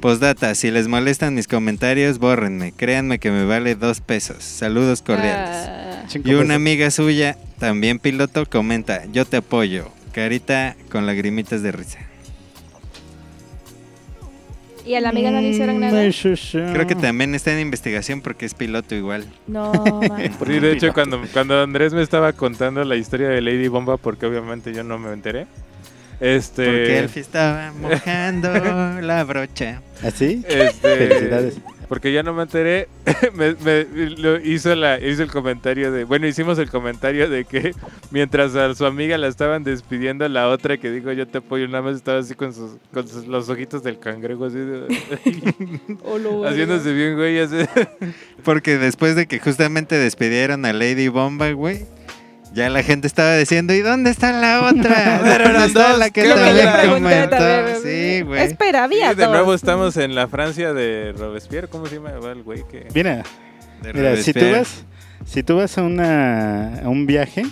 Postdata, 0.00 0.54
si 0.54 0.70
les 0.70 0.88
molestan 0.88 1.34
mis 1.34 1.46
comentarios, 1.48 2.18
bórrenme. 2.18 2.72
Créanme 2.72 3.18
que 3.18 3.30
me 3.30 3.44
vale 3.44 3.74
dos 3.74 4.00
pesos. 4.00 4.42
Saludos 4.42 5.02
cordiales. 5.02 5.68
Ah, 5.68 6.04
Y 6.24 6.30
una 6.32 6.40
pesos. 6.42 6.56
amiga 6.56 6.90
suya, 6.90 7.36
también 7.60 8.00
piloto, 8.00 8.44
comenta, 8.46 9.04
yo 9.12 9.24
te 9.24 9.36
apoyo. 9.36 9.90
Carita 10.12 10.74
con 10.90 11.06
lagrimitas 11.06 11.62
de 11.62 11.70
risa. 11.70 11.98
y 14.84 14.94
a 14.94 15.00
la 15.00 15.10
amiga 15.10 15.30
no 15.30 15.40
le 15.40 15.50
hicieron 15.50 15.76
Mm, 15.76 15.80
nada. 15.80 16.02
Creo 16.72 16.86
que 16.86 16.96
también 16.96 17.34
está 17.36 17.52
en 17.52 17.60
investigación 17.60 18.22
porque 18.22 18.46
es 18.46 18.54
piloto 18.54 18.94
igual. 18.96 19.24
No. 19.46 19.70
Sí, 20.46 20.58
de 20.58 20.72
hecho, 20.72 20.92
cuando, 20.92 21.22
cuando 21.32 21.60
Andrés 21.62 21.92
me 21.92 22.02
estaba 22.02 22.32
contando 22.32 22.82
la 22.82 22.96
historia 22.96 23.28
de 23.28 23.40
Lady 23.40 23.68
Bomba, 23.68 23.98
porque 23.98 24.26
obviamente 24.26 24.72
yo 24.72 24.82
no 24.82 24.98
me 24.98 25.12
enteré. 25.12 25.46
Este. 26.18 26.64
Porque 26.64 26.98
Elfi 26.98 27.20
estaba 27.20 27.72
mojando 27.72 28.52
la 29.00 29.22
brocha. 29.24 29.80
¿Así? 30.02 30.42
este, 30.48 30.96
Felicidades. 30.96 31.54
Porque 31.90 32.12
ya 32.12 32.22
no 32.22 32.32
me 32.32 32.44
enteré, 32.44 32.86
me, 33.34 33.54
me- 33.56 34.10
lo 34.16 34.40
hizo, 34.40 34.74
la, 34.76 35.00
hizo 35.00 35.24
el 35.24 35.30
comentario 35.30 35.90
de, 35.90 36.04
bueno, 36.04 36.26
hicimos 36.28 36.56
el 36.60 36.70
comentario 36.70 37.28
de 37.28 37.44
que 37.44 37.72
mientras 38.12 38.54
a 38.54 38.72
su 38.76 38.86
amiga 38.86 39.18
la 39.18 39.26
estaban 39.26 39.64
despidiendo, 39.64 40.26
la 40.28 40.48
otra 40.48 40.78
que 40.78 40.88
dijo 40.90 41.10
yo 41.10 41.26
te 41.26 41.38
apoyo, 41.38 41.66
nada 41.66 41.82
más 41.82 41.96
estaba 41.96 42.20
así 42.20 42.34
con, 42.36 42.54
sus, 42.54 42.76
con 42.94 43.06
sus- 43.08 43.26
los 43.26 43.48
ojitos 43.50 43.82
del 43.82 43.98
cangrejo, 43.98 44.44
así, 44.46 44.58
de- 44.58 44.86
haciéndose 46.46 46.92
bien, 46.92 47.16
güey, 47.16 47.38
así. 47.40 47.56
Porque 48.44 48.78
después 48.78 49.16
de 49.16 49.26
que 49.26 49.38
justamente 49.38 49.96
despidieron 49.96 50.64
a 50.64 50.72
Lady 50.72 51.08
Bomba, 51.08 51.50
güey, 51.52 51.86
ya 52.52 52.68
la 52.68 52.82
gente 52.82 53.06
estaba 53.06 53.36
diciendo, 53.36 53.72
¿y 53.74 53.80
dónde 53.80 54.10
está 54.10 54.32
la 54.32 54.68
otra? 54.68 55.20
Pero 55.24 55.44
¿Dónde 55.52 55.66
está 55.66 55.90
dos, 55.90 55.98
la 55.98 56.10
que 56.10 56.24
también 56.28 56.90
comentó? 56.94 57.36
Sí, 57.82 58.22
güey. 58.22 58.42
Espera, 58.42 58.84
había 58.84 59.12
Y 59.12 59.14
de 59.14 59.24
dos. 59.24 59.32
nuevo 59.32 59.54
estamos 59.54 59.96
en 59.96 60.14
la 60.14 60.28
Francia 60.28 60.72
de 60.72 61.12
Robespierre, 61.16 61.68
¿cómo 61.68 61.86
se 61.86 61.96
llama 61.96 62.10
el 62.32 62.42
güey? 62.42 62.64
Que... 62.68 62.88
Mira, 62.94 63.22
mira, 63.94 64.16
si 64.16 64.32
tú 64.32 64.50
vas, 64.50 64.84
si 65.24 65.42
tú 65.42 65.56
vas 65.56 65.78
a 65.78 65.82
una 65.82 66.80
a 66.82 66.88
un 66.88 67.06
viaje, 67.06 67.46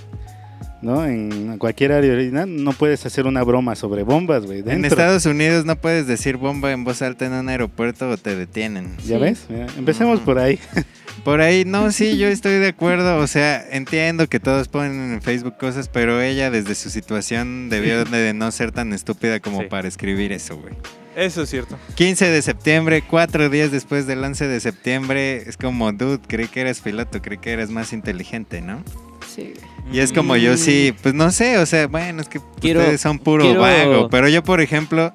¿no? 0.83 1.05
En 1.05 1.59
cualquier 1.59 1.93
aerolínea, 1.93 2.47
no 2.47 2.73
puedes 2.73 3.05
hacer 3.07 3.27
una 3.27 3.43
broma 3.43 3.75
sobre 3.75 4.03
bombas, 4.03 4.47
güey. 4.47 4.63
En. 4.67 4.85
Estados 4.85 5.27
Unidos 5.27 5.65
no 5.65 5.77
puedes 5.77 6.07
decir 6.07 6.37
bomba 6.37 6.73
en 6.73 6.85
voz 6.85 7.03
alta 7.03 7.27
en 7.27 7.33
un 7.33 7.49
aeropuerto 7.49 8.09
o 8.11 8.17
te 8.17 8.37
detienen. 8.37 8.97
¿Ya 9.07 9.17
Sí. 9.17 9.23
ves? 9.23 9.47
Mira, 9.49 9.67
empecemos 9.77 10.21
Mm. 10.21 10.25
por 10.25 10.39
ahí. 10.39 10.59
Por 11.25 11.41
ahí, 11.41 11.65
no, 11.67 11.91
sí, 11.91 12.17
yo 12.17 12.29
estoy 12.29 12.55
de 12.55 12.69
acuerdo. 12.69 13.19
O 13.19 13.27
sea, 13.27 13.63
entiendo 13.73 14.29
que 14.29 14.39
todos 14.39 14.69
ponen 14.69 15.15
en 15.15 15.21
Facebook 15.21 15.57
cosas, 15.59 15.89
pero 15.89 16.23
ella 16.23 16.49
desde 16.51 16.77
su 16.77 16.91
situación 16.91 17.69
debió 17.69 18.05
de 18.05 18.33
no 18.35 18.51
ser 18.53 18.71
tan 18.71 18.93
estúpida 18.93 19.41
como 19.41 19.63
Sí. 19.63 19.67
para 19.69 19.89
escribir 19.89 20.31
eso, 20.33 20.57
güey. 20.57 20.75
Eso 21.17 21.43
es 21.43 21.51
cierto. 21.51 21.77
15 21.97 22.27
de 22.31 22.41
septiembre, 22.41 23.03
cuatro 23.03 23.51
días 23.51 23.73
después 23.73 24.07
del 24.07 24.23
11 24.23 24.47
de 24.47 24.61
septiembre, 24.61 25.39
es 25.49 25.57
como, 25.57 25.91
dude, 25.93 26.21
creí 26.27 26.47
que 26.47 26.61
eras 26.61 26.81
piloto, 26.81 27.21
creí 27.21 27.39
que 27.39 27.51
eras 27.51 27.69
más 27.71 27.93
inteligente, 27.93 28.61
¿no? 28.63 28.83
Sí. 29.29 29.55
Y 29.93 30.01
es 30.01 30.13
como 30.13 30.37
yo 30.37 30.57
sí, 30.57 30.95
pues 31.03 31.15
no 31.15 31.31
sé, 31.31 31.59
o 31.59 31.67
sea, 31.67 31.87
bueno, 31.87 32.21
es 32.21 32.29
que 32.29 32.41
Quiero- 32.61 32.81
ustedes 32.81 33.01
son 33.01 33.19
puro 33.19 33.45
quiero- 33.45 33.61
vago, 33.61 34.09
pero 34.11 34.29
yo, 34.29 34.43
por 34.45 34.61
ejemplo, 34.61 35.13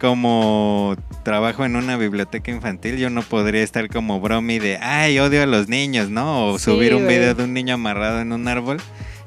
como 0.00 0.96
trabajo 1.22 1.64
en 1.64 1.76
una 1.76 1.96
biblioteca 1.96 2.50
infantil, 2.50 2.96
yo 2.96 3.10
no 3.10 3.22
podría 3.22 3.62
estar 3.62 3.88
como 3.88 4.18
bromi 4.20 4.58
de, 4.58 4.78
ay, 4.78 5.18
odio 5.18 5.42
a 5.42 5.46
los 5.46 5.68
niños, 5.68 6.08
¿no? 6.10 6.46
O 6.48 6.58
Sí, 6.58 6.64
subir 6.64 6.94
un 6.94 7.06
video 7.06 7.34
de 7.34 7.44
un 7.44 7.52
niño 7.52 7.74
amarrado 7.74 8.20
en 8.20 8.32
un 8.32 8.48
árbol 8.48 8.78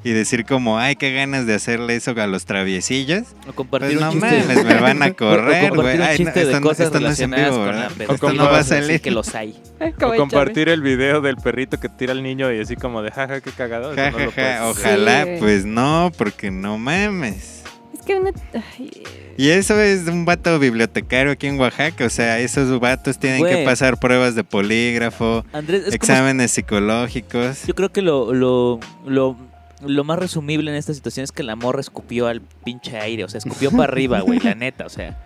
y 0.04 0.12
decir 0.12 0.46
como, 0.46 0.78
ay, 0.80 0.96
qué 0.96 1.14
ganas 1.14 1.46
de 1.46 1.54
hacerle 1.54 1.96
eso 1.96 2.12
a 2.18 2.28
los 2.28 2.46
traviesillos. 2.46 3.24
O 3.48 3.54
compartir 3.54 3.98
Pues 3.98 4.14
un 4.14 4.20
no 4.20 4.28
chiste. 4.28 4.44
mames, 4.48 4.66
me 4.66 4.74
van 4.82 5.02
a 5.04 5.14
correr, 5.16 5.70
compartir 5.70 5.76
güey. 5.82 5.96
un 5.96 6.02
Ay, 6.02 6.10
no, 6.12 6.18
chiste 6.26 6.40
de 6.46 6.46
esto 6.52 6.60
no- 6.60 6.72
esto 6.72 6.84
no 6.84 6.88
es 7.10 7.20
en 7.20 7.32
relacionadas 7.32 7.50
vivo, 7.52 7.58
con 7.58 7.66
la 7.68 7.72
¿verdad? 7.74 7.88
pedofilia. 7.98 8.14
Esto 8.16 8.34
no 8.34 8.44
va 8.52 8.60
a 8.60 8.64
salir. 8.64 9.02
que 9.02 9.12
los 9.12 9.36
hay. 9.36 9.56
Como 10.00 10.12
O 10.12 10.14
el 10.14 10.20
compartir 10.20 10.70
el 10.70 10.82
video 10.82 11.22
del 11.22 11.38
perrito 11.38 11.80
que 11.80 11.90
tira 11.90 12.12
al 12.14 12.22
niño 12.24 12.52
y 12.52 12.60
así 12.60 12.76
como 12.76 13.02
de 13.02 13.12
jaja, 13.12 13.42
qué 13.42 13.52
cagado. 13.52 13.94
Ja, 13.96 14.68
ojalá, 14.70 15.24
Sí. 15.26 15.30
pues 15.40 15.66
no, 15.66 16.12
porque 16.18 16.52
no 16.52 16.78
mames. 16.78 17.64
Es 17.94 18.02
que 18.06 18.16
uno... 18.20 18.32
ay, 18.54 18.92
Y 19.38 19.50
eso 19.52 19.80
es 19.80 20.08
un 20.08 20.26
vato 20.26 20.60
bibliotecario 20.60 21.32
aquí 21.32 21.48
en 21.48 21.60
Oaxaca. 21.60 22.06
O 22.06 22.10
sea, 22.10 22.40
esos 22.40 22.78
vatos 22.80 23.18
tienen 23.20 23.46
que 23.46 23.64
pasar 23.64 23.98
pruebas 24.00 24.36
de 24.36 24.44
polígrafo, 24.44 25.46
Andrés, 25.54 25.84
como 25.84 25.96
exámenes 25.96 26.52
psicológicos. 26.52 27.66
Yo 27.66 27.74
creo 27.76 27.90
que 27.92 28.02
lo, 28.02 28.34
lo, 28.34 28.80
lo, 29.06 29.38
lo 29.86 30.04
más 30.04 30.20
resumible 30.20 30.72
en 30.72 30.78
esta 30.78 30.94
situación 30.94 31.24
es 31.24 31.32
que 31.32 31.44
la 31.44 31.56
morra 31.56 31.82
escupió 31.82 32.28
al 32.28 32.42
pinche 32.42 32.98
aire. 33.00 33.24
O 33.24 33.30
sea, 33.30 33.38
escupió 33.38 33.72
para 33.72 33.84
arriba, 33.84 34.22
güey, 34.22 34.40
la 34.40 34.56
neta. 34.56 34.86
O 34.86 34.90
sea. 34.90 35.20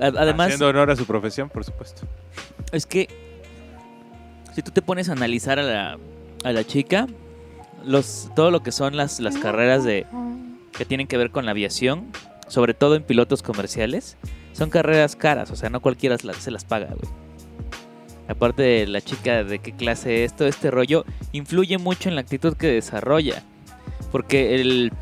Además, 0.00 0.46
Haciendo 0.46 0.68
honor 0.68 0.90
a 0.90 0.96
su 0.96 1.04
profesión, 1.04 1.48
por 1.48 1.64
supuesto. 1.64 2.06
es 2.72 2.86
que 2.86 3.08
si 4.54 4.62
tú 4.62 4.70
te 4.70 4.82
pones 4.82 5.08
a 5.08 5.12
analizar 5.12 5.58
a 5.58 5.62
la, 5.62 5.98
a 6.44 6.52
la 6.52 6.64
chica, 6.64 7.06
los, 7.84 8.30
todo 8.34 8.50
lo 8.50 8.62
que 8.62 8.72
son 8.72 8.96
las, 8.96 9.20
las 9.20 9.36
carreras 9.36 9.84
de, 9.84 10.06
que 10.72 10.84
tienen 10.84 11.06
que 11.06 11.16
ver 11.16 11.30
con 11.30 11.44
la 11.44 11.50
aviación, 11.50 12.06
sobre 12.48 12.74
todo 12.74 12.94
en 12.96 13.02
pilotos 13.02 13.42
comerciales, 13.42 14.16
son 14.52 14.70
carreras 14.70 15.16
caras, 15.16 15.50
o 15.50 15.56
sea, 15.56 15.70
no 15.70 15.80
cualquiera 15.80 16.18
se 16.18 16.26
las, 16.26 16.36
se 16.36 16.50
las 16.50 16.64
paga, 16.64 16.88
güey. 16.88 17.12
Aparte 18.28 18.62
de 18.62 18.86
la 18.86 19.00
chica 19.00 19.44
de 19.44 19.58
qué 19.58 19.72
clase 19.72 20.24
es, 20.24 20.34
todo 20.34 20.48
este 20.48 20.70
rollo 20.70 21.04
influye 21.32 21.76
mucho 21.78 22.08
en 22.08 22.14
la 22.14 22.20
actitud 22.20 22.56
que 22.56 22.68
desarrolla. 22.68 23.42
Porque 24.12 24.54
el, 24.60 24.92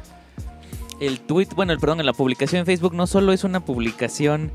el 1.01 1.21
tweet, 1.21 1.49
bueno, 1.55 1.73
el, 1.73 1.79
perdón, 1.79 2.01
en 2.01 2.07
la 2.07 2.13
publicación 2.15 2.61
en 2.61 2.67
Facebook 2.67 2.95
no 2.95 3.07
solo 3.07 3.33
es 3.33 3.43
una 3.45 3.61
publicación, 3.61 4.53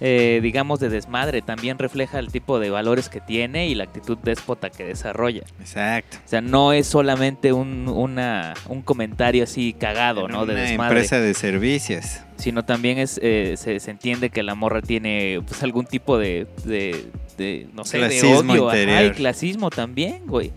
eh, 0.00 0.40
digamos, 0.42 0.80
de 0.80 0.88
desmadre, 0.88 1.40
también 1.42 1.78
refleja 1.78 2.18
el 2.18 2.32
tipo 2.32 2.58
de 2.58 2.70
valores 2.70 3.08
que 3.08 3.20
tiene 3.20 3.68
y 3.68 3.74
la 3.74 3.84
actitud 3.84 4.18
déspota 4.18 4.70
que 4.70 4.84
desarrolla. 4.84 5.42
Exacto. 5.60 6.16
O 6.24 6.28
sea, 6.28 6.40
no 6.40 6.72
es 6.72 6.86
solamente 6.88 7.52
un, 7.52 7.88
una, 7.88 8.54
un 8.68 8.82
comentario 8.82 9.44
así 9.44 9.72
cagado, 9.72 10.26
En 10.26 10.32
¿no? 10.32 10.46
De 10.46 10.54
una 10.54 10.62
desmadre. 10.62 10.96
empresa 10.96 11.20
de 11.20 11.34
servicios. 11.34 12.20
Sino 12.36 12.64
también 12.64 12.98
es, 12.98 13.20
eh, 13.22 13.54
se, 13.56 13.78
se 13.78 13.90
entiende 13.92 14.30
que 14.30 14.42
la 14.42 14.56
morra 14.56 14.82
tiene 14.82 15.40
pues 15.46 15.62
algún 15.62 15.86
tipo 15.86 16.18
de, 16.18 16.48
de, 16.64 17.06
de, 17.38 17.68
no 17.72 17.84
sé, 17.84 17.98
de 17.98 18.20
odio. 18.34 18.68
ajá, 18.68 18.78
interior. 18.80 19.12
y 19.12 19.16
clasismo 19.16 19.70
también, 19.70 20.26
güey. 20.26 20.50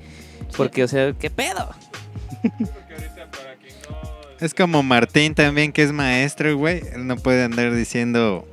Porque, 0.57 0.83
o 0.83 0.87
sea, 0.87 1.13
¿qué 1.13 1.29
pedo? 1.29 1.69
Es 4.39 4.53
como 4.53 4.83
Martín 4.83 5.33
también, 5.33 5.71
que 5.71 5.83
es 5.83 5.91
maestro, 5.91 6.55
güey. 6.57 6.81
Él 6.93 7.07
no 7.07 7.15
puede 7.17 7.43
andar 7.43 7.73
diciendo, 7.73 8.47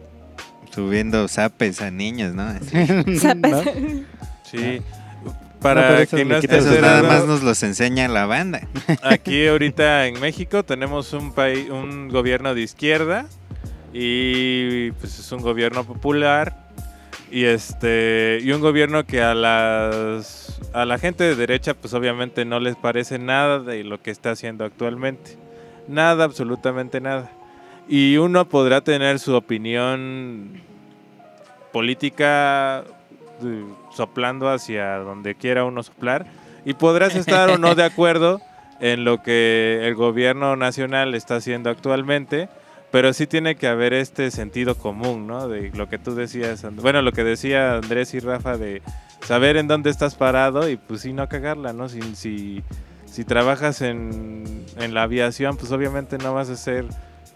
subiendo 0.74 1.26
zapes 1.28 1.80
a 1.80 1.90
niños, 1.90 2.34
¿no? 2.34 2.52
Zapes. 3.18 4.04
Sí. 4.44 4.80
No, 5.24 5.34
Para 5.60 6.02
eso 6.02 6.16
que 6.16 6.24
no 6.24 6.36
esté 6.36 6.58
Eso 6.58 6.80
nada 6.80 7.02
más 7.02 7.26
nos 7.26 7.42
los 7.42 7.62
enseña 7.62 8.08
la 8.08 8.26
banda. 8.26 8.66
Aquí 9.02 9.46
ahorita 9.46 10.06
en 10.06 10.20
México 10.20 10.64
tenemos 10.64 11.12
un 11.12 11.32
país, 11.32 11.68
un 11.70 12.08
gobierno 12.08 12.54
de 12.54 12.62
izquierda 12.62 13.26
y 13.92 14.90
pues 14.92 15.18
es 15.18 15.32
un 15.32 15.42
gobierno 15.42 15.84
popular 15.84 16.56
y 17.30 17.44
este 17.44 18.38
y 18.42 18.52
un 18.52 18.60
gobierno 18.60 19.04
que 19.04 19.22
a 19.22 19.34
las 19.34 20.60
a 20.72 20.84
la 20.84 20.98
gente 20.98 21.24
de 21.24 21.34
derecha 21.34 21.74
pues 21.74 21.94
obviamente 21.94 22.44
no 22.44 22.58
les 22.58 22.76
parece 22.76 23.18
nada 23.18 23.58
de 23.58 23.84
lo 23.84 24.02
que 24.02 24.10
está 24.10 24.32
haciendo 24.32 24.64
actualmente. 24.64 25.36
Nada, 25.88 26.24
absolutamente 26.24 27.00
nada. 27.00 27.30
Y 27.88 28.16
uno 28.16 28.48
podrá 28.48 28.80
tener 28.80 29.18
su 29.18 29.34
opinión 29.34 30.62
política 31.72 32.84
soplando 33.92 34.48
hacia 34.48 34.98
donde 34.98 35.34
quiera 35.34 35.64
uno 35.64 35.82
soplar 35.82 36.26
y 36.64 36.74
podrás 36.74 37.16
estar 37.16 37.50
o 37.50 37.58
no 37.58 37.74
de 37.74 37.84
acuerdo 37.84 38.40
en 38.80 39.04
lo 39.04 39.22
que 39.22 39.80
el 39.82 39.94
gobierno 39.94 40.56
nacional 40.56 41.14
está 41.14 41.36
haciendo 41.36 41.70
actualmente, 41.70 42.48
pero 42.90 43.12
sí 43.12 43.26
tiene 43.26 43.54
que 43.54 43.68
haber 43.68 43.92
este 43.94 44.30
sentido 44.30 44.76
común, 44.76 45.26
¿no? 45.26 45.48
De 45.48 45.70
lo 45.74 45.88
que 45.88 45.98
tú 45.98 46.14
decías, 46.14 46.64
bueno, 46.76 47.00
lo 47.00 47.12
que 47.12 47.24
decía 47.24 47.74
Andrés 47.74 48.12
y 48.14 48.20
Rafa 48.20 48.56
de 48.56 48.82
saber 49.24 49.56
en 49.56 49.68
dónde 49.68 49.90
estás 49.90 50.14
parado 50.14 50.68
y 50.68 50.76
pues 50.76 51.02
sí 51.02 51.12
no 51.12 51.28
cagarla, 51.28 51.72
¿no? 51.72 51.88
Si, 51.88 52.00
si, 52.16 52.62
si 53.12 53.24
trabajas 53.24 53.82
en, 53.82 54.64
en 54.78 54.94
la 54.94 55.02
aviación, 55.02 55.56
pues 55.58 55.70
obviamente 55.70 56.16
no 56.18 56.32
vas 56.34 56.48
a 56.48 56.54
hacer 56.54 56.86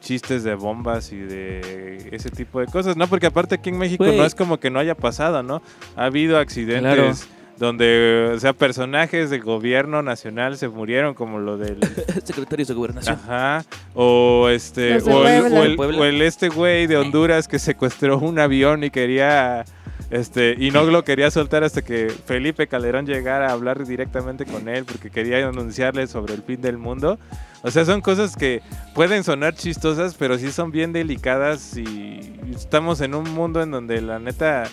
chistes 0.01 0.43
de 0.43 0.55
bombas 0.55 1.13
y 1.13 1.17
de 1.17 2.09
ese 2.13 2.31
tipo 2.31 2.61
de 2.61 2.67
cosas, 2.67 2.97
¿no? 2.97 3.07
Porque 3.09 3.27
aparte 3.27 3.57
aquí 3.57 3.69
en 3.71 3.79
México 3.79 4.05
no 4.05 4.25
es 4.25 4.35
como 4.35 4.59
que 4.59 4.71
no 4.71 4.79
haya 4.79 4.95
pasado, 4.95 5.43
¿no? 5.43 5.61
Ha 5.97 6.05
habido 6.07 6.39
accidentes 6.39 6.95
Claro. 6.95 7.13
donde, 7.59 8.33
o 8.35 8.39
sea, 8.41 8.53
personajes 8.53 9.31
del 9.31 9.43
gobierno 9.43 10.03
nacional 10.03 10.57
se 10.57 10.69
murieron, 10.69 11.15
como 11.15 11.39
lo 11.41 11.57
del... 11.59 11.79
Secretarios 12.25 12.69
de 12.69 12.75
Gobernación. 12.75 13.17
Ajá. 13.17 13.65
O 13.95 14.49
este... 14.51 14.97
El, 14.97 15.09
el- 15.09 15.79
o 15.81 16.05
el 16.05 16.23
este 16.23 16.49
güey 16.51 16.87
de 16.87 16.97
Honduras 16.99 17.49
que 17.49 17.59
secuestró 17.59 18.19
un 18.19 18.39
avión 18.39 18.85
y 18.85 18.91
quería... 18.91 19.65
Este, 20.11 20.55
y 20.59 20.71
no 20.71 20.85
lo 20.85 21.03
quería 21.03 21.31
soltar 21.31 21.65
hasta 21.65 21.83
que 21.83 22.13
Felipe 22.27 22.69
Calderón 22.69 23.07
llegara 23.07 23.49
a 23.49 23.53
hablar 23.53 23.85
directamente 23.85 24.45
con 24.45 24.69
él 24.69 24.85
porque 24.85 25.11
quería 25.11 25.47
anunciarle 25.49 26.07
sobre 26.07 26.35
el 26.35 26.43
fin 26.43 26.61
del 26.61 26.79
mundo. 26.79 27.19
O 27.63 27.71
sea, 27.71 27.85
son 27.85 28.01
cosas 28.01 28.37
que 28.37 28.63
pueden 28.95 29.25
sonar 29.25 29.55
chistosas, 29.55 30.15
pero 30.15 30.39
sí 30.39 30.53
son 30.53 30.71
bien 30.71 30.93
delicadas 30.93 31.77
y 31.77 32.39
estamos 32.55 33.01
en 33.01 33.15
un 33.15 33.35
mundo 33.35 33.63
en 33.63 33.73
donde 33.73 34.01
la 34.01 34.21
neta, 34.21 34.65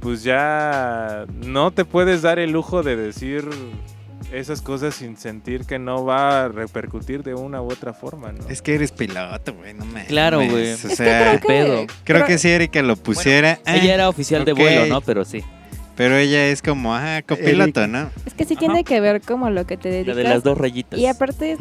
pues 0.00 0.24
ya 0.24 1.24
no 1.44 1.70
te 1.70 1.84
puedes 1.84 2.22
dar 2.22 2.40
el 2.40 2.50
lujo 2.50 2.82
de 2.82 2.96
decir 2.96 3.48
esas 4.38 4.62
cosas 4.62 4.94
sin 4.94 5.16
sentir 5.16 5.64
que 5.64 5.78
no 5.78 6.04
va 6.04 6.44
a 6.44 6.48
repercutir 6.48 7.22
de 7.22 7.34
una 7.34 7.62
u 7.62 7.70
otra 7.72 7.92
forma, 7.92 8.32
¿no? 8.32 8.48
Es 8.48 8.62
que 8.62 8.74
eres 8.74 8.92
piloto, 8.92 9.54
güey, 9.54 9.74
no 9.74 9.84
me. 9.84 10.04
Claro, 10.06 10.38
güey. 10.38 10.50
O 10.52 10.58
Es 10.74 10.82
que 10.86 10.96
sea, 10.96 11.40
creo 11.40 11.86
que, 11.86 11.86
creo 12.04 12.26
que 12.26 12.38
si 12.38 12.48
Erika 12.50 12.82
lo 12.82 12.96
pusiera. 12.96 13.58
ah, 13.64 13.76
Ella 13.76 13.94
era 13.94 14.08
oficial 14.08 14.44
de 14.44 14.52
vuelo, 14.52 14.86
¿no? 14.86 15.00
Pero 15.00 15.24
sí. 15.24 15.42
Pero 15.96 16.16
ella 16.16 16.48
es 16.48 16.60
como, 16.60 16.92
ajá, 16.92 17.22
copiloto, 17.22 17.86
¿no? 17.86 18.10
Es 18.26 18.34
que 18.34 18.44
sí 18.44 18.54
Ajá. 18.54 18.60
tiene 18.66 18.82
que 18.82 19.00
ver 19.00 19.20
como 19.20 19.48
lo 19.50 19.64
que 19.64 19.76
te 19.76 19.90
La 19.90 19.94
dedicas. 19.98 20.16
de 20.16 20.24
las 20.24 20.42
dos 20.42 20.58
rayitas. 20.58 20.98
Y 20.98 21.06
aparte, 21.06 21.56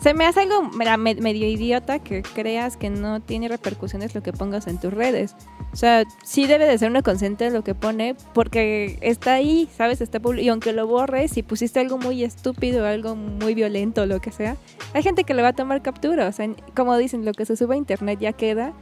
se 0.00 0.14
me 0.14 0.26
hace 0.26 0.42
algo 0.42 0.70
medio 0.70 1.48
idiota 1.48 1.98
que 1.98 2.22
creas 2.22 2.76
que 2.76 2.88
no 2.90 3.20
tiene 3.20 3.48
repercusiones 3.48 4.14
lo 4.14 4.22
que 4.22 4.32
pongas 4.32 4.68
en 4.68 4.78
tus 4.78 4.94
redes. 4.94 5.34
O 5.74 5.76
sea, 5.76 6.04
sí 6.22 6.46
debe 6.46 6.68
de 6.68 6.78
ser 6.78 6.88
uno 6.88 7.02
consciente 7.02 7.50
lo 7.50 7.64
que 7.64 7.74
pone, 7.74 8.14
porque 8.32 8.96
está 9.00 9.34
ahí, 9.34 9.68
¿sabes? 9.76 10.00
Está 10.00 10.20
y 10.40 10.48
aunque 10.48 10.72
lo 10.72 10.86
borres, 10.86 11.32
si 11.32 11.42
pusiste 11.42 11.80
algo 11.80 11.98
muy 11.98 12.22
estúpido, 12.22 12.86
algo 12.86 13.16
muy 13.16 13.56
violento, 13.56 14.06
lo 14.06 14.20
que 14.20 14.30
sea, 14.30 14.56
hay 14.92 15.02
gente 15.02 15.24
que 15.24 15.34
le 15.34 15.42
va 15.42 15.48
a 15.48 15.52
tomar 15.52 15.82
captura. 15.82 16.28
O 16.28 16.32
sea, 16.32 16.48
como 16.76 16.96
dicen, 16.96 17.24
lo 17.24 17.32
que 17.32 17.44
se 17.44 17.56
sube 17.56 17.74
a 17.74 17.78
internet 17.78 18.20
ya 18.20 18.32
queda. 18.32 18.72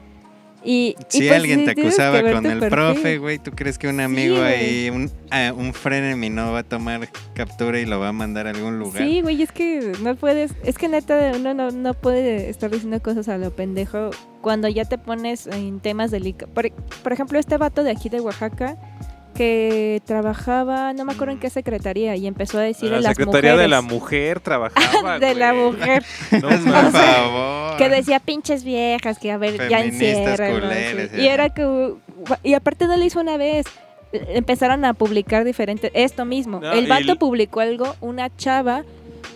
Y, 0.64 0.94
y 0.98 1.04
Si 1.08 1.18
pues 1.20 1.32
alguien 1.32 1.64
te 1.64 1.72
acusaba 1.72 2.20
con 2.20 2.46
el 2.46 2.60
perfil. 2.60 2.68
profe, 2.68 3.18
güey, 3.18 3.38
¿tú 3.38 3.50
crees 3.50 3.78
que 3.78 3.88
un 3.88 4.00
amigo 4.00 4.40
ahí, 4.42 4.90
un, 4.90 5.10
ah, 5.30 5.52
un 5.56 5.74
frenemy 5.74 6.30
va 6.30 6.60
a 6.60 6.62
tomar 6.62 7.08
captura 7.34 7.80
y 7.80 7.86
lo 7.86 7.98
va 7.98 8.08
a 8.08 8.12
mandar 8.12 8.46
a 8.46 8.50
algún 8.50 8.78
lugar? 8.78 9.02
Sí, 9.02 9.20
güey, 9.20 9.42
es 9.42 9.52
que 9.52 9.92
no 10.02 10.14
puedes, 10.14 10.52
es 10.64 10.78
que 10.78 10.88
neta 10.88 11.32
uno 11.34 11.54
no, 11.54 11.70
no 11.70 11.94
puede 11.94 12.48
estar 12.48 12.70
diciendo 12.70 13.00
cosas 13.02 13.28
a 13.28 13.38
lo 13.38 13.50
pendejo 13.54 14.10
cuando 14.40 14.68
ya 14.68 14.84
te 14.84 14.98
pones 14.98 15.46
en 15.46 15.80
temas 15.80 16.10
delicados. 16.10 16.52
Por, 16.54 16.70
por 17.02 17.12
ejemplo, 17.12 17.38
este 17.38 17.56
vato 17.56 17.84
de 17.84 17.90
aquí 17.90 18.08
de 18.08 18.20
Oaxaca 18.20 18.76
que 19.32 20.00
trabajaba, 20.04 20.92
no 20.92 21.04
me 21.04 21.12
acuerdo 21.12 21.32
en 21.32 21.40
qué 21.40 21.50
secretaría, 21.50 22.14
y 22.16 22.26
empezó 22.26 22.58
a 22.58 22.62
decir 22.62 22.88
a 22.92 22.96
la 22.96 23.00
las 23.02 23.16
Secretaría 23.16 23.56
de 23.56 23.68
la 23.68 23.80
Mujer 23.82 24.40
trabajaba. 24.40 25.18
de 25.20 25.34
la 25.34 25.52
mujer, 25.54 26.04
No 26.42 26.48
un 26.48 26.92
favor. 26.92 27.76
que 27.78 27.88
decía 27.88 28.20
pinches 28.20 28.64
viejas, 28.64 29.18
que 29.18 29.30
a 29.32 29.38
ver, 29.38 29.68
ya 29.68 29.80
encierran. 29.84 30.62
Y 31.18 31.26
era 31.26 31.50
que, 31.50 31.94
y 32.42 32.54
aparte 32.54 32.86
no 32.86 32.96
lo 32.96 33.04
hizo 33.04 33.20
una 33.20 33.36
vez. 33.36 33.66
Empezaron 34.12 34.84
a 34.84 34.92
publicar 34.92 35.44
diferentes, 35.44 35.90
esto 35.94 36.24
mismo. 36.26 36.60
No, 36.60 36.70
el 36.72 36.86
vato 36.86 37.16
publicó 37.16 37.60
algo, 37.60 37.96
una 38.02 38.34
chava 38.36 38.84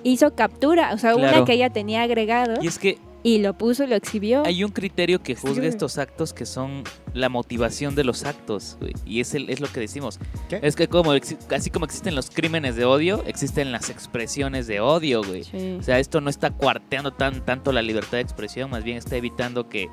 hizo 0.03 0.35
captura, 0.35 0.93
o 0.93 0.99
sea, 0.99 1.15
Claro. 1.15 1.37
una 1.39 1.45
que 1.47 1.55
ella 1.55 1.71
tenía 1.71 2.03
agregado 2.03 2.63
Y 2.63 2.67
es 2.69 2.79
que 2.79 2.99
y 3.29 3.39
lo 3.39 3.59
puso 3.59 3.83
y 3.83 3.89
lo 3.89 3.97
exhibió. 3.97 4.45
hay 4.47 4.63
un 4.63 4.71
criterio 4.71 5.21
que 5.23 5.35
Sí, 5.35 5.41
juzga 5.43 5.57
güey. 5.63 5.69
estos 5.69 5.99
actos 5.99 6.33
que 6.33 6.47
son 6.47 6.85
la 7.13 7.29
motivación 7.29 7.95
de 7.97 8.05
los 8.05 8.25
actos. 8.25 8.79
Y 9.05 9.19
es, 9.21 9.35
el, 9.35 9.51
es 9.51 9.59
lo 9.61 9.67
que 9.67 9.81
decimos. 9.81 10.21
¿Qué? 10.49 10.61
Es 10.63 10.77
que 10.77 10.87
como 10.87 11.11
así 11.11 11.71
como 11.71 11.87
existen 11.87 12.15
los 12.15 12.31
crímenes 12.31 12.77
de 12.77 12.85
odio, 12.85 13.25
existen 13.27 13.73
las 13.73 13.91
expresiones 13.91 14.69
de 14.69 14.79
odio, 14.81 15.23
güey. 15.25 15.43
Sí. 15.43 15.77
O 15.81 15.83
sea, 15.83 15.99
esto 15.99 16.21
no 16.21 16.31
está 16.31 16.51
cuarteando 16.53 17.13
tan, 17.13 17.45
tanto 17.45 17.73
la 17.73 17.83
libertad 17.83 18.13
de 18.19 18.21
expresión, 18.21 18.71
más 18.71 18.85
bien 18.85 18.97
está 18.97 19.17
evitando 19.17 19.69
que 19.69 19.89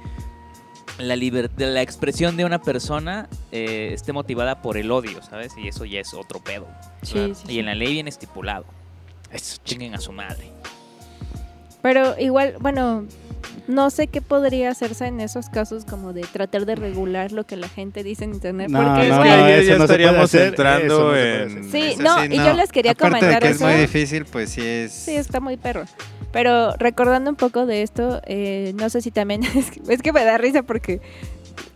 la, 1.00 1.16
la 1.16 1.82
expresión 1.82 2.38
de 2.38 2.46
una 2.46 2.62
persona 2.62 3.28
eh, 3.52 3.90
esté 3.94 4.14
motivada 4.14 4.62
por 4.62 4.78
el 4.78 4.92
odio, 4.92 5.24
¿sabes? 5.24 5.54
Y 5.58 5.68
eso 5.68 5.86
ya 5.86 6.00
es 6.02 6.14
otro 6.14 6.40
pedo. 6.40 6.68
Sí, 7.02 7.14
Claro. 7.14 7.34
sí, 7.34 7.44
Y 7.48 7.52
sí. 7.54 7.60
en 7.60 7.66
la 7.66 7.74
ley 7.74 7.94
viene 7.94 8.12
estipulado. 8.12 8.66
Eso, 9.32 9.60
Chinguen 9.66 9.96
a 9.96 10.00
su 10.00 10.12
madre. 10.12 10.52
Pero 11.82 12.18
igual, 12.18 12.56
bueno, 12.62 13.06
no 13.68 13.90
sé 13.90 14.08
qué 14.08 14.22
podría 14.22 14.72
hacerse 14.72 15.06
en 15.08 15.20
esos 15.20 15.50
casos 15.50 15.86
como 15.86 16.14
de 16.14 16.22
tratar 16.22 16.66
de 16.66 16.76
regular 16.76 17.32
lo 17.32 17.46
que 17.46 17.56
la 17.56 17.68
gente 17.68 18.04
dice 18.04 18.26
en 18.26 18.34
internet. 18.34 18.70
No, 18.70 18.84
porque, 18.84 19.08
Es 19.08 19.10
no, 19.10 19.24
que 19.24 19.30
güey, 19.30 19.42
no, 19.42 19.48
eso 19.48 19.72
ya 19.72 19.78
no 19.78 19.84
estaríamos 19.84 20.24
hacer, 20.24 20.48
entrando 20.50 21.16
en... 21.16 21.72
Sí, 21.72 21.82
Eso 21.94 22.04
no, 22.04 22.26
y 22.26 22.38
yo 22.38 22.54
les 22.54 22.72
quería 22.72 22.92
Aparte 22.92 23.16
de 23.16 23.20
comentar 23.22 23.42
que 23.42 23.50
es 23.50 23.56
eso. 23.56 23.66
muy 23.66 23.76
difícil, 23.76 24.26
pues 24.26 24.50
sí 24.50 24.62
es... 24.62 24.92
Sí, 24.92 25.16
está 25.16 25.40
muy 25.40 25.58
perro. 25.58 25.86
Pero 26.32 26.76
recordando 26.78 27.30
un 27.30 27.36
poco 27.36 27.66
de 27.66 27.84
esto, 27.84 28.22
eh, 28.26 28.74
no 28.76 28.90
sé 28.90 29.02
si 29.02 29.12
también 29.12 29.44
es 29.56 29.72
que, 29.72 29.82
es 29.88 30.02
que 30.02 30.12
me 30.12 30.24
da 30.24 30.38
risa 30.38 30.64
porque 30.64 31.00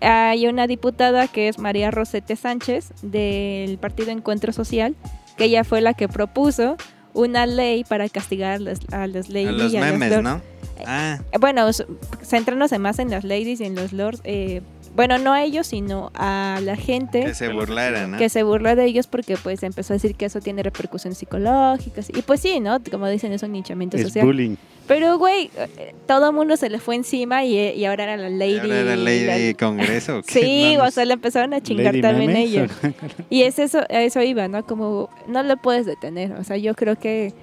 hay 0.02 0.48
una 0.48 0.68
diputada 0.68 1.28
que 1.28 1.48
es 1.48 1.60
María 1.60 1.92
Rosete 1.92 2.36
Sánchez 2.36 2.90
del 3.02 3.78
Partido 3.78 4.12
Encuentro 4.12 4.52
Social, 4.54 4.96
que 5.38 5.46
ella 5.46 5.64
fue 5.64 5.82
la 5.82 5.94
que 5.94 6.08
propuso 6.08 6.78
una 7.14 7.46
ley 7.46 7.84
para 7.84 8.10
castigar 8.10 8.54
a 8.54 8.60
las, 8.60 8.80
a 8.92 9.08
las 9.08 9.30
a 9.30 9.52
los 9.52 9.74
y 9.74 9.78
a 9.78 9.82
memes. 9.82 10.22
¿no? 10.22 10.42
Ah, 10.86 11.20
Eh, 11.32 11.38
Bueno, 11.40 11.68
s- 11.70 11.86
centrándose 12.24 12.78
más 12.80 13.00
en 13.00 13.10
las 13.10 13.24
ladies 13.24 13.60
y 13.62 13.66
en 13.66 13.76
los 13.76 13.94
lords. 13.94 14.22
eh, 14.24 14.62
bueno, 14.96 15.20
no 15.20 15.32
a 15.34 15.44
ellos, 15.44 15.68
sino 15.68 16.12
a 16.16 16.60
la 16.64 16.76
gente 16.76 17.24
que 17.24 17.36
se 17.36 17.50
burlaran, 17.54 18.12
¿no? 18.14 18.18
que 18.18 18.30
se 18.30 18.42
burla 18.42 18.74
de 18.76 18.86
ellos 18.86 19.06
porque 19.06 19.38
pues 19.38 19.62
empezó 19.62 19.94
a 19.94 19.96
decir 19.98 20.16
que 20.16 20.26
eso 20.26 20.42
tiene 20.42 20.64
repercusiones 20.64 21.20
psicológicas. 21.20 22.10
Y 22.10 22.24
pues 22.24 22.40
sí, 22.40 22.60
¿no? 22.60 22.80
Como 22.90 23.08
dicen, 23.08 23.32
es 23.32 23.44
un 23.44 23.56
hinchamiento 23.56 23.96
Es 23.98 24.04
social. 24.04 24.26
bullying. 24.26 24.56
Pero, 24.88 25.20
güey, 25.20 25.52
eh, 25.56 25.94
todo 26.08 26.30
el 26.30 26.36
mundo 26.36 26.58
se 26.58 26.70
le 26.72 26.80
fue 26.80 26.96
encima 26.96 27.44
y, 27.44 27.60
y 27.60 27.86
ahora 27.86 28.06
era 28.06 28.18
la 28.18 28.30
¿Y 28.30 28.38
lady. 28.38 28.60
ahora 28.72 28.80
era 28.80 28.96
Lady 28.96 29.52
la- 29.52 29.58
Congreso. 29.58 30.18
¿o 30.20 30.24
qué? 30.24 30.32
Sí, 30.40 30.78
o 30.82 30.90
sea, 30.90 31.06
le 31.06 31.14
empezaron 31.14 31.54
a 31.54 31.62
chingar 31.62 31.94
Lady 31.94 32.02
también. 32.02 32.68
¿o? 32.84 32.88
Y 33.30 33.44
es 33.44 33.60
eso, 33.60 33.82
a 33.90 34.02
eso 34.02 34.22
iba, 34.24 34.48
¿no? 34.48 34.66
Como 34.66 35.10
no 35.28 35.44
lo 35.44 35.58
puedes 35.58 35.86
detener. 35.86 36.32
O 36.32 36.44
sea, 36.44 36.58
yo 36.58 36.74
creo 36.74 36.98
que 36.98 37.34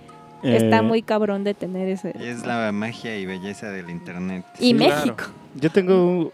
está 0.45 0.79
Eh, 0.79 0.83
muy 0.83 1.03
cabrón 1.03 1.45
detener 1.45 1.89
ese. 1.89 2.15
Y 2.21 2.25
es 2.25 2.45
la 2.47 2.71
magia 2.73 3.17
y 3.19 3.27
belleza 3.27 3.71
del 3.71 3.91
internet. 3.91 4.45
Y 4.59 4.69
Sí, 4.69 4.75
México. 4.75 5.25
Yo 5.55 5.71
tengo 5.71 6.33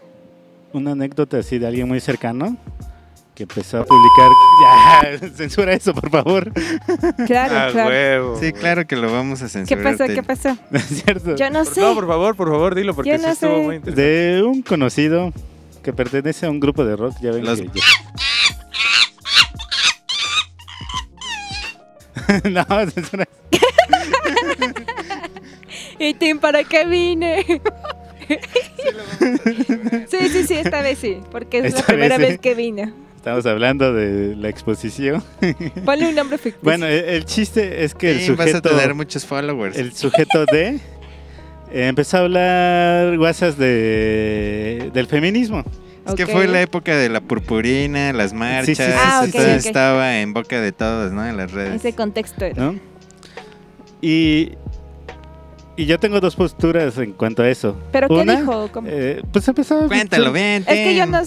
una 0.73 0.91
anécdota 0.91 1.37
así 1.37 1.57
de 1.59 1.67
alguien 1.67 1.87
muy 1.87 1.99
cercano 1.99 2.55
que 3.35 3.43
empezó 3.43 3.79
a 3.79 3.85
publicar. 3.85 4.29
Ya, 5.21 5.29
censura 5.35 5.73
eso, 5.73 5.93
por 5.93 6.09
favor. 6.09 6.51
Claro, 7.25 7.55
Ah, 7.57 7.69
claro. 7.71 7.89
huevo, 7.89 8.37
Sí, 8.39 8.51
claro 8.53 8.85
que 8.85 8.95
lo 8.95 9.11
vamos 9.11 9.41
a 9.41 9.45
¿Qué 9.45 9.49
censurar. 9.49 9.97
pasó? 9.97 10.13
¿Qué 10.13 10.23
pasó? 10.23 10.57
¿No 10.69 10.77
es 10.77 10.85
cierto? 10.85 11.35
Yo 11.35 11.49
no 11.49 11.63
Por- 11.63 11.73
sé. 11.73 11.81
No, 11.81 11.93
por 11.95 12.07
favor, 12.07 12.35
por 12.35 12.49
favor, 12.49 12.75
dilo 12.75 12.93
porque 12.93 13.11
Yo 13.11 13.17
sí 13.17 13.23
no 13.25 13.31
estuvo 13.31 13.55
sé. 13.57 13.63
muy 13.63 13.75
interesante. 13.77 14.01
De 14.01 14.43
un 14.43 14.61
conocido 14.61 15.31
que 15.83 15.93
pertenece 15.93 16.45
a 16.45 16.49
un 16.51 16.59
grupo 16.59 16.85
de 16.85 16.95
rock. 16.95 17.15
Ya 17.21 17.31
ven 17.31 17.43
Los- 17.45 17.59
que 17.61 17.69
no, 22.49 22.63
censura. 22.91 23.27
¿Y 25.99 26.13
Tim, 26.15 26.39
para 26.39 26.63
qué 26.63 26.85
vine? 26.85 27.45
sí, 30.09 30.17
sí, 30.29 30.43
sí, 30.47 30.53
esta 30.55 30.81
vez 30.81 30.97
sí, 30.99 31.17
porque 31.31 31.57
es 31.59 31.63
la 31.63 31.69
Esta 31.69 31.83
primera 31.85 32.17
vez 32.17 32.27
sí. 32.27 32.31
vez 32.33 32.41
que 32.41 32.55
vine. 32.55 32.93
Estamos 33.17 33.45
hablando 33.45 33.93
de 33.93 34.35
la 34.35 34.49
exposición. 34.49 35.23
Ponle 35.85 36.09
un 36.09 36.15
nombre 36.15 36.37
ficticio. 36.39 36.63
Bueno, 36.63 36.87
el, 36.87 37.05
el 37.05 37.25
chiste 37.25 37.83
es 37.83 37.93
que 37.93 38.11
el 38.11 38.19
Sí, 38.21 38.31
vas 38.31 38.47
a 38.47 38.51
sujeto. 38.57 38.69
tener 38.69 38.95
muchos 38.95 39.25
followers. 39.25 39.77
El 39.77 39.93
sujeto 39.93 40.45
D 40.51 40.79
eh, 41.71 41.87
empezó 41.87 42.17
a 42.17 42.19
hablar 42.21 43.17
guasas 43.17 43.57
de, 43.59 44.89
del 44.93 45.05
feminismo. 45.05 45.63
Es 46.07 46.15
que 46.15 46.23
Ok. 46.23 46.31
fue 46.31 46.47
la 46.47 46.61
época 46.63 46.95
de 46.97 47.09
la 47.09 47.21
purpurina, 47.21 48.11
las 48.11 48.33
marchas, 48.33 48.65
sí, 48.65 48.83
sí, 48.83 48.91
Ah, 48.95 49.19
ok, 49.19 49.25
entonces 49.27 49.59
ok. 49.61 49.65
estaba 49.67 50.19
en 50.19 50.33
boca 50.33 50.59
de 50.59 50.71
todos, 50.71 51.11
¿no? 51.11 51.23
En 51.27 51.37
las 51.37 51.51
redes. 51.51 51.75
Ese 51.75 51.93
contexto 51.93 52.43
era. 52.43 52.59
¿no? 52.63 52.79
Y, 54.01 54.53
y 55.75 55.85
yo 55.85 55.99
tengo 55.99 56.19
dos 56.19 56.35
posturas 56.35 56.97
en 56.97 57.13
cuanto 57.13 57.43
a 57.43 57.49
eso. 57.49 57.77
¿Pero 57.91 58.07
qué 58.07 58.25
dijo? 58.25 58.69
Eh, 58.85 59.21
pues 59.31 59.47
empezó. 59.47 59.87
Cuéntalo 59.87 60.31
bien. 60.31 60.65
es 60.67 60.87
que 60.87 60.95
yo 60.95 61.05
no... 61.05 61.21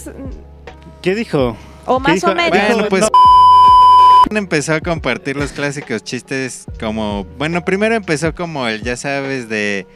¿Qué 1.00 1.14
dijo? 1.14 1.56
O 1.86 2.00
más 2.00 2.14
dijo? 2.14 2.30
o 2.30 2.34
menos. 2.34 2.50
Bueno, 2.50 2.88
pues 2.88 3.02
no. 3.02 3.08
empezó 4.36 4.74
a 4.74 4.80
compartir 4.80 5.36
los 5.36 5.52
clásicos 5.52 6.02
chistes 6.02 6.66
como, 6.80 7.24
bueno, 7.38 7.64
primero 7.64 7.94
empezó 7.94 8.34
como 8.34 8.66
el, 8.68 8.82
ya 8.82 8.96
sabes, 8.96 9.48
de 9.48 9.86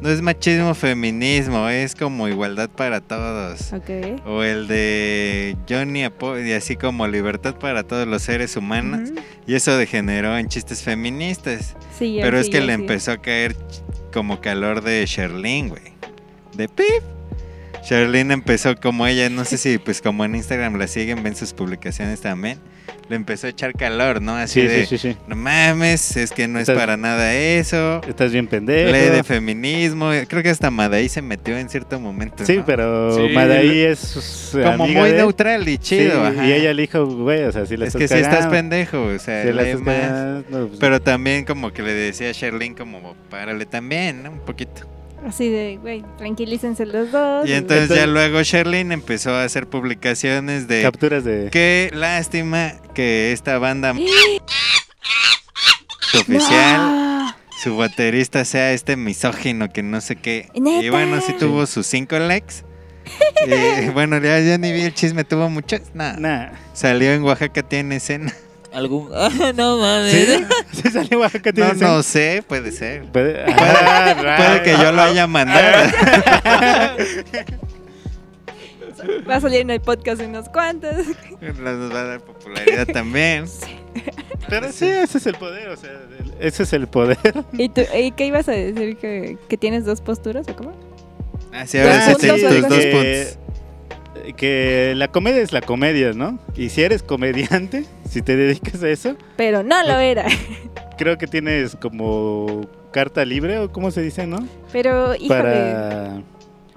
no 0.00 0.10
es 0.10 0.22
machismo, 0.22 0.74
feminismo, 0.74 1.68
es 1.68 1.94
como 1.94 2.28
igualdad 2.28 2.70
para 2.70 3.00
todos. 3.00 3.72
Ok. 3.72 4.20
O 4.26 4.42
el 4.42 4.68
de 4.68 5.56
Johnny 5.68 6.04
y 6.46 6.52
así 6.52 6.76
como 6.76 7.06
libertad 7.06 7.56
para 7.56 7.82
todos 7.82 8.06
los 8.06 8.22
seres 8.22 8.56
humanos. 8.56 9.10
Y 9.46 9.54
eso 9.54 9.76
degeneró 9.76 10.38
en 10.38 10.48
chistes 10.48 10.82
feministas. 10.82 11.74
Sí, 11.98 12.18
Pero 12.20 12.38
es 12.38 12.48
que 12.48 12.60
le 12.60 12.74
empezó 12.74 13.12
a 13.12 13.18
caer 13.18 13.56
como 14.12 14.40
calor 14.40 14.82
de 14.82 15.04
Sherlyn, 15.06 15.68
güey. 15.70 15.82
De 16.54 16.68
pip. 16.68 17.02
Sherlyn 17.88 18.30
empezó 18.32 18.76
como 18.76 19.06
ella, 19.06 19.30
no 19.30 19.44
sé 19.44 19.56
si 19.58 19.78
pues 19.78 20.02
como 20.02 20.24
en 20.24 20.34
Instagram 20.34 20.76
la 20.76 20.86
siguen, 20.86 21.22
ven 21.22 21.34
sus 21.36 21.52
publicaciones 21.54 22.20
también. 22.20 22.58
Le 23.08 23.16
empezó 23.16 23.46
a 23.46 23.50
echar 23.50 23.72
calor, 23.72 24.20
¿no? 24.20 24.36
Así 24.36 24.60
Sí, 24.60 24.66
de, 24.66 24.84
sí, 24.84 24.98
sí, 24.98 25.12
sí. 25.12 25.16
no 25.26 25.34
mames, 25.34 26.14
es 26.18 26.30
que 26.30 26.46
no 26.46 26.58
es 26.58 26.66
para 26.70 26.98
nada 26.98 27.34
eso. 27.34 28.02
Estás 28.06 28.32
bien 28.32 28.46
pendejo. 28.46 28.92
Ley 28.92 29.08
de 29.08 29.24
feminismo. 29.24 30.10
Creo 30.28 30.42
que 30.42 30.50
hasta 30.50 30.70
Madaí 30.70 31.08
se 31.08 31.22
metió 31.22 31.56
en 31.56 31.70
cierto 31.70 31.98
momento. 31.98 32.44
Sí, 32.44 32.58
¿no? 32.58 32.66
pero 32.66 33.16
Sí, 33.16 33.32
Madaí 33.32 33.80
es 33.80 34.50
Como 34.52 34.84
amiga 34.84 35.00
muy 35.00 35.10
de 35.12 35.16
neutral 35.16 35.66
y 35.66 35.78
chido. 35.78 36.20
Sí, 36.30 36.36
ajá. 36.36 36.46
y 36.46 36.52
ella 36.52 36.74
le 36.74 36.82
dijo, 36.82 37.06
güey, 37.06 37.44
o 37.44 37.52
sea, 37.52 37.64
si 37.64 37.78
la 37.78 37.86
es 37.86 37.96
que 37.96 38.08
si 38.08 38.14
estás 38.14 38.46
pendejo, 38.48 39.02
o 39.02 39.18
sea, 39.18 39.42
si 39.42 39.48
estás 39.48 39.80
más. 39.80 39.96
cagando, 39.96 40.44
no, 40.50 40.66
pues, 40.68 40.78
Pero 40.78 41.00
también 41.00 41.46
como 41.46 41.72
que 41.72 41.82
le 41.82 41.94
decía 41.94 42.28
a 42.28 42.32
Sherlyn 42.32 42.74
como, 42.74 43.14
párale 43.30 43.64
también, 43.64 44.22
¿no? 44.22 44.32
Un 44.32 44.40
poquito. 44.40 44.86
Así 45.26 45.48
de, 45.48 45.78
güey, 45.82 46.04
tranquilícense 46.16 46.86
los 46.86 47.10
dos. 47.12 47.46
Y 47.48 47.52
entonces 47.52 47.84
Entonces- 47.84 47.96
ya 47.96 48.06
luego 48.06 48.42
Sherlyn 48.42 48.92
empezó 48.92 49.34
a 49.34 49.44
hacer 49.44 49.66
publicaciones 49.68 50.68
de 50.68 50.82
capturas 50.82 51.24
de... 51.24 51.48
qué 51.50 51.90
lástima 51.92 52.74
que 52.94 53.32
esta 53.32 53.58
banda 53.58 53.92
oficial, 56.14 56.80
No. 56.80 57.34
su 57.62 57.76
baterista 57.76 58.44
sea 58.44 58.72
este 58.72 58.96
misógino 58.96 59.70
que 59.72 59.82
no 59.82 60.00
sé 60.00 60.16
qué. 60.16 60.48
Y 60.54 60.88
bueno, 60.88 61.20
sí 61.20 61.34
tuvo 61.38 61.66
sus 61.66 61.86
cinco 61.86 62.18
likes. 62.18 62.54
Y 63.46 63.88
bueno, 63.90 64.18
ya, 64.18 64.38
ya 64.40 64.58
ni 64.58 64.72
vi 64.72 64.82
el 64.82 64.94
chisme, 64.94 65.24
tuvo 65.24 65.48
muchos. 65.50 65.80
Nah. 65.94 66.14
Nah. 66.18 66.48
Salió 66.74 67.12
en 67.12 67.22
Oaxaca, 67.22 67.62
tiene 67.62 67.96
escena. 67.96 68.32
Algún. 68.72 69.10
Ah, 69.14 69.52
no 69.54 69.78
mames. 69.78 70.12
¿Sí? 70.12 70.82
¿Sí 70.82 70.90
salió? 70.90 71.18
No, 71.20 71.28
¿Tiene 71.30 71.74
no 71.74 72.02
sé, 72.02 72.44
puede 72.46 72.72
ser. 72.72 73.04
Puede, 73.04 73.44
Ah, 73.48 74.36
Puede 74.36 74.62
que 74.62 74.72
yo 74.82 74.92
lo 74.92 75.02
haya 75.02 75.26
mandado. 75.26 75.88
Va 79.28 79.36
a 79.36 79.40
salir 79.40 79.60
en 79.60 79.70
el 79.70 79.80
podcast 79.80 80.20
unos 80.20 80.48
cuantos. 80.48 81.06
Nos 81.40 81.94
va 81.94 82.00
a 82.00 82.04
dar 82.04 82.20
popularidad 82.20 82.86
también. 82.86 83.44
Pero 84.48 84.72
sí, 84.72 84.86
ese 84.86 85.18
es 85.18 85.26
el 85.26 85.34
poder, 85.34 85.68
o 85.68 85.76
sea, 85.76 85.90
ese 86.40 86.62
es 86.62 86.72
el 86.72 86.86
poder. 86.88 87.18
¿Y, 87.52 87.68
tú, 87.68 87.82
¿Y 87.96 88.12
qué 88.12 88.26
ibas 88.26 88.48
a 88.48 88.52
decir? 88.52 88.96
¿Que, 88.96 89.36
que 89.48 89.56
tienes 89.56 89.84
dos 89.84 90.00
posturas 90.00 90.46
o 90.48 90.56
cómo? 90.56 90.72
Ahora 91.52 91.66
sí 91.66 91.78
Dos 91.78 92.18
tienes 92.18 92.18
puntos, 92.18 92.40
tus 92.40 92.50
algo 92.50 92.68
dos 92.68 92.86
puntos. 92.86 93.38
Que 94.36 94.92
la 94.96 95.08
comedia 95.08 95.40
es 95.42 95.52
la 95.52 95.60
comedia, 95.62 96.12
¿no? 96.12 96.38
Y 96.56 96.68
si 96.68 96.82
eres 96.82 97.02
comediante, 97.02 97.84
si 98.08 98.22
te 98.22 98.36
dedicas 98.36 98.82
a 98.82 98.88
eso, 98.88 99.16
Pero 99.36 99.62
no 99.62 99.82
lo 99.84 99.98
era. 99.98 100.26
creo 100.96 101.18
que 101.18 101.26
tienes 101.26 101.76
como 101.76 102.62
carta 102.92 103.24
libre 103.24 103.58
o 103.58 103.70
cómo 103.70 103.90
se 103.90 104.00
dice, 104.02 104.26
¿no? 104.26 104.46
Pero, 104.72 105.14
híjole. 105.14 105.28
Para... 105.28 106.22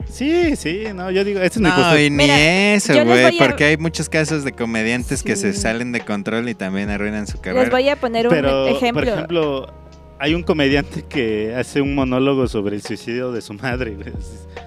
Sí, 0.10 0.56
sí, 0.56 0.84
no, 0.94 1.10
yo 1.12 1.24
digo, 1.24 1.40
esa 1.40 1.48
es 1.48 1.58
mi 1.60 1.70
No, 1.70 1.76
postura. 1.76 2.02
y 2.02 2.10
ni 2.10 2.18
Mira, 2.18 2.74
eso, 2.74 2.94
les 2.94 3.06
güey, 3.06 3.26
a- 3.40 3.46
porque 3.46 3.66
hay 3.66 3.78
muchos 3.78 4.10
casos 4.10 4.44
de 4.44 4.52
comediantes 4.52 5.24
que 5.24 5.36
se 5.36 5.54
salen 5.54 5.92
de 5.92 6.02
control 6.02 6.50
y 6.50 6.56
también 6.56 6.90
arruinan 6.90 7.28
su 7.28 7.34
Les 7.34 7.42
carrera. 7.42 7.70
voy 7.70 7.88
a 7.88 7.96
poner 7.96 8.28
un 8.28 8.34
Pero, 8.34 8.68
ejemplo. 8.68 9.02
por 9.04 9.08
ejemplo, 9.14 9.74
hay 10.20 10.34
un 10.34 10.44
comediante 10.44 11.04
que 11.08 11.54
hace 11.56 11.82
un 11.82 11.96
monólogo 11.96 12.48
sobre 12.48 12.76
el 12.76 12.82
suicidio 12.82 13.32
de 13.32 13.42
su 13.42 13.54
madre. 13.54 13.92
güey. 13.96 14.12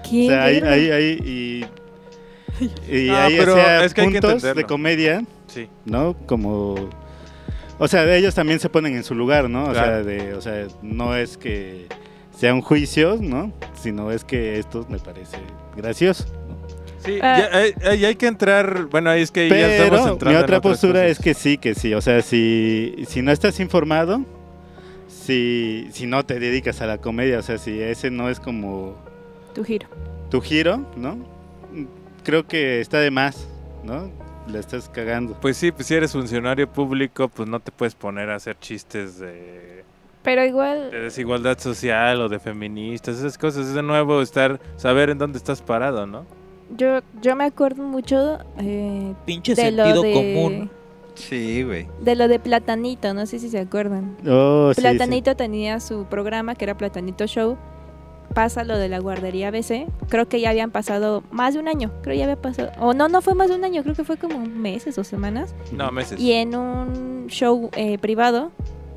¿Qué 0.09 0.25
O 0.25 0.29
sea, 0.29 0.43
hay, 0.45 0.57
hay, 0.61 0.89
hay, 0.91 1.05
y, 1.23 1.65
y 2.89 3.07
No, 3.07 3.15
hay 3.17 3.37
pero 3.37 3.53
sea, 3.55 3.83
es 3.83 3.93
que 3.93 4.01
hay 4.01 4.11
que 4.11 4.21
puntos 4.21 4.41
de 4.55 4.63
comedia, 4.63 5.23
Sí. 5.47 5.67
¿no? 5.85 6.15
Como... 6.25 6.89
O 7.77 7.87
sea, 7.87 8.15
ellos 8.15 8.33
también 8.33 8.59
se 8.59 8.69
ponen 8.69 8.95
en 8.95 9.03
su 9.03 9.15
lugar, 9.15 9.49
¿no? 9.49 9.65
O, 9.65 9.73
sea, 9.73 10.01
de, 10.01 10.33
o 10.33 10.41
sea, 10.41 10.65
no 10.81 11.15
es 11.15 11.37
que 11.37 11.87
sea 12.37 12.53
un 12.53 12.61
juicio, 12.61 13.17
¿no? 13.21 13.51
Sino 13.81 14.11
es 14.11 14.23
que 14.23 14.57
esto 14.59 14.85
me 14.89 14.97
parece 14.99 15.37
gracioso. 15.75 16.25
Sí, 16.99 17.19
Ah. 17.21 17.37
ya 17.51 17.57
hay, 17.57 17.73
hay- 17.85 18.05
hay 18.05 18.15
que 18.15 18.27
entrar. 18.27 18.85
Bueno, 18.85 19.09
ahí 19.09 19.21
es 19.21 19.29
que 19.31 19.49
ya 19.49 19.55
estamos 19.75 19.99
Pero 20.01 20.13
entrando. 20.13 20.39
mi 20.39 20.43
otra 20.43 20.61
postura 20.61 21.01
cosas. 21.01 21.11
es 21.11 21.19
que 21.19 21.33
sí, 21.33 21.57
que 21.57 21.75
sí. 21.75 21.93
O 21.93 22.01
sea, 22.01 22.21
si, 22.21 22.95
si 23.07 23.21
no 23.21 23.31
estás 23.33 23.59
informado, 23.59 24.21
si, 25.07 25.87
si 25.91 26.07
no 26.07 26.25
te 26.25 26.39
dedicas 26.39 26.81
a 26.81 26.87
la 26.87 26.97
comedia, 26.99 27.39
o 27.39 27.41
sea, 27.41 27.57
si 27.57 27.79
ese 27.81 28.09
no 28.09 28.29
es 28.29 28.39
como 28.39 28.95
Tu 29.53 29.63
giro. 29.63 29.87
tu 30.29 30.41
giro, 30.41 30.85
¿no? 30.95 31.17
Creo 32.25 32.47
que 32.47 32.81
está 32.81 32.99
de 32.99 33.11
más, 33.11 33.47
¿no? 33.83 34.09
La 34.51 34.59
estás 34.59 34.89
cagando. 34.89 35.37
Pues 35.39 35.57
sí, 35.57 35.71
pues 35.71 35.87
si 35.87 35.93
eres 35.93 36.11
funcionario 36.11 36.67
público, 36.67 37.29
pues 37.29 37.47
no 37.47 37.59
te 37.59 37.71
puedes 37.71 37.93
poner 37.93 38.31
a 38.31 38.35
hacer 38.35 38.57
chistes 38.59 39.19
de, 39.19 39.83
Pero 40.23 40.43
igual. 40.43 40.89
de 40.89 41.01
desigualdad 41.01 41.59
social 41.59 42.19
o 42.21 42.27
de 42.27 42.39
feministas, 42.39 43.19
esas 43.19 43.37
cosas. 43.37 43.67
Es 43.67 43.73
de 43.75 43.83
nuevo 43.83 44.21
estar, 44.23 44.59
saber 44.75 45.11
en 45.11 45.19
dónde 45.19 45.37
estás 45.37 45.61
parado, 45.61 46.07
¿no? 46.07 46.25
Yo, 46.75 46.99
yo 47.21 47.35
me 47.35 47.43
acuerdo 47.43 47.83
mucho 47.83 48.39
eh, 48.57 49.13
Pinche 49.25 49.53
de 49.53 49.71
lo 49.71 49.83
sentido 49.83 50.01
de. 50.01 50.13
común. 50.13 50.71
Sí, 51.13 51.63
güey. 51.63 51.87
De 52.01 52.15
lo 52.15 52.27
de 52.27 52.39
Platanito, 52.39 53.13
no 53.13 53.27
sé 53.27 53.37
si 53.37 53.49
se 53.49 53.59
acuerdan. 53.59 54.17
Oh, 54.27 54.71
sí, 54.73 54.81
sí. 54.81 54.87
Platanito 54.87 55.35
tenía 55.35 55.79
su 55.79 56.05
programa 56.05 56.55
que 56.55 56.65
era 56.65 56.75
Platanito 56.75 57.27
Show. 57.27 57.55
Pasa 58.35 58.63
lo 58.65 58.77
de 58.77 58.89
la 58.89 58.99
guardería 58.99 59.49
BC. 59.49 59.87
Creo 60.09 60.27
que 60.27 60.39
ya 60.41 60.49
habían 60.51 60.69
pasado 60.69 61.23
más 61.31 61.53
de 61.53 61.59
un 61.61 61.67
año. 61.69 61.89
Creo 62.03 62.15
ya 62.15 62.25
había 62.25 62.35
pasado. 62.39 62.69
O 62.79 62.93
no, 62.93 63.07
no 63.07 63.21
fue 63.21 63.33
más 63.33 63.47
de 63.49 63.55
un 63.55 63.63
año. 63.63 63.81
Creo 63.81 63.95
que 63.95 64.03
fue 64.03 64.17
como 64.17 64.39
meses 64.45 64.97
o 64.97 65.03
semanas. 65.05 65.55
No, 65.71 65.89
meses. 65.91 66.19
Y 66.19 66.33
en 66.33 66.53
un 66.53 67.25
show 67.29 67.71
eh, 67.77 67.97
privado, 67.97 68.51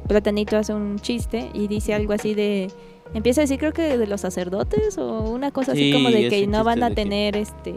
Platanito 0.09 0.57
hace 0.57 0.74
un 0.74 0.99
chiste 0.99 1.51
y 1.55 1.68
dice 1.68 1.95
algo 1.95 2.12
así 2.12 2.34
de. 2.34 2.70
Empieza 3.14 3.41
a 3.41 3.45
decir, 3.45 3.59
creo 3.59 3.72
que 3.72 3.97
de 3.97 4.07
los 4.09 4.20
sacerdotes 4.20 4.99
o 4.99 5.20
una 5.30 5.51
cosa 5.51 5.72
así 5.72 5.91
Sí, 5.91 5.93
como 5.93 6.11
de 6.11 6.28
que 6.28 6.47
no 6.47 6.62
van 6.64 6.82
a 6.82 6.89
que- 6.91 6.97
tener 6.97 7.36
este. 7.36 7.74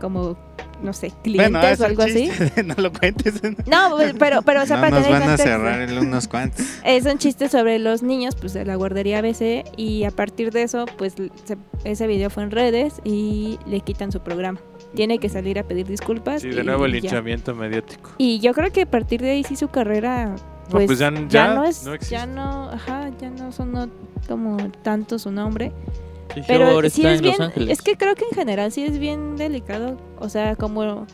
Como, 0.00 0.36
no 0.82 0.92
sé, 0.92 1.12
clientes 1.22 1.50
Bueno, 1.78 1.84
o 1.84 1.86
algo 1.86 2.02
así. 2.02 2.30
no 2.64 2.74
lo 2.76 2.92
cuentes. 2.92 3.40
No, 3.66 3.96
pero, 4.18 4.42
pero 4.42 4.62
o 4.62 4.66
sea, 4.66 4.76
no 4.76 4.82
para 4.82 4.96
nos 4.96 5.04
tener 5.04 5.20
van 5.20 5.30
a 5.30 5.36
cerrar 5.36 5.80
el 5.80 5.98
unos 5.98 6.28
cuantos. 6.28 6.64
Es 6.84 7.06
un 7.06 7.18
chiste 7.18 7.48
sobre 7.48 7.78
los 7.78 8.02
niños, 8.02 8.34
pues 8.34 8.52
de 8.52 8.64
la 8.64 8.74
guardería 8.76 9.18
ABC 9.20 9.64
y 9.76 10.04
a 10.04 10.10
partir 10.10 10.50
de 10.52 10.62
eso, 10.64 10.86
pues 10.98 11.14
se- 11.44 11.56
ese 11.84 12.06
video 12.06 12.30
fue 12.30 12.42
en 12.42 12.50
redes 12.50 12.94
y 13.04 13.58
le 13.66 13.80
quitan 13.80 14.12
su 14.12 14.20
programa. 14.20 14.58
Tiene 14.94 15.18
que 15.18 15.28
salir 15.28 15.58
a 15.58 15.62
pedir 15.62 15.86
disculpas. 15.86 16.42
Sí, 16.42 16.50
de 16.50 16.60
y 16.60 16.64
nuevo 16.64 16.84
el 16.84 16.92
linchamiento 16.92 17.54
mediático. 17.54 18.10
Y 18.18 18.40
yo 18.40 18.52
creo 18.52 18.70
que 18.72 18.82
a 18.82 18.90
partir 18.90 19.22
de 19.22 19.30
ahí 19.30 19.44
sí 19.44 19.56
su 19.56 19.68
carrera, 19.68 20.26
No, 20.26 20.36
pues, 20.70 20.86
pues 20.86 20.98
ya- 20.98 21.10
ya, 21.12 21.26
ya 21.28 21.54
no 21.54 21.64
es, 21.64 21.84
no 21.84 21.96
ya 21.96 22.26
no, 22.26 22.68
ajá, 22.70 23.10
ya 23.20 23.30
no 23.30 23.52
sonó 23.52 23.88
como 24.28 24.56
tanto 24.82 25.18
su 25.18 25.30
nombre. 25.30 25.72
Sí, 26.34 26.42
Pero 26.46 26.66
ahora 26.68 26.88
sí 26.88 27.00
está 27.02 27.12
es 27.12 27.18
en 27.18 27.22
bien, 27.22 27.34
Los 27.38 27.46
Ángeles. 27.48 27.70
es 27.78 27.82
que 27.82 27.96
creo 27.96 28.14
que 28.14 28.24
en 28.24 28.30
general 28.36 28.72
sí 28.72 28.84
es 28.84 28.98
bien 28.98 29.36
delicado, 29.36 29.98
o 30.18 30.28
sea, 30.28 30.56
como, 30.56 31.06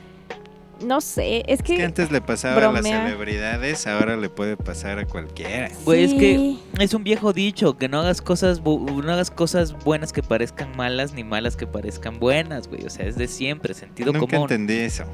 no 0.85 1.01
sé, 1.01 1.43
es 1.49 1.63
que, 1.63 1.73
Es 1.73 1.79
que 1.79 1.85
antes 1.85 2.13
le 2.13 2.21
pasaba 2.21 2.69
a 2.69 2.73
las 2.73 2.85
celebridades, 2.85 3.87
ahora 3.87 4.17
le 4.17 4.29
puede 4.29 4.57
pasar 4.57 4.99
a 4.99 5.07
cualquiera. 5.07 5.71
Güey, 5.85 6.05
es 6.05 6.13
que 6.15 6.37
sí. 6.37 6.63
es 6.79 6.95
un 6.95 7.03
viejo 7.05 7.33
dicho, 7.33 7.77
que 7.77 7.89
no 7.89 8.01
hagas 8.01 8.23
cosas 8.23 8.63
no 8.63 9.13
hagas 9.13 9.31
cosas 9.31 9.73
buenas 9.85 10.13
que 10.13 10.23
parezcan 10.23 10.77
malas 10.77 11.15
ni 11.15 11.25
malas 11.25 11.57
que 11.57 11.67
parezcan 11.67 12.21
buenas, 12.21 12.69
güey. 12.69 12.85
O 12.87 12.91
sea, 12.91 13.07
es 13.07 13.17
de 13.17 13.27
siempre, 13.27 13.75
sentido 13.75 14.13
Nunca 14.13 14.27
común. 14.27 14.43
entendí 14.43 14.79
eso. 14.79 15.05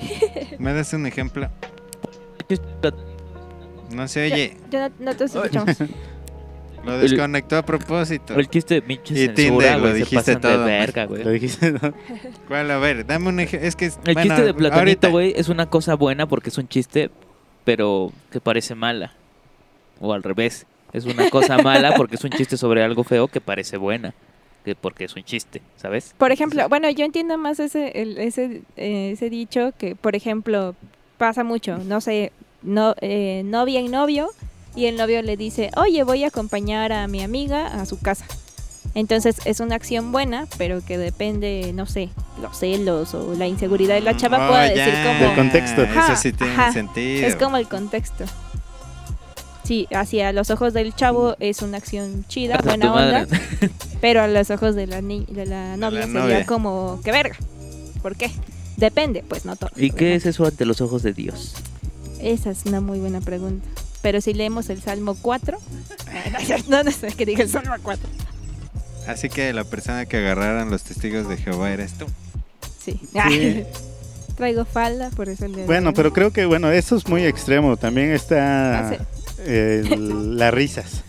¿Me 0.58 0.72
das 0.72 0.92
un 0.92 1.06
ejemplo? 1.06 1.50
No 3.90 4.08
se 4.08 4.32
oye. 4.32 4.56
Ya 4.70 4.88
no, 4.88 4.94
no 5.00 5.16
te 5.16 5.24
escuchamos. 5.24 5.76
Lo 6.86 6.98
desconectó 6.98 7.56
a 7.56 7.62
propósito. 7.62 8.34
El 8.34 8.48
chiste 8.48 8.74
de 8.74 8.82
pinche 8.82 9.14
Y 9.14 9.16
censura, 9.26 9.34
Tinder, 9.34 9.78
lo 9.80 9.88
se 9.88 9.94
dijiste 9.94 10.16
pasan 10.16 10.40
todo, 10.40 10.64
de 10.64 10.72
verga, 10.72 11.04
güey. 11.06 11.24
Lo 11.24 11.30
dijiste, 11.30 11.72
¿no? 11.72 11.92
¿Cuál? 12.48 12.70
A 12.70 12.78
ver, 12.78 13.04
dame 13.06 13.28
un 13.28 13.40
ejemplo. 13.40 13.68
Es 13.68 13.76
que, 13.76 13.86
El 13.86 13.92
bueno, 14.14 14.22
chiste 14.22 14.42
de 14.44 14.54
platanito, 14.54 15.10
güey, 15.10 15.32
es 15.36 15.48
una 15.48 15.66
cosa 15.66 15.94
buena 15.96 16.26
porque 16.26 16.50
es 16.50 16.58
un 16.58 16.68
chiste, 16.68 17.10
pero 17.64 18.12
que 18.30 18.40
parece 18.40 18.74
mala. 18.74 19.12
O 20.00 20.12
al 20.12 20.22
revés, 20.22 20.66
Es 20.92 21.04
una 21.04 21.28
cosa 21.30 21.58
mala 21.62 21.94
porque 21.96 22.14
es 22.16 22.24
un 22.24 22.30
chiste 22.30 22.56
sobre 22.56 22.82
algo 22.82 23.02
feo 23.04 23.28
que 23.28 23.40
parece 23.40 23.76
buena. 23.76 24.14
Que 24.64 24.74
porque 24.74 25.04
es 25.04 25.14
un 25.14 25.22
chiste, 25.22 25.62
¿sabes? 25.76 26.14
Por 26.18 26.32
ejemplo, 26.32 26.68
bueno, 26.68 26.90
yo 26.90 27.04
entiendo 27.04 27.38
más 27.38 27.60
ese, 27.60 27.92
el- 28.02 28.18
ese, 28.18 28.62
eh, 28.76 29.10
ese 29.12 29.30
dicho 29.30 29.72
que, 29.78 29.94
por 29.94 30.16
ejemplo, 30.16 30.74
pasa 31.18 31.44
mucho, 31.44 31.78
no 31.78 32.00
sé, 32.00 32.32
no, 32.62 32.94
eh, 33.00 33.42
novia 33.44 33.80
y 33.80 33.88
novio, 33.88 34.28
y 34.76 34.86
el 34.86 34.96
novio 34.96 35.20
le 35.22 35.36
dice, 35.36 35.70
oye, 35.76 36.04
voy 36.04 36.22
a 36.24 36.28
acompañar 36.28 36.92
a 36.92 37.08
mi 37.08 37.22
amiga 37.22 37.66
a 37.80 37.86
su 37.86 37.98
casa. 37.98 38.24
Entonces 38.94 39.36
es 39.44 39.60
una 39.60 39.74
acción 39.74 40.10
buena, 40.12 40.46
pero 40.56 40.82
que 40.84 40.96
depende, 40.96 41.72
no 41.74 41.84
sé, 41.86 42.08
los 42.40 42.58
celos 42.58 43.12
o 43.14 43.34
la 43.34 43.46
inseguridad 43.46 43.94
de 43.94 44.00
la 44.00 44.16
chava 44.16 44.46
Oh, 44.46 44.48
pueda 44.50 44.62
decir 44.62 44.94
como... 45.04 45.18
Del 45.26 45.34
contexto. 45.34 45.82
Eso 45.82 45.98
Ajá, 45.98 46.16
sí 46.16 46.32
tiene 46.32 46.52
ajá. 46.54 46.72
sentido. 46.72 47.26
Es 47.26 47.36
como 47.36 47.56
el 47.58 47.68
contexto. 47.68 48.24
Sí, 49.64 49.88
hacia 49.92 50.32
los 50.32 50.50
ojos 50.50 50.72
del 50.72 50.94
chavo 50.94 51.36
es 51.40 51.60
una 51.60 51.78
acción 51.78 52.24
chida, 52.28 52.54
Hasta 52.54 52.68
buena 52.76 52.92
onda, 52.94 53.26
pero 54.00 54.22
a 54.22 54.28
los 54.28 54.48
ojos 54.50 54.74
de 54.76 54.86
la, 54.86 55.02
ni- 55.02 55.26
de 55.26 55.44
la 55.44 55.76
novia 55.76 56.02
sería 56.04 56.20
novia. 56.20 56.46
como, 56.46 57.00
que 57.04 57.10
verga. 57.12 57.36
¿Por 58.00 58.14
qué? 58.16 58.30
Depende, 58.76 59.24
pues 59.28 59.44
no 59.44 59.56
todo. 59.56 59.70
¿Y 59.74 59.90
qué 59.90 60.14
es 60.14 60.24
eso 60.24 60.46
ante 60.46 60.64
los 60.66 60.80
ojos 60.80 61.02
de 61.02 61.12
Dios? 61.12 61.54
Esa 62.20 62.50
es 62.50 62.64
una 62.64 62.80
muy 62.80 63.00
buena 63.00 63.20
pregunta. 63.20 63.66
Pero 64.06 64.20
si 64.20 64.34
leemos 64.34 64.70
el 64.70 64.80
Salmo 64.80 65.16
4, 65.20 65.58
no, 66.68 66.84
no 66.84 66.90
sé 66.92 67.08
que 67.08 67.26
diga 67.26 67.42
el 67.42 67.48
Salmo 67.48 67.74
4. 67.82 68.08
Así 69.08 69.28
que 69.28 69.52
la 69.52 69.64
persona 69.64 70.06
que 70.06 70.18
agarraron 70.18 70.70
los 70.70 70.84
testigos 70.84 71.28
de 71.28 71.36
Jehová 71.36 71.72
eres 71.72 71.94
tú. 71.94 72.06
Sí. 72.78 73.00
Sí. 73.28 73.64
Traigo 74.36 74.64
falda, 74.64 75.10
por 75.10 75.28
eso 75.28 75.48
le 75.48 75.64
Bueno, 75.64 75.92
pero 75.92 76.12
creo 76.12 76.32
que 76.32 76.46
bueno, 76.46 76.70
eso 76.70 76.94
es 76.94 77.08
muy 77.08 77.24
extremo. 77.24 77.76
También 77.76 78.12
está 78.12 78.90
Ah, 78.90 78.94
sí. 78.94 79.44
las 79.98 80.54
risas, 80.54 81.02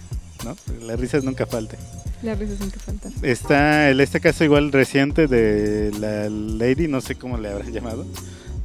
¿no? 0.44 0.58
Las 0.88 1.00
risas 1.00 1.24
nunca 1.24 1.46
faltan. 1.46 1.80
Las 2.24 2.40
risas 2.40 2.60
nunca 2.60 2.80
faltan. 2.80 3.14
Está 3.22 3.92
el 3.92 4.02
este 4.02 4.20
caso 4.22 4.44
igual 4.44 4.72
reciente 4.72 5.28
de 5.28 5.92
la 6.00 6.30
Lady, 6.32 6.88
no 6.88 7.02
sé 7.02 7.14
cómo 7.14 7.38
le 7.38 7.50
habrán 7.50 7.72
llamado, 7.72 8.08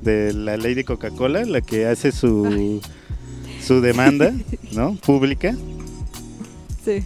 de 0.01 0.33
la 0.33 0.57
Lady 0.57 0.85
Coca-Cola, 0.85 1.45
la 1.45 1.61
que 1.61 1.87
hace 1.87 2.13
su 2.13 2.81
su 3.63 3.81
demanda, 3.81 4.33
¿no? 4.73 4.95
Pública 4.97 5.55
Sí. 6.85 7.05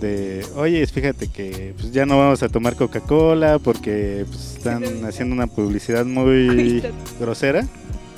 de, 0.00 0.46
oye, 0.56 0.86
fíjate 0.86 1.28
que 1.28 1.74
pues, 1.78 1.92
ya 1.92 2.06
no 2.06 2.18
vamos 2.18 2.42
a 2.42 2.48
tomar 2.48 2.74
Coca-Cola 2.76 3.58
porque 3.58 4.24
pues, 4.26 4.54
están 4.56 4.84
Sí, 4.84 5.00
haciendo 5.06 5.34
una 5.34 5.46
publicidad 5.46 6.04
muy 6.06 6.82
grosera, 7.20 7.66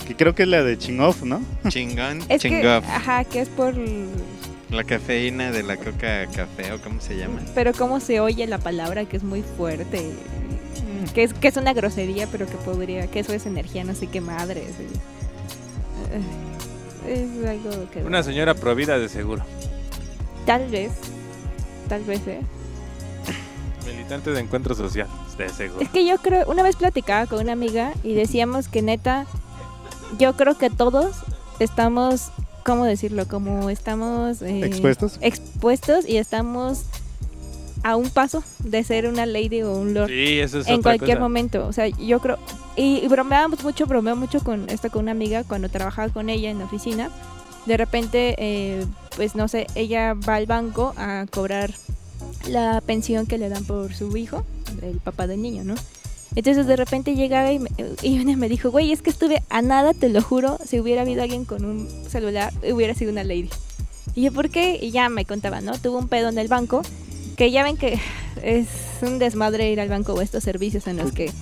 que 0.07 0.15
creo 0.15 0.35
que 0.35 0.45
es 0.45 0.49
la 0.49 0.63
de 0.63 0.79
Chingoff, 0.79 1.23
¿no? 1.25 1.41
Chingón, 1.69 2.21
Es 2.29 2.43
que, 2.43 2.49
chingoff. 2.51 2.85
ajá, 2.89 3.25
que 3.25 3.41
es 3.41 3.49
por... 3.49 3.75
La 4.71 4.85
cafeína 4.85 5.51
de 5.51 5.65
la 5.65 5.77
coca 5.77 6.27
café 6.29 6.73
o 6.73 6.81
cómo 6.81 7.01
se 7.01 7.17
llama. 7.17 7.41
Pero 7.57 7.73
cómo 7.73 7.99
se 7.99 8.21
oye 8.21 8.47
la 8.47 8.59
palabra 8.59 9.05
que 9.05 9.17
es 9.17 9.25
muy 9.25 9.43
fuerte. 9.43 10.13
Que 11.13 11.25
es, 11.25 11.35
que 11.35 11.49
es 11.49 11.57
una 11.57 11.73
grosería, 11.73 12.29
pero 12.31 12.47
que 12.47 12.55
podría... 12.59 13.09
Que 13.09 13.19
eso 13.19 13.33
es 13.33 13.47
energía, 13.47 13.83
no 13.83 13.97
sé 13.97 14.07
qué 14.07 14.21
madre. 14.21 14.61
Es, 14.63 14.75
es 17.07 17.49
algo 17.49 17.91
que... 17.91 18.03
Una 18.03 18.23
señora 18.23 18.55
provida 18.55 18.99
de 18.99 19.09
seguro. 19.09 19.43
Tal 20.47 20.69
vez. 20.69 20.93
Tal 21.89 22.03
vez, 22.05 22.27
¿eh? 22.27 22.41
Militante 23.87 24.31
de 24.31 24.41
encuentro 24.41 24.75
social, 24.75 25.09
de 25.37 25.49
seguro. 25.49 25.81
Es 25.81 25.89
que 25.89 26.07
yo 26.07 26.17
creo, 26.19 26.49
una 26.49 26.63
vez 26.63 26.77
platicaba 26.77 27.27
con 27.27 27.41
una 27.41 27.53
amiga 27.53 27.93
y 28.05 28.15
decíamos 28.15 28.69
que 28.69 28.83
neta, 28.83 29.27
yo 30.19 30.37
creo 30.37 30.57
que 30.57 30.71
todos 30.71 31.17
estamos, 31.59 32.31
¿cómo 32.65 32.85
decirlo? 32.85 33.27
Como 33.27 33.71
estamos... 33.71 34.43
eh, 34.43 34.65
Expuestos. 34.65 35.19
Expuestos 35.21 36.09
y 36.09 36.19
estamos 36.19 36.85
a 37.83 37.97
un 37.97 38.11
paso 38.11 38.45
de 38.61 38.85
ser 38.85 39.07
una 39.07 39.25
lady 39.27 39.63
o 39.63 39.73
un 39.73 39.95
lord. 39.95 40.09
Sí, 40.09 40.39
eso 40.39 40.61
es 40.61 40.69
en 40.69 40.75
otra 40.81 40.93
cualquier 40.93 41.17
cosa. 41.19 41.21
momento. 41.21 41.67
O 41.67 41.73
sea, 41.73 41.89
yo 41.89 42.21
creo. 42.21 42.39
Y, 42.77 42.99
y 42.99 43.09
bromeábamos 43.09 43.63
mucho, 43.65 43.87
bromeo 43.87 44.17
mucho 44.17 44.41
con 44.41 44.69
esto 44.71 44.91
con 44.91 45.03
una 45.03 45.13
amiga 45.13 45.45
cuando 45.45 45.69
trabajaba 45.69 46.09
con 46.13 46.29
ella 46.29 46.51
en 46.51 46.59
la 46.59 46.65
oficina. 46.65 47.11
De 47.67 47.77
repente, 47.77 48.35
eh, 48.39 48.87
pues 49.17 49.35
no 49.35 49.49
sé, 49.49 49.67
ella 49.75 50.15
va 50.15 50.37
al 50.37 50.47
banco 50.47 50.95
a 50.97 51.27
cobrar 51.31 51.73
la 52.49 52.81
pensión 52.81 53.27
que 53.27 53.39
le 53.39 53.49
dan 53.49 53.65
por 53.65 53.95
su 53.95 54.17
hijo, 54.17 54.45
el 54.83 54.99
papá 54.99 55.27
del 55.27 55.43
niño, 55.43 55.65
¿no? 55.65 55.75
Entonces 56.37 56.67
de 56.67 56.77
repente 56.77 57.17
llegaba 57.17 57.53
y 57.53 57.59
me, 57.59 57.71
y 58.03 58.25
me 58.37 58.49
dijo, 58.49 58.71
güey, 58.71 58.93
es 58.93 59.03
que 59.03 59.11
estuve 59.11 59.43
a 59.51 59.63
nada, 59.63 59.95
te 59.95 60.09
lo 60.09 60.23
juro, 60.23 60.59
si 60.65 60.79
hubiera 60.79 61.03
habido 61.03 61.23
alguien 61.23 61.45
con 61.45 61.65
un 61.65 61.89
celular, 62.09 62.53
hubiera 62.73 62.95
sido 62.95 63.11
una 63.11 63.25
lady. 63.25 63.51
Y 64.15 64.23
yo, 64.23 64.33
¿por 64.33 64.49
qué? 64.49 64.79
Y 64.81 64.91
ya 64.91 65.09
me 65.09 65.25
contaba, 65.25 65.61
¿no? 65.61 65.77
Tuvo 65.79 65.99
un 65.99 66.09
pedo 66.09 66.29
en 66.29 66.39
el 66.39 66.49
banco, 66.49 66.83
que 67.37 67.51
ya 67.51 67.63
ven 67.63 67.77
que 67.77 67.99
es 68.43 68.69
un 69.03 69.19
desmadre 69.19 69.71
ir 69.71 69.81
al 69.81 69.89
banco 69.89 70.15
o 70.15 70.21
estos 70.21 70.45
servicios 70.45 70.87
en 70.87 70.99
los 70.99 71.13
que 71.13 71.33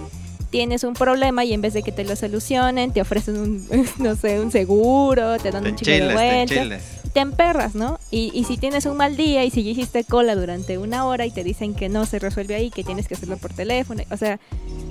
tienes 0.50 0.84
un 0.84 0.94
problema 0.94 1.44
y 1.44 1.52
en 1.52 1.60
vez 1.60 1.74
de 1.74 1.82
que 1.82 1.92
te 1.92 2.04
lo 2.04 2.16
solucionen, 2.16 2.92
te 2.92 3.00
ofrecen 3.00 3.38
un, 3.38 3.66
no 3.98 4.16
sé, 4.16 4.40
un 4.40 4.50
seguro, 4.50 5.38
te 5.38 5.50
dan 5.50 5.64
Te 5.64 5.70
un 5.70 5.76
chico 5.76 5.90
de 5.90 6.42
enchilas, 6.42 6.82
te 7.12 7.20
emperras, 7.20 7.74
¿no? 7.74 7.98
Y, 8.10 8.30
y 8.34 8.44
si 8.44 8.56
tienes 8.56 8.86
un 8.86 8.96
mal 8.96 9.16
día 9.16 9.44
y 9.44 9.50
si 9.50 9.62
ya 9.62 9.70
hiciste 9.70 10.04
cola 10.04 10.34
durante 10.36 10.78
una 10.78 11.06
hora 11.06 11.26
y 11.26 11.30
te 11.30 11.44
dicen 11.44 11.74
que 11.74 11.88
no 11.88 12.06
se 12.06 12.18
resuelve 12.18 12.54
ahí, 12.54 12.70
que 12.70 12.84
tienes 12.84 13.08
que 13.08 13.14
hacerlo 13.14 13.36
por 13.38 13.52
teléfono, 13.52 14.02
o 14.10 14.16
sea, 14.16 14.38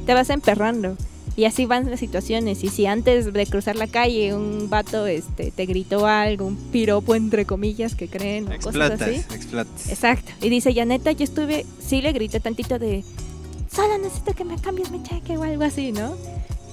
te 0.06 0.14
vas 0.14 0.30
emperrando. 0.30 0.98
Y 1.36 1.46
así 1.46 1.68
van 1.68 1.88
las 1.88 2.00
situaciones. 2.00 2.64
Y 2.64 2.70
si 2.70 2.88
antes 2.88 3.32
de 3.32 3.46
cruzar 3.46 3.76
la 3.76 3.86
calle 3.86 4.34
un 4.34 4.72
vato 4.72 5.06
este, 5.06 5.52
te 5.52 5.68
gritó 5.68 6.08
algo, 6.08 6.48
un 6.48 6.56
piropo 6.72 7.14
entre 7.14 7.46
comillas 7.46 7.94
que 7.94 8.08
creen 8.08 8.46
o 8.46 8.58
cosas 8.58 8.90
Explotas, 8.90 9.02
así. 9.02 9.36
explotas. 9.36 9.90
Exacto. 9.90 10.32
Y 10.42 10.50
dice, 10.50 10.74
ya 10.74 10.86
neta, 10.86 11.12
yo 11.12 11.24
estuve, 11.24 11.68
sí 11.80 12.02
le 12.02 12.12
grité 12.12 12.40
tantito 12.40 12.80
de, 12.80 13.04
solo 13.72 13.98
necesito 13.98 14.34
que 14.34 14.44
me 14.44 14.60
cambies 14.60 14.92
mi 14.92 15.02
cheque 15.04 15.38
o 15.38 15.44
algo 15.44 15.64
así, 15.64 15.92
¿no? 15.92 16.16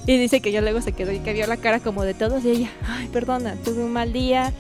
Y 0.06 0.18
dice 0.18 0.40
que 0.40 0.52
ya 0.52 0.60
luego 0.60 0.80
se 0.80 0.92
quedó 0.92 1.12
y 1.12 1.20
que 1.20 1.32
vio 1.32 1.46
la 1.46 1.56
cara 1.56 1.80
como 1.80 2.02
de 2.02 2.14
todos 2.14 2.44
y 2.44 2.50
ella, 2.50 2.70
ay, 2.86 3.08
perdona, 3.08 3.56
tuve 3.64 3.82
un 3.84 3.92
mal 3.92 4.12
día, 4.12 4.52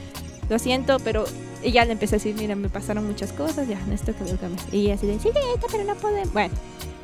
lo 0.48 0.58
siento, 0.58 0.98
pero... 1.00 1.24
Y 1.62 1.72
ya 1.72 1.86
le 1.86 1.92
empecé 1.92 2.16
a 2.16 2.18
decir, 2.18 2.34
mira, 2.34 2.56
me 2.56 2.68
pasaron 2.68 3.06
muchas 3.06 3.32
cosas, 3.32 3.66
ya, 3.66 3.80
necesito 3.86 4.14
que 4.14 4.24
me 4.24 4.32
lo 4.32 4.38
cambies. 4.38 4.62
Y 4.70 4.90
así 4.90 5.06
de, 5.06 5.18
sí, 5.18 5.30
pero 5.70 5.84
no 5.84 5.94
puedo. 5.94 6.16
Bueno, 6.34 6.52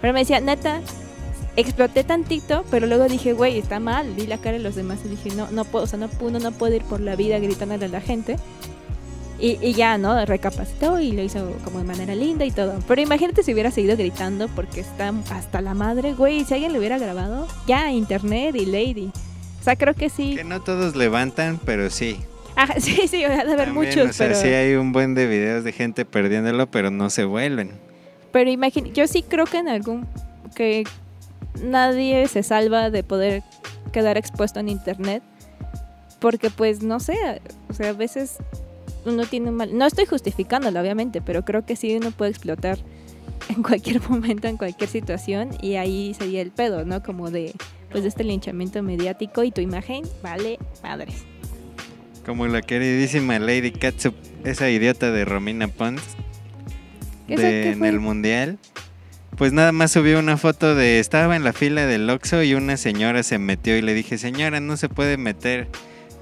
pero 0.03 0.13
me 0.13 0.21
decía, 0.21 0.41
neta, 0.41 0.83
exploté 1.57 2.05
tantito, 2.05 2.65
pero 2.71 2.87
luego 2.87 3.09
dije, 3.09 3.33
güey, 3.33 3.59
está 3.59 3.81
mal, 3.81 4.13
vi 4.13 4.27
la 4.27 4.39
cara 4.39 4.59
de 4.59 4.63
los 4.63 4.75
demás 4.75 5.01
y 5.05 5.09
dije, 5.09 5.31
no, 5.35 5.51
no 5.51 5.65
puedo, 5.65 5.85
o 5.85 5.87
sea, 5.87 5.99
no, 5.99 6.11
uno 6.21 6.39
no 6.41 6.53
puede 6.53 6.77
ir 6.77 6.83
por 6.85 7.01
la 7.01 7.17
vida 7.17 7.39
gritándole 7.39 7.87
a 7.87 7.89
la 7.89 8.01
gente. 8.01 8.37
Y, 9.41 9.59
y 9.63 9.73
ya, 9.73 9.97
¿no? 9.97 10.25
Recapacitó 10.27 11.01
y 11.01 11.13
lo 11.13 11.23
hizo 11.23 11.57
como 11.65 11.79
de 11.79 11.85
manera 11.85 12.15
linda 12.15 12.45
y 12.45 12.51
todo. 12.51 12.79
Pero 12.87 13.01
imagínate 13.01 13.43
si 13.43 13.55
hubiera 13.55 13.71
seguido 13.71 13.97
gritando 13.97 14.49
porque 14.49 14.81
está 14.81 15.15
hasta 15.31 15.63
la 15.63 15.73
madre, 15.73 16.13
güey. 16.13 16.45
Si 16.45 16.53
alguien 16.53 16.73
lo 16.75 16.79
hubiera 16.79 16.99
grabado, 16.99 17.49
ya, 17.67 17.91
internet 17.91 18.55
y 18.57 18.67
lady. 18.67 19.11
O 19.59 19.63
sea, 19.63 19.77
creo 19.77 19.95
que 19.95 20.11
sí. 20.11 20.37
Que 20.37 20.45
no 20.45 20.61
todos 20.61 20.95
levantan, 20.95 21.59
pero 21.65 21.89
sí. 21.89 22.19
Ajá, 22.55 22.75
sí, 22.81 23.09
sí, 23.09 23.25
ha 23.25 23.29
de 23.29 23.53
haber 23.53 23.67
También, 23.67 23.75
muchos, 23.75 24.11
o 24.11 24.13
sea, 24.13 24.29
pero... 24.29 24.41
sí 24.41 24.49
hay 24.49 24.75
un 24.75 24.93
buen 24.93 25.15
de 25.15 25.27
videos 25.27 25.65
de 25.65 25.73
gente 25.73 26.05
perdiéndolo, 26.05 26.71
pero 26.71 26.91
no 26.91 27.09
se 27.09 27.25
vuelven. 27.25 27.73
Pero 28.33 28.51
imagínate, 28.51 28.93
yo 28.93 29.07
sí 29.07 29.23
creo 29.23 29.47
que 29.47 29.59
en 29.59 29.69
algún... 29.69 30.07
que 30.55 30.85
nadie 31.63 32.29
se 32.29 32.43
salva 32.43 32.91
de 32.91 33.03
poder 33.03 33.43
quedar 33.93 34.19
expuesto 34.19 34.61
en 34.61 34.69
internet. 34.69 35.23
Porque 36.19 36.51
pues, 36.51 36.83
no 36.83 37.01
sé, 37.01 37.17
o 37.71 37.73
sea, 37.73 37.91
a 37.91 37.93
veces 37.95 38.37
uno 39.05 39.25
tiene 39.27 39.51
un 39.51 39.57
mal... 39.57 39.77
No 39.77 39.87
estoy 39.87 40.07
justificándolo, 40.07 40.81
obviamente, 40.81 41.21
pero 41.21 41.45
creo 41.45 41.65
que 41.65 41.77
sí 41.77 41.97
uno 41.97 42.11
puede 42.11 42.31
explotar 42.31 42.79
en 43.49 43.63
cualquier 43.63 44.01
momento, 44.09 44.49
en 44.49 44.57
cualquier 44.57 44.89
situación. 44.89 45.51
Y 45.61 45.77
ahí 45.77 46.15
sería 46.15 46.41
el 46.43 46.51
pedo, 46.51 46.85
¿no? 46.85 47.03
Como 47.03 47.31
de, 47.31 47.53
pues, 47.91 48.03
de 48.03 48.09
este 48.09 48.25
linchamiento 48.25 48.83
mediático 48.83 49.45
y 49.45 49.51
tu 49.51 49.61
imagen 49.61 50.05
vale 50.23 50.59
madres. 50.83 51.25
Como 52.25 52.47
la 52.47 52.63
queridísima 52.63 53.39
Lady 53.39 53.73
Katsup, 53.73 54.15
esa 54.45 54.71
idiota 54.71 55.11
de 55.11 55.25
Romina 55.25 55.69
Pons 55.69 56.03
¿Qué 57.27 57.37
sé 57.37 57.43
de, 57.43 57.63
qué 57.63 57.71
en 57.71 57.85
el 57.85 58.01
mundial. 58.01 58.59
Pues 59.37 59.53
nada 59.53 59.73
más 59.73 59.93
subió 59.93 60.19
una 60.19 60.37
foto 60.37 60.75
de 60.75 60.99
estaba 60.99 61.37
en 61.37 61.45
la 61.45 61.53
fila 61.53 61.87
del 61.87 62.11
Oxxo 62.11 62.43
y 62.43 62.55
una 62.55 62.77
señora 62.77 63.23
se 63.23 63.39
metió 63.39 63.77
y 63.79 63.83
le 63.83 63.95
dije, 63.95 64.19
"Señora, 64.19 64.61
no 64.61 64.77
se 64.77 64.89
puede 64.89 65.17
meter." 65.17 65.69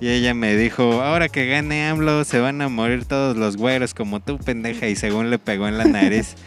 Y 0.00 0.08
ella 0.08 0.34
me 0.34 0.56
dijo, 0.56 1.02
"Ahora 1.02 1.28
que 1.28 1.46
gane 1.46 1.88
AMLO 1.88 2.24
se 2.24 2.40
van 2.40 2.62
a 2.62 2.68
morir 2.68 3.04
todos 3.04 3.36
los 3.36 3.56
güeros 3.56 3.94
como 3.94 4.20
tú, 4.20 4.38
pendeja." 4.38 4.86
Y 4.88 4.96
según 4.96 5.30
le 5.30 5.38
pegó 5.38 5.68
en 5.68 5.78
la 5.78 5.84
nariz. 5.84 6.34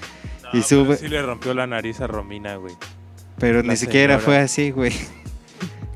No, 0.53 0.59
y 0.59 0.63
sube 0.63 0.97
sí 0.97 1.07
le 1.07 1.21
rompió 1.21 1.53
la 1.53 1.65
nariz 1.65 2.01
a 2.01 2.07
Romina, 2.07 2.57
güey. 2.57 2.73
Pero 3.37 3.63
La 3.63 3.71
ni 3.71 3.77
siquiera 3.77 4.19
fue 4.19 4.37
así, 4.37 4.71
güey. 4.71 4.91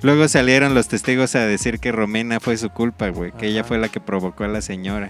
Luego 0.01 0.27
salieron 0.27 0.73
los 0.75 0.87
testigos 0.87 1.35
a 1.35 1.45
decir 1.45 1.79
que 1.79 1.91
Romina 1.91 2.39
fue 2.39 2.55
su 2.57 2.69
culpa, 2.69 3.09
güey, 3.09 3.31
que 3.31 3.47
ella 3.47 3.63
fue 3.63 3.79
la 3.79 3.89
que 3.89 3.99
provocó 3.99 4.43
a 4.43 4.47
la 4.47 4.61
señora. 4.61 5.09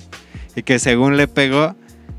Y 0.55 0.63
que 0.63 0.79
según 0.79 1.17
le 1.17 1.27
pegó, 1.27 1.75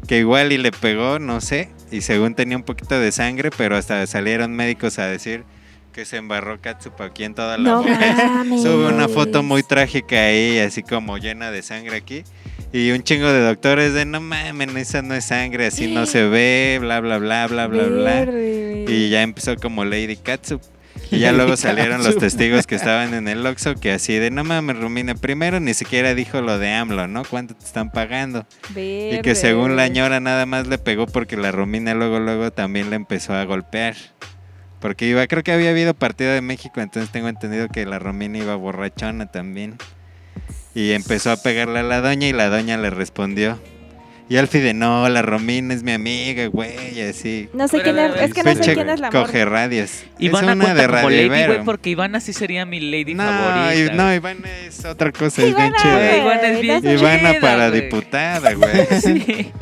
que 0.06 0.18
igual 0.18 0.52
y 0.52 0.58
le 0.58 0.72
pegó, 0.72 1.18
no 1.18 1.40
sé, 1.40 1.70
y 1.90 2.02
según 2.02 2.34
tenía 2.34 2.56
un 2.56 2.64
poquito 2.64 3.00
de 3.00 3.12
sangre, 3.12 3.50
pero 3.56 3.76
hasta 3.76 4.06
salieron 4.06 4.54
médicos 4.54 4.98
a 4.98 5.06
decir 5.06 5.44
que 5.96 6.04
se 6.04 6.18
embarró 6.18 6.60
Katsup 6.60 7.00
aquí 7.00 7.24
en 7.24 7.34
toda 7.34 7.56
la 7.56 7.70
No 7.70 7.78
boca. 7.82 8.44
Sube 8.62 8.92
una 8.92 9.08
foto 9.08 9.42
muy 9.42 9.62
trágica 9.62 10.26
ahí, 10.26 10.58
así 10.58 10.82
como 10.82 11.16
llena 11.16 11.50
de 11.50 11.62
sangre 11.62 11.96
aquí. 11.96 12.22
Y 12.70 12.90
un 12.90 13.02
chingo 13.02 13.32
de 13.32 13.40
doctores 13.40 13.94
de 13.94 14.04
no 14.04 14.20
mames, 14.20 14.76
esa 14.76 15.00
no 15.00 15.14
es 15.14 15.24
sangre, 15.24 15.68
así 15.68 15.94
no 15.94 16.04
se 16.04 16.28
ve, 16.28 16.76
bla, 16.82 17.00
bla, 17.00 17.16
bla, 17.16 17.46
bla, 17.46 17.66
bla, 17.66 17.84
bla. 17.84 18.10
Verde, 18.26 18.84
Y 18.86 19.08
ya 19.08 19.22
empezó 19.22 19.56
como 19.56 19.86
Lady 19.86 20.18
Katsup. 20.18 20.60
Y 21.10 21.18
ya 21.18 21.32
luego 21.32 21.56
salieron 21.56 22.04
los 22.04 22.18
testigos 22.18 22.66
que 22.66 22.74
estaban 22.76 23.14
en 23.14 23.26
el 23.26 23.46
Oxxo 23.46 23.74
que 23.76 23.92
así 23.92 24.18
de 24.18 24.30
no 24.30 24.44
mames, 24.44 24.78
Romina, 24.78 25.14
primero 25.14 25.60
ni 25.60 25.72
siquiera 25.72 26.14
dijo 26.14 26.42
lo 26.42 26.58
de 26.58 26.74
AMLO, 26.74 27.08
¿no? 27.08 27.24
¿Cuánto 27.24 27.54
te 27.54 27.64
están 27.64 27.90
pagando? 27.90 28.46
Y 28.70 28.74
que 28.74 29.22
verde. 29.22 29.34
según 29.34 29.76
la 29.76 29.88
ñora 29.88 30.20
nada 30.20 30.44
más 30.44 30.66
le 30.66 30.76
pegó 30.76 31.06
porque 31.06 31.38
la 31.38 31.52
Romina 31.52 31.94
luego 31.94 32.20
luego 32.20 32.50
también 32.50 32.90
le 32.90 32.96
empezó 32.96 33.32
a 33.32 33.44
golpear. 33.44 33.96
Porque 34.80 35.06
iba, 35.06 35.26
creo 35.26 35.42
que 35.42 35.52
había 35.52 35.70
habido 35.70 35.94
partido 35.94 36.32
de 36.32 36.40
México, 36.42 36.80
entonces 36.80 37.10
tengo 37.10 37.28
entendido 37.28 37.68
que 37.68 37.86
la 37.86 37.98
Romina 37.98 38.38
iba 38.38 38.54
borrachona 38.56 39.26
también. 39.26 39.76
Y 40.74 40.92
empezó 40.92 41.30
a 41.30 41.36
pegarle 41.38 41.78
a 41.78 41.82
la 41.82 42.00
doña 42.02 42.28
y 42.28 42.32
la 42.32 42.48
doña 42.48 42.76
le 42.76 42.90
respondió. 42.90 43.58
Y 44.28 44.38
Alfie 44.38 44.60
de 44.60 44.74
no, 44.74 45.08
la 45.08 45.22
Romina 45.22 45.72
es 45.72 45.84
mi 45.84 45.92
amiga, 45.92 46.46
güey, 46.48 47.00
así. 47.00 47.48
No 47.54 47.68
sé 47.68 47.80
quién 47.80 47.96
es, 47.96 48.12
es 48.20 48.34
que 48.34 48.42
no 48.42 48.54
sé 48.56 48.74
quién 48.74 48.88
es 48.90 48.98
la 48.98 49.10
Coge 49.10 49.38
morra. 49.44 49.50
radios. 49.62 50.02
Ivana 50.18 50.48
es 50.52 50.56
una 50.56 50.74
de 50.74 50.82
como 50.86 50.94
Radio 50.96 51.28
Lady, 51.28 51.46
güey, 51.46 51.64
porque 51.64 51.90
Ivana 51.90 52.18
sí 52.20 52.32
sería 52.32 52.66
mi 52.66 52.80
lady 52.80 53.14
No, 53.14 53.22
favorita. 53.22 53.94
no. 53.94 54.12
Ivana 54.14 54.48
es 54.66 54.84
otra 54.84 55.12
cosa, 55.12 55.42
es 55.42 55.54
bien 55.54 55.68
Ivana, 55.68 55.76
chida. 55.80 55.94
Güey, 55.96 56.20
Ivana 56.20 56.48
es 56.48 56.60
bien 56.60 56.98
Ivana 56.98 57.30
chida, 57.30 57.40
para 57.40 57.70
diputada, 57.70 58.52
güey. 58.54 58.70
Sí. 59.00 59.52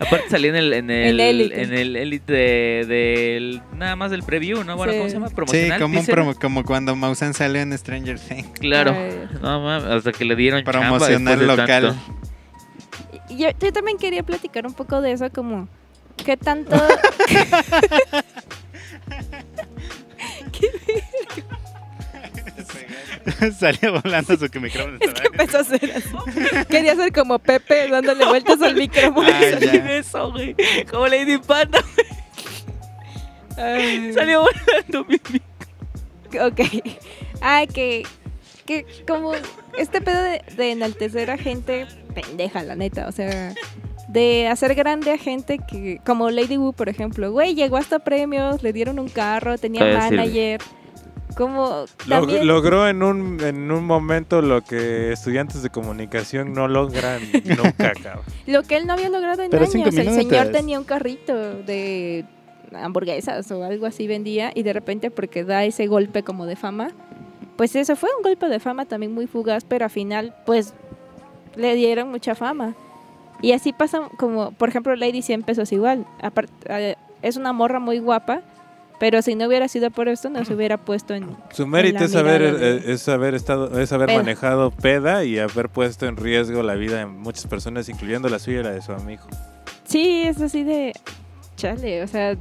Aparte 0.00 0.30
salía 0.30 0.48
en 0.50 0.56
el 0.56 0.72
en 0.72 0.90
el 0.90 1.20
En 1.52 1.72
el 1.74 1.94
Elite 1.96 2.32
de, 2.32 2.84
del 2.88 3.62
nada 3.76 3.94
más 3.96 4.10
del 4.10 4.22
preview, 4.22 4.64
¿no? 4.64 4.76
Bueno, 4.76 4.92
Sí. 4.94 4.98
¿cómo 4.98 5.08
se 5.10 5.14
llama? 5.14 5.28
Sí, 5.28 5.34
Promocional. 5.34 5.80
como, 5.80 5.98
un 6.00 6.06
teaser. 6.06 6.14
promo- 6.24 6.34
como 6.40 6.64
cuando 6.64 6.96
Mausan 6.96 7.34
salió 7.34 7.60
en 7.60 7.76
Stranger 7.76 8.18
Things. 8.18 8.48
Claro. 8.58 8.92
Ay. 8.96 9.28
No 9.42 9.60
mames, 9.60 9.84
hasta 9.88 10.12
que 10.12 10.24
le 10.24 10.34
dieron 10.36 10.64
Promocional 10.64 11.38
de 11.38 11.46
local. 11.46 11.96
tanto. 11.96 12.16
Y 13.28 13.36
Yo, 13.36 13.48
yo 13.60 13.72
también 13.72 13.98
quería 13.98 14.22
platicar 14.22 14.66
un 14.66 14.72
poco 14.74 15.00
de 15.02 15.12
eso, 15.12 15.30
como 15.30 15.68
qué 16.24 16.36
tanto... 16.36 16.76
Salía 23.58 23.90
volando 23.90 24.36
su 24.36 24.60
micrófono. 24.60 24.98
Es 25.00 25.14
que 25.14 25.26
empezó 25.26 25.58
a 25.58 25.60
hacer 25.60 25.92
así. 25.92 26.66
Quería 26.68 26.94
ser 26.96 27.12
como 27.12 27.38
Pepe 27.38 27.88
dándole 27.88 28.24
vueltas 28.26 28.60
al 28.62 28.74
micrófono. 28.74 29.28
Ah, 29.32 29.58
ya. 29.60 29.96
Eso, 29.96 30.32
güey. 30.32 30.54
Como 30.90 31.06
Lady 31.06 31.38
Panda. 31.38 31.82
Ay. 33.56 34.12
Salió 34.12 34.42
volando 34.42 35.04
mi 35.08 35.16
Ok. 36.38 36.60
Ay, 37.40 37.66
que, 37.66 38.06
que 38.66 38.86
como 39.06 39.32
este 39.76 40.00
pedo 40.00 40.22
de, 40.22 40.42
de 40.56 40.72
enaltecer 40.72 41.30
a 41.30 41.38
gente 41.38 41.86
pendeja, 42.14 42.62
la 42.62 42.76
neta. 42.76 43.08
O 43.08 43.12
sea, 43.12 43.54
de 44.10 44.48
hacer 44.48 44.74
grande 44.74 45.12
a 45.12 45.18
gente 45.18 45.58
que, 45.58 46.00
como 46.04 46.30
Lady 46.30 46.56
Wu, 46.56 46.72
por 46.72 46.88
ejemplo. 46.88 47.30
Güey, 47.30 47.54
llegó 47.54 47.76
hasta 47.76 48.00
premios, 48.00 48.62
le 48.62 48.72
dieron 48.72 48.98
un 48.98 49.08
carro, 49.08 49.56
tenía 49.58 50.08
sirve. 50.08 50.58
Como 51.36 51.84
también... 52.08 52.46
logró 52.46 52.86
en 52.88 53.02
un, 53.02 53.40
en 53.42 53.70
un 53.70 53.84
momento 53.84 54.42
lo 54.42 54.62
que 54.62 55.12
estudiantes 55.12 55.62
de 55.62 55.70
comunicación 55.70 56.52
no 56.52 56.68
logran 56.68 57.20
nunca, 57.44 57.92
cabrón. 57.94 58.24
Lo 58.46 58.62
que 58.62 58.76
él 58.76 58.86
no 58.86 58.92
había 58.94 59.08
logrado 59.08 59.42
en 59.42 59.50
Pero 59.50 59.64
años. 59.64 59.94
El 59.96 60.14
señor 60.14 60.48
tenía 60.48 60.78
un 60.78 60.84
carrito 60.84 61.34
de 61.34 62.24
hamburguesas 62.72 63.50
o 63.50 63.64
algo 63.64 63.86
así 63.86 64.06
vendía 64.06 64.52
y 64.54 64.62
de 64.62 64.72
repente 64.72 65.10
porque 65.10 65.44
da 65.44 65.64
ese 65.64 65.86
golpe 65.86 66.22
como 66.22 66.46
de 66.46 66.56
fama, 66.56 66.88
pues 67.56 67.74
eso 67.76 67.96
fue 67.96 68.08
un 68.16 68.22
golpe 68.22 68.46
de 68.46 68.60
fama 68.60 68.84
también 68.84 69.12
muy 69.12 69.26
fugaz, 69.26 69.64
pero 69.64 69.84
al 69.84 69.90
final 69.90 70.34
pues 70.46 70.72
le 71.56 71.74
dieron 71.74 72.10
mucha 72.10 72.34
fama. 72.34 72.74
Y 73.42 73.52
así 73.52 73.72
pasa 73.72 74.02
como, 74.18 74.52
por 74.52 74.68
ejemplo, 74.68 74.94
Lady 74.96 75.22
100 75.22 75.42
pesos 75.44 75.72
igual. 75.72 76.06
Apart- 76.22 76.50
eh, 76.68 76.96
es 77.22 77.36
una 77.36 77.52
morra 77.52 77.80
muy 77.80 77.98
guapa, 77.98 78.42
pero 79.00 79.20
si 79.22 79.34
no 79.34 79.48
hubiera 79.48 79.66
sido 79.66 79.90
por 79.90 80.06
esto 80.08 80.30
no 80.30 80.44
se 80.44 80.54
hubiera 80.54 80.76
puesto 80.78 81.14
en... 81.14 81.36
Su 81.50 81.66
mérito 81.66 81.98
la 81.98 82.04
es 82.04 82.14
haber, 82.14 82.56
de- 82.56 82.92
es 82.92 83.08
haber 83.08 83.34
estado, 83.34 83.80
es 83.80 83.90
haber 83.92 84.06
Peda. 84.06 84.18
manejado 84.18 84.70
peda 84.70 85.24
y 85.24 85.40
haber 85.40 85.68
puesto 85.70 86.06
en 86.06 86.16
riesgo 86.16 86.62
la 86.62 86.74
vida 86.74 86.98
de 86.98 87.06
muchas 87.06 87.48
personas, 87.48 87.88
incluyendo 87.88 88.28
la 88.28 88.38
suya 88.38 88.60
y 88.60 88.62
la 88.62 88.70
de 88.70 88.82
su 88.82 88.92
amigo. 88.92 89.24
Sí, 89.84 90.22
es 90.22 90.40
así 90.40 90.62
de... 90.62 90.92
Chale, 91.56 92.02
o 92.02 92.06
sea, 92.06 92.36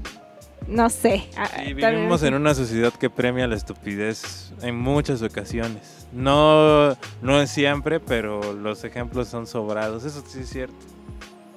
no 0.67 0.89
sé. 0.89 1.27
Ah, 1.35 1.49
vivimos 1.65 2.21
en 2.23 2.35
una 2.35 2.53
sociedad 2.53 2.93
que 2.93 3.09
premia 3.09 3.47
la 3.47 3.55
estupidez 3.55 4.53
en 4.61 4.77
muchas 4.77 5.21
ocasiones. 5.23 6.07
No, 6.13 6.95
no 7.21 7.41
es 7.41 7.49
siempre, 7.49 7.99
pero 7.99 8.53
los 8.53 8.83
ejemplos 8.83 9.27
son 9.27 9.45
sobrados. 9.47 10.05
Eso 10.05 10.23
sí 10.27 10.39
es 10.41 10.49
cierto. 10.49 10.75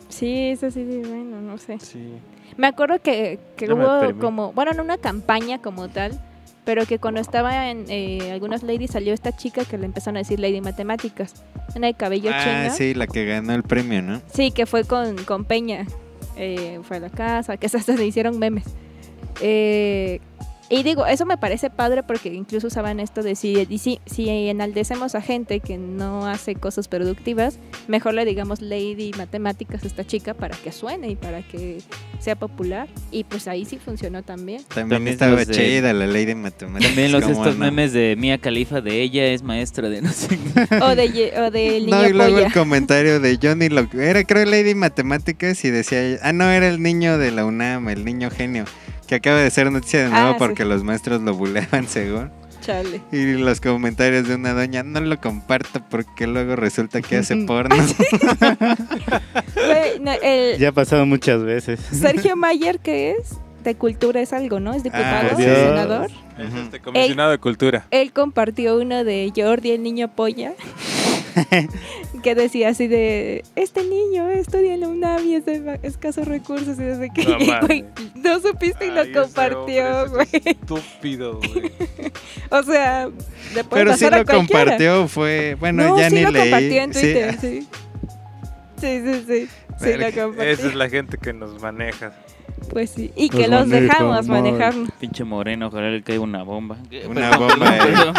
Sí, 0.08 0.48
es 0.50 0.62
así 0.64 0.82
de, 0.84 0.98
bueno, 1.06 1.40
no 1.40 1.56
sé. 1.58 1.78
Sí. 1.80 2.14
Me 2.56 2.66
acuerdo 2.66 3.00
que, 3.00 3.38
que 3.56 3.72
hubo 3.72 4.18
como, 4.18 4.52
bueno, 4.52 4.72
no 4.72 4.82
una 4.82 4.98
campaña 4.98 5.58
como 5.58 5.88
tal, 5.88 6.20
pero 6.64 6.86
que 6.86 6.98
cuando 6.98 7.20
estaba 7.20 7.70
en 7.70 7.86
eh, 7.88 8.30
algunas 8.32 8.62
ladies 8.62 8.92
salió 8.92 9.12
esta 9.14 9.34
chica 9.36 9.64
que 9.64 9.78
le 9.78 9.86
empezaron 9.86 10.16
a 10.16 10.20
decir 10.20 10.38
Lady 10.38 10.60
Matemáticas, 10.60 11.44
una 11.74 11.88
de 11.88 11.94
cabello 11.94 12.30
Ah, 12.32 12.70
sí, 12.70 12.94
la 12.94 13.06
que 13.06 13.24
ganó 13.24 13.54
el 13.54 13.62
premio, 13.62 14.02
¿no? 14.02 14.20
Sí, 14.32 14.50
que 14.52 14.66
fue 14.66 14.84
con, 14.84 15.24
con 15.24 15.44
Peña. 15.44 15.86
Eh, 16.36 16.80
fue 16.82 16.96
a 16.98 17.00
la 17.00 17.10
casa, 17.10 17.56
que 17.56 17.66
hasta 17.66 17.80
se 17.80 18.06
hicieron 18.06 18.38
memes. 18.38 18.64
Eh, 19.40 20.20
y 20.70 20.82
digo, 20.82 21.06
eso 21.06 21.26
me 21.26 21.36
parece 21.36 21.68
padre 21.70 22.02
porque 22.02 22.32
incluso 22.32 22.68
usaban 22.68 23.00
esto 23.00 23.22
de 23.22 23.34
si, 23.34 23.66
y 23.68 23.78
si, 23.78 24.00
si 24.06 24.28
enaldecemos 24.28 25.14
a 25.14 25.20
gente 25.20 25.60
que 25.60 25.76
no 25.78 26.26
hace 26.26 26.54
cosas 26.54 26.88
productivas, 26.88 27.58
mejor 27.88 28.14
le 28.14 28.24
digamos 28.24 28.60
Lady 28.62 29.10
Matemáticas 29.18 29.84
a 29.84 29.86
esta 29.86 30.04
chica 30.06 30.34
para 30.34 30.56
que 30.56 30.72
suene 30.72 31.08
y 31.10 31.16
para 31.16 31.42
que 31.42 31.78
sea 32.20 32.36
popular. 32.36 32.88
Y 33.10 33.24
pues 33.24 33.48
ahí 33.48 33.64
sí 33.64 33.78
funcionó 33.78 34.22
también. 34.22 34.62
También, 34.68 34.88
También 34.90 35.12
estaba 35.12 35.44
de- 35.44 35.52
chida 35.54 35.92
la 35.92 36.06
de 36.06 36.34
matemáticas. 36.34 36.88
También 36.88 37.12
los 37.12 37.22
¿cómo 37.24 37.34
estos 37.34 37.58
no? 37.58 37.64
memes 37.66 37.92
de 37.92 38.16
Mia 38.18 38.38
Khalifa 38.38 38.80
de 38.80 39.02
ella 39.02 39.26
es 39.26 39.42
maestra 39.42 39.88
de 39.90 40.00
no 40.02 40.10
sé 40.10 40.28
qué. 40.28 40.76
O 40.82 40.94
de 40.94 41.32
o 41.36 41.50
niño 41.80 41.96
No, 41.96 42.08
y 42.08 42.12
luego 42.12 42.34
polla. 42.34 42.46
el 42.46 42.52
comentario 42.52 43.20
de 43.20 43.38
Johnny 43.42 43.68
era 43.94 44.24
creo 44.24 44.44
Lady 44.46 44.74
Matemáticas 44.74 45.64
y 45.64 45.70
decía, 45.70 46.18
ah 46.22 46.32
no, 46.32 46.48
era 46.50 46.68
el 46.68 46.82
niño 46.82 47.18
de 47.18 47.30
la 47.32 47.44
UNAM, 47.44 47.88
el 47.88 48.04
niño 48.04 48.30
genio, 48.30 48.64
que 49.12 49.16
acaba 49.28 49.40
de 49.42 49.50
ser 49.50 49.70
noticia 49.70 50.04
de 50.04 50.08
nuevo 50.08 50.28
Ah, 50.28 50.32
sí. 50.32 50.36
porque 50.38 50.64
los 50.64 50.82
maestros 50.84 51.20
lo 51.20 51.34
buleaban 51.34 51.86
según. 51.88 52.30
Chale. 52.62 53.02
Y 53.12 53.32
los 53.34 53.60
comentarios 53.60 54.26
de 54.26 54.36
una 54.36 54.54
doña, 54.54 54.82
no 54.84 55.00
lo 55.00 55.20
comparto 55.20 55.82
porque 55.90 56.26
luego 56.26 56.56
resulta 56.56 57.02
que 57.02 57.16
hace 57.18 57.36
porno. 57.44 57.76
Güey, 59.54 60.00
no, 60.00 60.12
el 60.22 60.58
Ya 60.58 60.68
ha 60.68 60.72
pasado 60.72 61.04
muchas 61.06 61.42
veces. 61.42 61.80
Sergio 61.90 62.36
Mayer, 62.36 62.78
¿qué 62.78 63.12
es? 63.12 63.36
De 63.64 63.74
cultura 63.74 64.20
es 64.20 64.32
algo, 64.32 64.60
¿no? 64.60 64.72
Es 64.74 64.82
diputado, 64.82 65.28
Ah, 65.32 65.36
sí. 65.36 65.42
senador. 65.44 66.10
Es 66.38 66.54
este 66.54 66.80
comisionado 66.80 67.30
de 67.32 67.38
cultura. 67.38 67.84
él 67.90 68.12
compartió 68.12 68.76
uno 68.78 69.04
de 69.04 69.30
Jordi 69.36 69.72
el 69.72 69.82
niño 69.82 70.08
polla 70.08 70.54
que 72.22 72.34
decía 72.34 72.68
así 72.70 72.86
de 72.88 73.44
este 73.56 73.84
niño 73.84 74.28
estudia 74.30 74.74
en 74.74 74.80
la 74.80 74.88
UNAM 74.88 75.26
y 75.26 75.34
es 75.36 75.44
de 75.44 75.80
escasos 75.82 76.26
recursos 76.28 76.78
y 76.78 76.82
desde 76.82 77.10
que 77.12 77.24
No 77.24 77.38
mames. 77.38 77.66
güey, 77.66 77.84
no 78.14 78.40
supiste 78.40 78.86
y 78.86 78.90
lo 78.90 79.02
compartió 79.12 80.08
güey 80.10 80.28
es 80.32 80.46
Estúpido, 80.46 81.38
güey. 81.38 81.72
o 82.50 82.62
sea 82.62 83.08
le 83.54 83.64
puede 83.64 83.84
Pero 83.84 83.96
sí 83.96 84.04
pasar 84.04 84.14
a 84.14 84.18
lo 84.18 84.24
cualquiera. 84.24 84.62
compartió, 84.64 85.08
fue, 85.08 85.56
bueno, 85.58 85.84
no 85.88 85.98
ya 85.98 86.08
sí 86.10 86.16
ni 86.16 86.22
lo 86.22 86.30
leí. 86.30 86.50
compartió 86.50 86.82
en 86.82 86.94
Sí, 86.94 87.00
Twitter 87.00 87.38
sí 87.40 87.68
sí 88.80 89.00
sí 89.04 89.24
sí, 89.26 89.48
sí 89.80 89.92
lo 89.94 90.06
compartió 90.12 90.42
Esa 90.52 90.66
es 90.68 90.74
la 90.74 90.88
gente 90.88 91.18
que 91.18 91.32
nos 91.32 91.60
maneja. 91.62 92.12
pues 92.70 92.90
sí 92.90 93.10
y 93.16 93.28
que 93.28 93.48
Nos 93.48 93.60
los 93.62 93.70
dejamos 93.70 94.26
manejarnos 94.28 94.90
Pinche 95.00 95.24
moreno, 95.24 95.66
ojalá 95.68 95.90
le 95.90 96.02
caiga 96.02 96.22
una 96.22 96.42
bomba. 96.42 96.76
Una 97.08 97.36
bomba, 97.36 97.76
eh. 97.76 98.12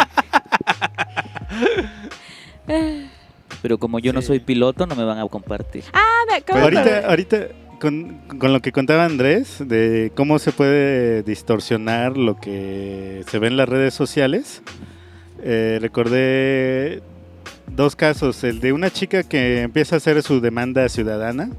Pero 3.62 3.78
como 3.78 3.98
yo 3.98 4.12
no 4.12 4.22
soy 4.22 4.40
piloto, 4.40 4.86
no 4.86 4.96
me 4.96 5.04
van 5.04 5.18
a 5.18 5.26
compartir. 5.28 5.84
ah 5.92 6.22
me 6.28 6.36
acabo 6.36 6.58
de 6.58 6.64
ahorita, 6.64 7.08
ahorita 7.08 7.48
con, 7.80 8.18
con 8.38 8.52
lo 8.52 8.60
que 8.60 8.72
contaba 8.72 9.04
Andrés, 9.04 9.58
de 9.66 10.12
cómo 10.14 10.38
se 10.38 10.52
puede 10.52 11.22
distorsionar 11.22 12.16
lo 12.16 12.38
que 12.40 13.24
se 13.28 13.38
ve 13.38 13.48
en 13.48 13.56
las 13.56 13.68
redes 13.68 13.94
sociales, 13.94 14.62
eh, 15.42 15.78
recordé 15.80 17.02
dos 17.66 17.96
casos. 17.96 18.42
El 18.44 18.60
de 18.60 18.72
una 18.72 18.90
chica 18.90 19.22
que 19.22 19.62
empieza 19.62 19.96
a 19.96 19.98
hacer 19.98 20.22
su 20.22 20.40
demanda 20.40 20.88
ciudadana 20.88 21.50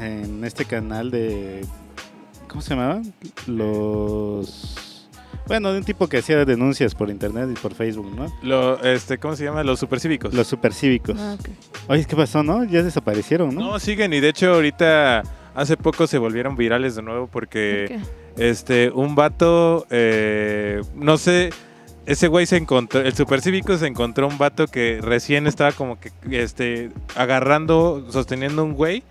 en 0.00 0.44
este 0.44 0.64
canal 0.64 1.10
de... 1.10 1.64
¿Cómo 2.48 2.62
se 2.62 2.70
llamaba? 2.70 3.02
Los... 3.46 4.87
Bueno, 5.48 5.72
de 5.72 5.78
un 5.78 5.84
tipo 5.84 6.06
que 6.08 6.18
hacía 6.18 6.44
denuncias 6.44 6.94
por 6.94 7.08
internet 7.08 7.48
y 7.50 7.58
por 7.58 7.74
Facebook, 7.74 8.14
¿no? 8.14 8.30
Lo, 8.42 8.82
este, 8.84 9.16
¿Cómo 9.16 9.34
se 9.34 9.44
llama? 9.44 9.64
Los 9.64 9.80
supercívicos. 9.80 10.34
Los 10.34 10.46
supercívicos. 10.46 11.16
Ah, 11.18 11.36
ok. 11.40 11.48
Oye, 11.88 12.04
¿qué 12.04 12.14
pasó, 12.14 12.42
no? 12.42 12.64
Ya 12.64 12.82
desaparecieron, 12.82 13.54
¿no? 13.54 13.60
No, 13.62 13.78
siguen 13.78 14.12
y 14.12 14.20
de 14.20 14.28
hecho 14.28 14.52
ahorita 14.52 15.22
hace 15.54 15.78
poco 15.78 16.06
se 16.06 16.18
volvieron 16.18 16.54
virales 16.54 16.96
de 16.96 17.02
nuevo 17.02 17.26
porque 17.26 17.98
este 18.36 18.90
un 18.90 19.14
vato 19.14 19.86
eh, 19.90 20.82
no 20.94 21.16
sé 21.16 21.50
ese 22.06 22.28
güey 22.28 22.46
se 22.46 22.56
encontró, 22.56 23.00
el 23.00 23.14
supercívico 23.14 23.76
se 23.76 23.86
encontró 23.86 24.28
un 24.28 24.38
vato 24.38 24.66
que 24.66 25.00
recién 25.02 25.46
estaba 25.46 25.72
como 25.72 25.98
que 25.98 26.10
este 26.30 26.90
agarrando, 27.16 28.06
sosteniendo 28.10 28.64
un 28.64 28.74
güey 28.74 29.02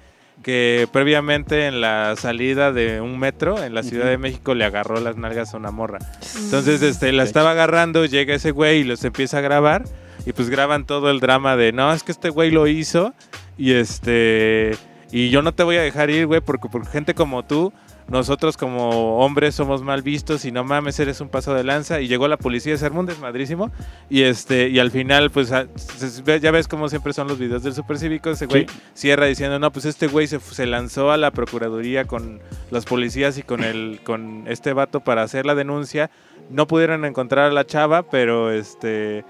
que 0.47 0.87
previamente 0.93 1.67
en 1.67 1.81
la 1.81 2.15
salida 2.15 2.71
de 2.71 3.01
un 3.01 3.19
metro 3.19 3.61
en 3.61 3.73
la 3.73 3.83
Ciudad 3.83 4.05
de 4.05 4.17
México 4.17 4.55
le 4.55 4.63
agarró 4.63 5.01
las 5.01 5.17
nalgas 5.17 5.53
a 5.53 5.57
una 5.57 5.71
morra. 5.71 5.99
Entonces 6.37 6.81
este 6.81 7.11
la 7.11 7.23
estaba 7.23 7.51
agarrando, 7.51 8.05
llega 8.05 8.33
ese 8.33 8.51
güey 8.51 8.79
y 8.79 8.83
los 8.85 9.03
empieza 9.03 9.39
a 9.39 9.41
grabar 9.41 9.83
y 10.25 10.31
pues 10.31 10.49
graban 10.49 10.85
todo 10.85 11.11
el 11.11 11.19
drama 11.19 11.57
de, 11.57 11.73
no, 11.73 11.91
es 11.91 12.03
que 12.03 12.13
este 12.13 12.29
güey 12.29 12.49
lo 12.49 12.65
hizo 12.65 13.13
y 13.57 13.73
este 13.73 14.77
y 15.11 15.31
yo 15.31 15.41
no 15.41 15.53
te 15.53 15.63
voy 15.63 15.75
a 15.75 15.81
dejar 15.81 16.09
ir, 16.11 16.27
güey, 16.27 16.39
porque 16.39 16.69
por 16.69 16.87
gente 16.87 17.13
como 17.13 17.43
tú 17.43 17.73
nosotros 18.09 18.55
como 18.55 19.17
hombres 19.17 19.55
somos 19.55 19.83
mal 19.83 20.01
vistos 20.01 20.45
y 20.45 20.51
no 20.51 20.63
mames, 20.63 20.97
eres 20.99 21.19
un 21.19 21.27
paso 21.29 21.53
de 21.53 21.63
lanza. 21.63 21.99
Y 21.99 22.07
llegó 22.07 22.27
la 22.27 22.37
policía, 22.37 22.77
se 22.77 22.85
armó 22.85 23.01
un 23.01 23.05
desmadrísimo. 23.05 23.71
Y 24.09 24.23
este, 24.23 24.69
y 24.69 24.79
al 24.79 24.91
final, 24.91 25.29
pues 25.29 25.49
ya 25.49 26.51
ves 26.51 26.67
cómo 26.67 26.87
siempre 26.89 27.11
son 27.13 27.27
los 27.27 27.37
videos 27.37 27.63
del 27.63 27.73
supercívico. 27.73 28.29
Ese 28.29 28.45
güey 28.45 28.65
Sí. 28.67 28.79
cierra 28.93 29.25
diciendo, 29.25 29.59
no, 29.59 29.71
pues 29.71 29.85
este 29.85 30.07
güey 30.07 30.27
se, 30.27 30.39
se 30.39 30.65
lanzó 30.65 31.11
a 31.11 31.17
la 31.17 31.31
procuraduría 31.31 32.05
con 32.05 32.39
los 32.71 32.85
policías 32.85 33.37
y 33.37 33.43
con 33.43 33.63
el, 33.63 33.99
con 34.03 34.45
este 34.47 34.73
vato 34.73 35.01
para 35.01 35.23
hacer 35.23 35.45
la 35.45 35.55
denuncia. 35.55 36.09
No 36.49 36.65
pudieron 36.65 37.03
encontrar 37.03 37.49
a 37.49 37.53
la 37.53 37.65
chava, 37.65 38.03
pero 38.03 38.51
este. 38.51 39.25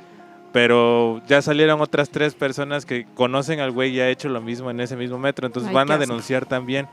Pero 0.54 1.22
ya 1.28 1.42
salieron 1.42 1.82
otras 1.82 2.10
tres 2.10 2.34
personas 2.34 2.86
que 2.86 3.06
conocen 3.16 3.60
al 3.60 3.72
güey 3.72 3.92
y 3.96 4.00
ha 4.00 4.10
hecho 4.10 4.30
lo 4.30 4.40
mismo 4.42 4.72
en 4.72 4.80
ese 4.80 4.96
mismo 4.96 5.18
metro. 5.20 5.46
Entonces 5.46 5.70
Ay, 5.70 5.76
van 5.76 5.92
a 5.92 5.98
denunciar 5.98 6.46
también. 6.46 6.88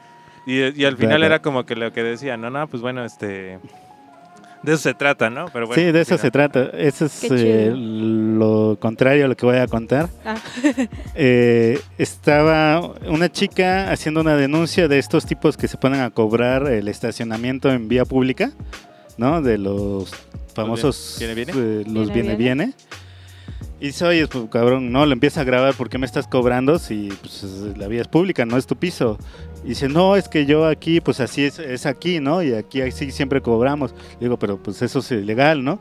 Y, 0.46 0.80
y 0.80 0.84
al 0.84 0.96
final 0.96 1.22
era 1.22 1.40
como 1.40 1.64
que 1.64 1.74
lo 1.74 1.92
que 1.92 2.02
decía, 2.02 2.36
no, 2.36 2.50
no, 2.50 2.66
pues 2.68 2.82
bueno, 2.82 3.04
este... 3.04 3.58
De 4.62 4.72
eso 4.72 4.82
se 4.82 4.94
trata, 4.94 5.28
¿no? 5.28 5.44
Pero 5.52 5.66
bueno, 5.66 5.82
sí, 5.82 5.92
de 5.92 6.00
eso 6.00 6.16
se 6.16 6.30
trata. 6.30 6.70
Eso 6.72 7.04
es 7.04 7.22
eh, 7.30 7.70
lo 7.74 8.78
contrario 8.80 9.26
a 9.26 9.28
lo 9.28 9.36
que 9.36 9.44
voy 9.44 9.58
a 9.58 9.66
contar. 9.66 10.08
Ah. 10.24 10.36
Eh, 11.16 11.78
estaba 11.98 12.80
una 13.06 13.30
chica 13.30 13.90
haciendo 13.92 14.22
una 14.22 14.36
denuncia 14.36 14.88
de 14.88 14.98
estos 14.98 15.26
tipos 15.26 15.56
que 15.56 15.68
se 15.68 15.76
ponen 15.76 16.00
a 16.00 16.10
cobrar 16.10 16.66
el 16.66 16.88
estacionamiento 16.88 17.70
en 17.70 17.88
vía 17.88 18.04
pública, 18.06 18.52
¿no? 19.18 19.42
De 19.42 19.58
los 19.58 20.10
famosos 20.54 21.16
¿Viene, 21.18 21.34
viene? 21.34 21.52
eh, 21.54 21.84
los 21.86 22.12
Viene, 22.12 22.34
viene 22.34 22.36
viene. 22.36 22.72
Y 23.80 23.88
dice, 23.88 24.06
oye, 24.06 24.26
pues 24.26 24.44
cabrón, 24.50 24.90
no, 24.90 25.04
lo 25.04 25.12
empieza 25.12 25.42
a 25.42 25.44
grabar, 25.44 25.74
¿por 25.74 25.90
qué 25.90 25.98
me 25.98 26.06
estás 26.06 26.26
cobrando 26.26 26.78
si 26.78 27.10
pues, 27.20 27.44
la 27.76 27.86
vía 27.86 28.00
es 28.00 28.08
pública, 28.08 28.46
no 28.46 28.56
es 28.56 28.66
tu 28.66 28.76
piso? 28.76 29.18
Y 29.64 29.68
dice, 29.68 29.88
no, 29.88 30.14
es 30.14 30.28
que 30.28 30.44
yo 30.44 30.66
aquí, 30.66 31.00
pues 31.00 31.20
así 31.20 31.44
es, 31.44 31.58
es 31.58 31.86
aquí, 31.86 32.20
¿no? 32.20 32.42
Y 32.42 32.52
aquí 32.52 32.82
así 32.82 33.10
siempre 33.10 33.40
cobramos. 33.40 33.94
Digo, 34.20 34.38
pero 34.38 34.58
pues 34.58 34.82
eso 34.82 34.98
es 34.98 35.10
ilegal, 35.10 35.64
¿no? 35.64 35.78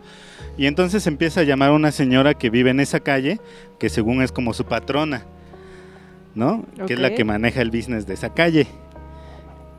Y 0.58 0.68
entonces 0.68 1.06
empieza 1.06 1.42
a 1.42 1.44
llamar 1.44 1.70
a 1.70 1.74
una 1.74 1.92
señora 1.92 2.34
que 2.34 2.50
vive 2.50 2.70
en 2.70 2.80
esa 2.80 3.02
calle, 3.02 3.40
que 3.80 3.90
según 3.90 4.22
es 4.22 4.32
como 4.32 4.54
su 4.54 4.64
patrona, 4.66 5.26
¿no? 6.34 6.66
Que 6.88 6.94
es 6.94 7.00
la 7.00 7.14
que 7.14 7.26
maneja 7.26 7.62
el 7.62 7.72
business 7.72 8.08
de 8.08 8.14
esa 8.14 8.34
calle. 8.34 8.68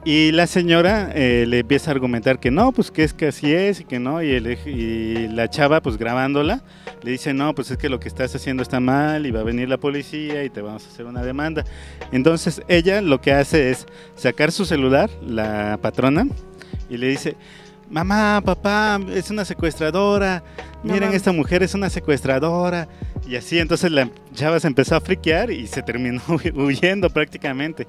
Y 0.06 0.32
la 0.32 0.46
señora 0.46 1.10
eh, 1.14 1.46
le 1.48 1.60
empieza 1.60 1.90
a 1.90 1.94
argumentar 1.94 2.38
que 2.38 2.50
no, 2.50 2.72
pues 2.72 2.90
que 2.90 3.04
es 3.04 3.14
que 3.14 3.28
así 3.28 3.54
es 3.54 3.80
y 3.80 3.84
que 3.84 3.98
no. 3.98 4.22
Y, 4.22 4.32
el- 4.32 4.58
y 4.68 5.28
la 5.28 5.48
chava, 5.48 5.80
pues 5.80 5.96
grabándola, 5.96 6.62
le 7.02 7.10
dice, 7.12 7.32
no, 7.32 7.54
pues 7.54 7.70
es 7.70 7.78
que 7.78 7.88
lo 7.88 7.98
que 8.00 8.08
estás 8.08 8.34
haciendo 8.34 8.62
está 8.62 8.80
mal 8.80 9.24
y 9.24 9.30
va 9.30 9.40
a 9.40 9.44
venir 9.44 9.68
la 9.68 9.78
policía 9.78 10.44
y 10.44 10.50
te 10.50 10.60
vamos 10.60 10.84
a 10.84 10.88
hacer 10.90 11.06
una 11.06 11.22
demanda. 11.22 11.64
Entonces 12.12 12.60
ella 12.68 13.00
lo 13.00 13.22
que 13.22 13.32
hace 13.32 13.70
es 13.70 13.86
sacar 14.14 14.52
su 14.52 14.66
celular, 14.66 15.08
la 15.26 15.78
patrona, 15.80 16.26
y 16.90 16.98
le 16.98 17.08
dice, 17.08 17.36
mamá, 17.94 18.42
papá, 18.44 18.98
es 19.14 19.30
una 19.30 19.44
secuestradora, 19.44 20.42
miren, 20.82 21.12
esta 21.14 21.30
mujer 21.30 21.62
es 21.62 21.74
una 21.74 21.88
secuestradora. 21.88 22.88
Y 23.24 23.36
así 23.36 23.58
entonces 23.60 23.92
la 23.92 24.10
chava 24.34 24.58
se 24.58 24.66
empezó 24.66 24.96
a 24.96 25.00
friquear 25.00 25.52
y 25.52 25.68
se 25.68 25.80
terminó 25.80 26.20
huyendo 26.54 27.08
prácticamente. 27.08 27.86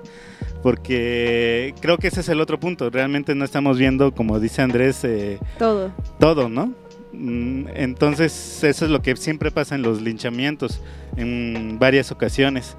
Porque 0.62 1.74
creo 1.82 1.98
que 1.98 2.08
ese 2.08 2.20
es 2.22 2.30
el 2.30 2.40
otro 2.40 2.60
punto. 2.60 2.90
Realmente 2.92 3.34
no 3.34 3.44
estamos 3.46 3.80
viendo, 3.80 4.14
como 4.14 4.40
dice 4.40 4.62
Andrés, 4.62 5.04
eh, 5.04 5.40
Todo. 5.58 5.92
todo, 6.20 6.50
¿no? 6.50 6.72
Mm, 7.12 7.68
Entonces 7.74 8.64
eso 8.64 8.86
es 8.86 8.92
lo 8.92 9.02
que 9.02 9.16
siempre 9.16 9.50
pasa 9.50 9.74
en 9.74 9.82
los 9.82 10.04
linchamientos 10.04 10.82
en 11.18 11.78
varias 11.80 12.12
ocasiones. 12.12 12.78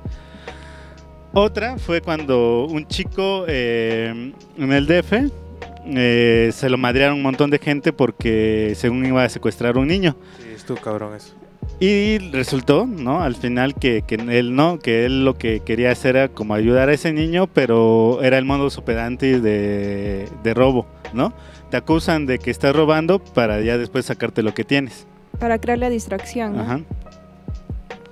Otra 1.33 1.77
fue 1.77 2.01
cuando 2.01 2.67
un 2.67 2.87
chico 2.87 3.45
eh, 3.49 4.33
en 4.57 4.73
el 4.73 4.87
DF 4.87 5.46
eh, 5.89 6.51
se 6.53 6.69
lo 6.69 6.79
madrearon 6.79 7.17
un 7.17 7.23
montón 7.23 7.51
de 7.51 7.59
gente 7.59 7.93
porque 7.93 8.73
según 8.77 9.05
iba 9.07 9.23
a 9.25 9.29
secuestrar 9.29 9.77
a 9.77 9.81
un 9.81 9.89
niño. 9.89 10.17
Sí, 10.39 10.49
estuvo 10.55 10.79
cabrón 10.79 11.15
eso. 11.15 11.35
Y 11.79 12.19
resultó, 12.31 12.87
¿no? 12.87 13.23
Al 13.23 13.35
final 13.35 13.75
que, 13.75 14.03
que 14.07 14.15
él 14.15 14.55
no, 14.55 14.79
que 14.79 15.05
él 15.05 15.25
lo 15.25 15.35
que 15.35 15.61
quería 15.61 15.91
hacer 15.91 16.17
era 16.17 16.29
como 16.29 16.55
ayudar 16.55 16.89
a 16.89 16.95
ese 16.95 17.13
niño, 17.13 17.49
pero 17.49 18.23
era 18.23 18.39
el 18.39 18.45
modus 18.45 18.79
operandi 18.79 19.33
de, 19.41 20.29
de 20.43 20.55
robo, 20.55 20.87
¿no? 21.13 21.35
Te 21.71 21.77
acusan 21.77 22.25
de 22.27 22.39
que 22.39 22.51
estás 22.51 22.75
robando 22.75 23.19
para 23.19 23.61
ya 23.61 23.77
después 23.77 24.07
sacarte 24.07 24.43
lo 24.43 24.55
que 24.55 24.65
tienes. 24.65 25.07
Para 25.39 25.59
crear 25.59 25.79
la 25.79 25.91
distracción. 25.91 26.57
¿no? 26.57 26.63
Ajá. 26.63 26.81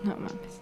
No 0.03 0.17
mames. 0.17 0.61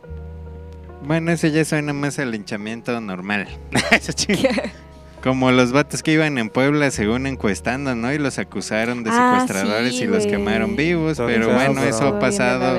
Bueno, 1.05 1.33
eso 1.33 1.49
ya 1.49 1.65
suena 1.65 1.93
más 1.93 2.21
al 2.21 2.31
linchamiento 2.31 3.01
normal. 3.01 3.49
Como 5.23 5.53
los 5.53 5.71
vatos 5.73 6.03
que 6.03 6.13
iban 6.13 6.37
en 6.39 6.51
Puebla 6.51 6.91
según 6.91 7.27
encuestando, 7.27 7.95
¿no? 7.95 8.13
Y 8.13 8.19
los 8.19 8.39
acusaron 8.39 9.05
de 9.05 9.11
Ah, 9.13 9.39
secuestradores 9.41 9.97
sí, 9.97 10.05
y 10.05 10.07
los 10.09 10.27
quemaron 10.27 10.75
vivos. 10.75 11.17
Todo 11.19 11.29
pero 11.29 11.53
bueno, 11.53 11.75
pero- 11.77 11.89
eso 11.89 12.09
ha 12.09 12.19
pasado 12.19 12.77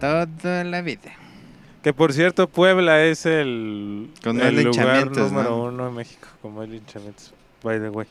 toda 0.00 0.64
la 0.64 0.82
vida. 0.82 1.12
Que 1.82 1.92
por 1.92 2.12
cierto, 2.12 2.48
Puebla 2.48 3.04
es 3.04 3.24
el, 3.26 4.10
Con 4.22 4.40
el 4.40 4.54
lugar 4.64 4.64
linchamientos, 4.64 5.30
número 5.30 5.50
¿no? 5.50 5.62
uno 5.64 5.88
en 5.88 5.94
México, 5.94 6.26
con 6.42 6.54
más 6.54 6.68
linchamientos. 6.68 7.32
By 7.62 7.78
the 7.78 7.90
way. 7.90 8.06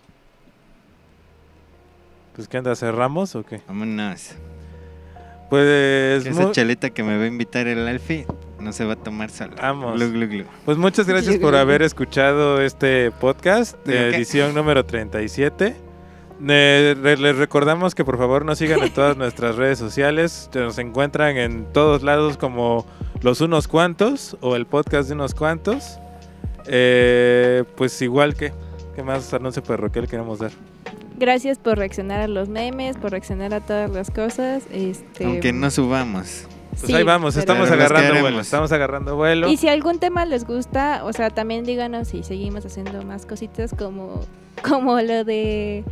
Pues, 2.35 2.47
¿qué 2.47 2.57
onda? 2.59 2.75
¿Cerramos 2.75 3.35
o 3.35 3.43
qué? 3.45 3.61
Vámonos. 3.67 4.31
Pues, 5.49 6.25
esa 6.25 6.51
chaleta 6.51 6.89
que 6.91 7.03
me 7.03 7.17
va 7.17 7.23
a 7.25 7.27
invitar 7.27 7.67
el 7.67 7.87
Alfie 7.87 8.25
no 8.63 8.71
se 8.73 8.85
va 8.85 8.93
a 8.93 8.95
tomar 8.95 9.29
sola. 9.29 9.55
Vamos. 9.61 9.99
Glu, 9.99 10.11
glu, 10.11 10.27
glu. 10.27 10.45
pues 10.65 10.77
muchas 10.77 11.07
gracias 11.07 11.37
por 11.41 11.55
haber 11.55 11.81
escuchado 11.81 12.61
este 12.61 13.11
podcast, 13.11 13.77
edición 13.87 14.53
número 14.53 14.85
37. 14.85 15.75
Eh, 16.45 16.95
les 17.19 17.37
recordamos 17.37 17.95
que 17.95 18.03
por 18.03 18.17
favor 18.17 18.43
nos 18.43 18.57
sigan 18.57 18.81
en 18.81 18.91
todas 18.91 19.17
nuestras 19.23 19.55
redes 19.55 19.79
sociales. 19.79 20.49
Nos 20.53 20.77
encuentran 20.77 21.37
en 21.37 21.65
todos 21.71 22.03
lados 22.03 22.37
como 22.37 22.85
los 23.21 23.41
unos 23.41 23.67
cuantos 23.67 24.37
o 24.41 24.55
el 24.55 24.65
podcast 24.65 25.07
de 25.09 25.15
unos 25.15 25.33
cuantos. 25.35 25.99
Eh, 26.65 27.63
pues 27.75 28.01
igual 28.01 28.35
que, 28.35 28.53
¿qué 28.95 29.03
más 29.03 29.33
anuncio 29.33 29.63
parroquial 29.63 30.07
queremos 30.07 30.39
dar? 30.39 30.51
Gracias 31.17 31.59
por 31.59 31.77
reaccionar 31.77 32.21
a 32.21 32.27
los 32.27 32.49
memes, 32.49 32.97
por 32.97 33.11
reaccionar 33.11 33.53
a 33.53 33.61
todas 33.61 33.89
las 33.91 34.09
cosas. 34.09 34.63
Este, 34.71 35.25
Aunque 35.25 35.53
no 35.53 35.69
subamos. 35.69 36.47
Pues 36.79 36.87
sí, 36.87 36.93
ahí 36.95 37.03
vamos, 37.03 37.37
estamos 37.37 37.69
agarrando 37.69 38.21
vuelo, 38.21 38.39
estamos 38.39 38.71
agarrando 38.71 39.15
vuelo. 39.15 39.47
Y 39.47 39.57
si 39.57 39.67
algún 39.67 39.99
tema 39.99 40.25
les 40.25 40.45
gusta, 40.45 41.03
o 41.05 41.13
sea, 41.13 41.29
también 41.29 41.63
díganos 41.65 42.07
si 42.07 42.23
seguimos 42.23 42.65
haciendo 42.65 43.03
más 43.03 43.25
cositas 43.25 43.75
como, 43.77 44.21
como 44.67 44.99
lo 45.01 45.23
de 45.23 45.83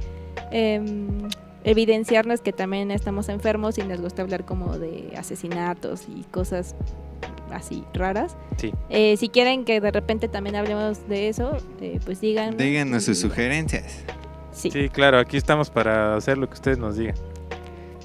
em, 0.52 1.30
evidenciarnos 1.64 2.42
que 2.42 2.52
también 2.52 2.90
estamos 2.90 3.30
enfermos 3.30 3.78
y 3.78 3.84
nos 3.84 4.02
gusta 4.02 4.24
hablar 4.24 4.44
como 4.44 4.78
de 4.78 5.14
asesinatos 5.16 6.06
y 6.10 6.24
cosas 6.24 6.76
así 7.52 7.84
raras. 7.94 8.36
Sí. 8.58 8.74
Eh, 8.90 9.18
si 9.18 9.30
quieren 9.30 9.66
que 9.66 9.82
de 9.82 9.92
repente 9.92 10.28
también 10.28 10.56
hablemos 10.56 11.08
de 11.08 11.30
eso, 11.30 11.58
eh, 11.80 12.00
pues 12.04 12.22
digan. 12.22 12.58
Díganos 12.58 13.04
sus 13.04 13.20
sugerencias. 13.20 14.04
Sí. 14.52 14.72
Sí, 14.72 14.90
claro, 14.90 15.20
aquí 15.20 15.38
estamos 15.38 15.70
para 15.70 16.16
hacer 16.16 16.38
lo 16.38 16.48
que 16.48 16.56
ustedes 16.56 16.78
nos 16.78 16.98
digan. 16.98 17.16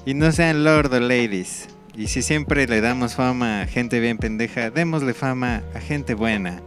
Y 0.05 0.13
no 0.13 0.31
sean 0.31 0.63
lord 0.63 0.93
o 0.93 0.99
ladies. 0.99 1.67
Y 1.97 2.09
si 2.09 2.21
siempre 2.21 2.67
le 2.67 2.79
damos 2.79 3.15
fama 3.15 3.61
a 3.61 3.65
gente 3.65 3.99
bien 3.99 4.19
pendeja, 4.19 4.69
démosle 4.69 5.15
fama 5.15 5.63
a 5.73 5.79
gente 5.79 6.13
buena. 6.13 6.61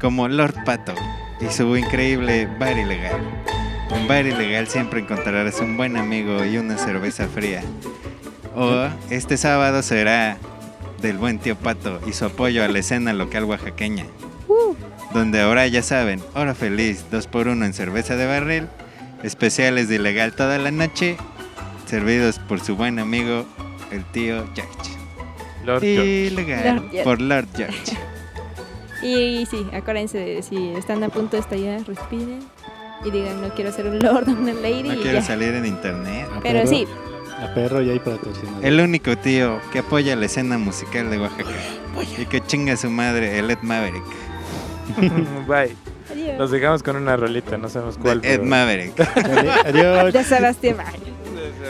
Como 0.00 0.26
Lord 0.26 0.64
Pato 0.64 0.92
y 1.40 1.52
su 1.52 1.76
increíble 1.76 2.48
bar 2.58 2.76
ilegal. 2.76 3.20
En 3.92 4.08
bar 4.08 4.26
ilegal 4.26 4.66
siempre 4.66 4.98
encontrarás 4.98 5.60
un 5.60 5.76
buen 5.76 5.96
amigo 5.96 6.44
y 6.44 6.58
una 6.58 6.76
cerveza 6.78 7.28
fría. 7.28 7.62
O 8.56 8.88
este 9.08 9.36
sábado 9.36 9.82
será 9.82 10.36
del 11.00 11.16
buen 11.16 11.38
tío 11.38 11.54
Pato 11.54 12.00
y 12.04 12.12
su 12.12 12.24
apoyo 12.24 12.64
a 12.64 12.68
la 12.68 12.80
escena 12.80 13.12
local 13.12 13.44
oaxaqueña. 13.44 14.06
Donde 15.14 15.42
ahora 15.42 15.64
ya 15.68 15.84
saben, 15.84 16.20
hora 16.34 16.56
feliz, 16.56 17.04
2x1 17.12 17.66
en 17.66 17.72
cerveza 17.72 18.16
de 18.16 18.26
barril, 18.26 18.66
especiales 19.22 19.88
de 19.88 19.94
ilegal 19.94 20.34
toda 20.34 20.58
la 20.58 20.72
noche, 20.72 21.18
servidos 21.86 22.40
por 22.40 22.58
su 22.58 22.74
buen 22.74 22.98
amigo, 22.98 23.46
el 23.92 24.04
tío 24.06 24.44
George. 24.54 24.90
Lord 25.64 25.80
George. 25.82 26.04
Ilegal, 26.26 26.76
Lord 26.92 27.02
por 27.04 27.20
Lord 27.20 27.46
George. 27.56 27.96
y, 29.02 29.46
sí, 29.46 29.66
acuérdense, 29.72 30.18
de 30.18 30.42
si 30.42 30.68
están 30.70 31.02
a 31.04 31.08
punto 31.08 31.36
de 31.36 31.40
estallar, 31.40 31.82
respiren 31.86 32.40
y 33.04 33.10
digan, 33.10 33.40
no 33.40 33.48
quiero 33.54 33.72
ser 33.72 33.86
un 33.86 33.98
lord 34.00 34.28
o 34.28 34.32
una 34.32 34.52
lady. 34.54 34.82
No 34.84 34.94
y 34.94 34.98
quiero 34.98 35.18
ya. 35.18 35.22
salir 35.22 35.54
en 35.54 35.66
internet. 35.66 36.28
Pero 36.42 36.66
sí, 36.66 36.86
A 37.40 37.52
perro 37.54 37.82
y 37.82 37.90
hay 37.90 37.98
patrocinador. 37.98 38.64
El 38.64 38.80
único 38.80 39.16
tío 39.18 39.60
que 39.72 39.80
apoya 39.80 40.14
la 40.16 40.26
escena 40.26 40.58
musical 40.58 41.10
de 41.10 41.18
Oaxaca. 41.18 41.50
Y 42.18 42.26
que 42.26 42.40
chinga 42.40 42.76
su 42.76 42.88
madre, 42.90 43.38
el 43.38 43.50
Ed 43.50 43.58
Maverick. 43.62 44.02
Bye. 45.46 45.76
Adiós. 46.10 46.38
Nos 46.38 46.50
dejamos 46.50 46.82
con 46.82 46.96
una 46.96 47.16
rolita, 47.16 47.56
no 47.58 47.68
sabemos 47.68 47.96
cuál. 47.98 48.20
De 48.20 48.28
Ed 48.34 48.38
pero- 48.38 48.48
Maverick. 48.48 49.00
Adiós. 49.66 50.12
De 50.12 50.24
Sebastián 50.24 50.76
Bach. 50.78 50.94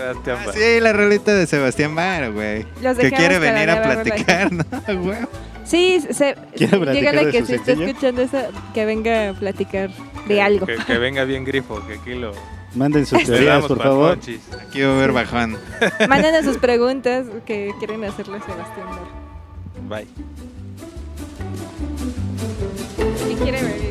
Sebastián 0.02 0.38
Ah, 0.40 0.46
Bach. 0.46 0.54
sí, 0.54 0.80
la 0.80 0.92
rolita 0.92 1.34
de 1.34 1.46
Sebastián 1.46 1.94
Baro, 1.94 2.32
güey. 2.32 2.64
Que 2.98 3.10
quiere 3.12 3.38
venir 3.38 3.70
a 3.70 3.82
platicar, 3.82 4.52
¿no? 4.52 4.64
Güey. 5.02 5.18
Sí, 5.64 6.00
se, 6.10 6.34
¿Quiere 6.56 6.76
platicar 6.78 7.12
dígale 7.14 7.30
que 7.30 7.44
si 7.46 7.54
está 7.54 7.72
escuchando 7.72 8.22
eso, 8.22 8.38
que 8.74 8.84
venga 8.84 9.30
a 9.30 9.32
platicar 9.34 9.90
de 10.26 10.42
algo. 10.42 10.66
Que, 10.66 10.76
que 10.76 10.98
venga 10.98 11.24
bien 11.24 11.44
grifo, 11.44 11.80
que 11.86 11.94
aquí 11.94 12.14
lo 12.14 12.32
Manden 12.74 13.06
sus 13.06 13.22
teorías, 13.24 13.64
por 13.66 13.80
favor. 13.82 14.18
Aquí 14.68 14.80
va 14.82 14.88
a 14.88 14.96
haber 14.96 15.12
bajón. 15.12 15.56
Mándenos 16.08 16.44
sus 16.44 16.58
preguntas 16.58 17.26
que 17.46 17.72
quieren 17.78 18.02
hacerle 18.04 18.38
a 18.38 18.40
Sebastián 18.40 18.86
Bach. 19.88 19.98
Bye. 20.04 20.06
¿Qué 23.28 23.34
quiere 23.42 23.62
venir? 23.62 23.81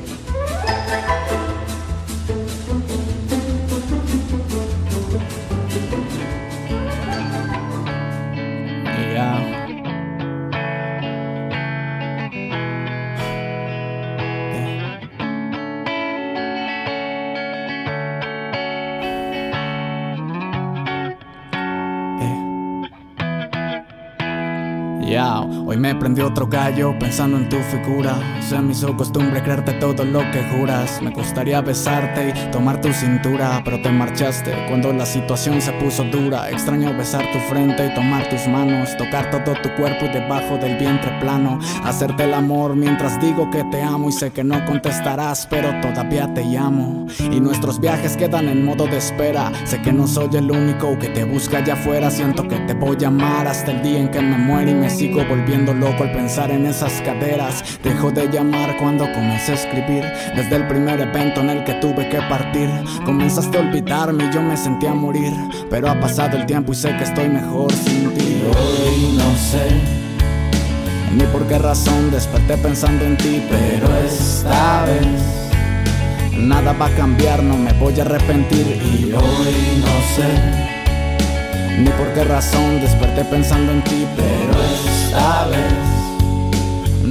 Me 25.82 25.96
prendió 25.96 26.28
otro 26.28 26.46
gallo 26.46 26.94
pensando 27.00 27.38
en 27.38 27.50
tu 27.50 27.58
figura. 27.58 28.16
Se 28.48 28.60
me 28.62 28.72
hizo 28.72 28.96
costumbre 28.96 29.42
creerte 29.42 29.74
todo 29.74 30.06
lo 30.06 30.20
que 30.32 30.44
juras. 30.44 31.02
Me 31.02 31.10
gustaría 31.10 31.60
besarte 31.62 32.30
y 32.30 32.52
tomar 32.52 32.80
tu 32.82 32.94
cintura, 32.94 33.62
pero 33.66 33.82
te 33.82 33.90
marchaste 33.90 34.54
cuando 34.68 34.94
la 34.94 35.08
situación 35.08 35.60
se 35.60 35.72
puso 35.74 36.04
dura. 36.04 36.52
Extraño 36.52 36.96
besar 36.96 37.26
tu 37.32 37.40
frente 37.40 37.88
y 37.88 37.96
tomar 37.96 38.30
tus 38.30 38.48
manos, 38.48 38.96
tocar 38.96 39.32
todo 39.32 39.56
tu 39.64 39.74
cuerpo 39.76 40.06
y 40.06 40.10
debajo 40.10 40.56
del 40.58 40.78
vientre 40.78 41.12
plano. 41.20 41.58
Hacerte 41.84 42.26
el 42.26 42.36
amor 42.36 42.76
mientras 42.76 43.20
digo 43.20 43.50
que 43.50 43.64
te 43.72 43.82
amo 43.82 44.10
y 44.10 44.12
sé 44.12 44.30
que 44.30 44.44
no 44.44 44.64
contestarás, 44.66 45.48
pero 45.48 45.72
todavía 45.82 46.32
te 46.32 46.44
llamo. 46.44 47.08
Y 47.20 47.40
nuestros 47.40 47.80
viajes 47.80 48.16
quedan 48.16 48.50
en 48.50 48.64
modo 48.64 48.86
de 48.86 48.98
espera. 48.98 49.52
Sé 49.64 49.82
que 49.82 49.92
no 49.92 50.06
soy 50.06 50.30
el 50.36 50.52
único 50.52 51.00
que 51.00 51.08
te 51.08 51.24
busca 51.24 51.58
allá 51.58 51.74
afuera. 51.74 52.12
Siento 52.12 52.48
que 52.48 52.58
te 52.58 52.76
voy 52.76 53.04
a 53.04 53.08
amar 53.08 53.48
hasta 53.48 53.72
el 53.72 53.82
día 53.82 54.00
en 54.00 54.12
que 54.12 54.22
me 54.22 54.38
muera 54.38 54.70
y 54.70 54.76
me 54.76 54.90
sigo 54.92 55.26
volviendo 55.26 55.71
loco 55.74 56.04
al 56.04 56.12
pensar 56.12 56.52
en 56.52 56.66
esas 56.66 57.02
caderas. 57.02 57.64
Dejo 57.84 58.12
de 58.12 58.30
llamar 58.30 58.78
cuando 58.78 59.12
comencé 59.12 59.52
a 59.52 59.56
escribir. 59.56 60.06
Desde 60.36 60.56
el 60.56 60.68
primer 60.68 61.00
evento 61.02 61.42
en 61.42 61.50
el 61.50 61.64
que 61.64 61.74
tuve 61.76 62.08
que 62.10 62.22
partir, 62.22 62.70
comenzaste 63.06 63.58
a 63.58 63.62
olvidarme 63.62 64.26
y 64.26 64.32
yo 64.34 64.42
me 64.42 64.58
sentía 64.58 64.94
morir. 64.94 65.34
Pero 65.70 65.90
ha 65.90 66.00
pasado 66.00 66.38
el 66.38 66.46
tiempo 66.46 66.72
y 66.72 66.76
sé 66.76 66.96
que 66.98 67.04
estoy 67.04 67.30
mejor 67.30 67.72
sin 67.74 68.14
ti. 68.14 68.44
Hoy 68.48 69.18
no 69.18 69.36
sé 69.36 70.02
ni 71.16 71.24
por 71.26 71.46
qué 71.48 71.58
razón 71.58 72.10
desperté 72.12 72.58
pensando 72.58 73.04
en 73.04 73.18
ti, 73.18 73.44
pero 73.50 73.88
esta 73.98 74.86
vez 74.86 75.06
nada 76.38 76.74
va 76.74 76.86
a 76.88 76.96
cambiar, 76.96 77.44
no 77.44 77.58
me 77.58 77.74
voy 77.74 78.00
a 78.00 78.04
arrepentir 78.04 78.66
y 78.82 79.12
hoy 79.12 79.82
no 79.82 80.16
sé 80.16 80.72
ni 81.80 81.90
por 81.90 82.14
qué 82.14 82.24
razón 82.24 82.80
desperté 82.80 83.26
pensando 83.26 83.72
en 83.72 83.84
ti, 83.84 84.06
pero 84.16 84.64
esta 84.64 85.01
vez 85.12 85.92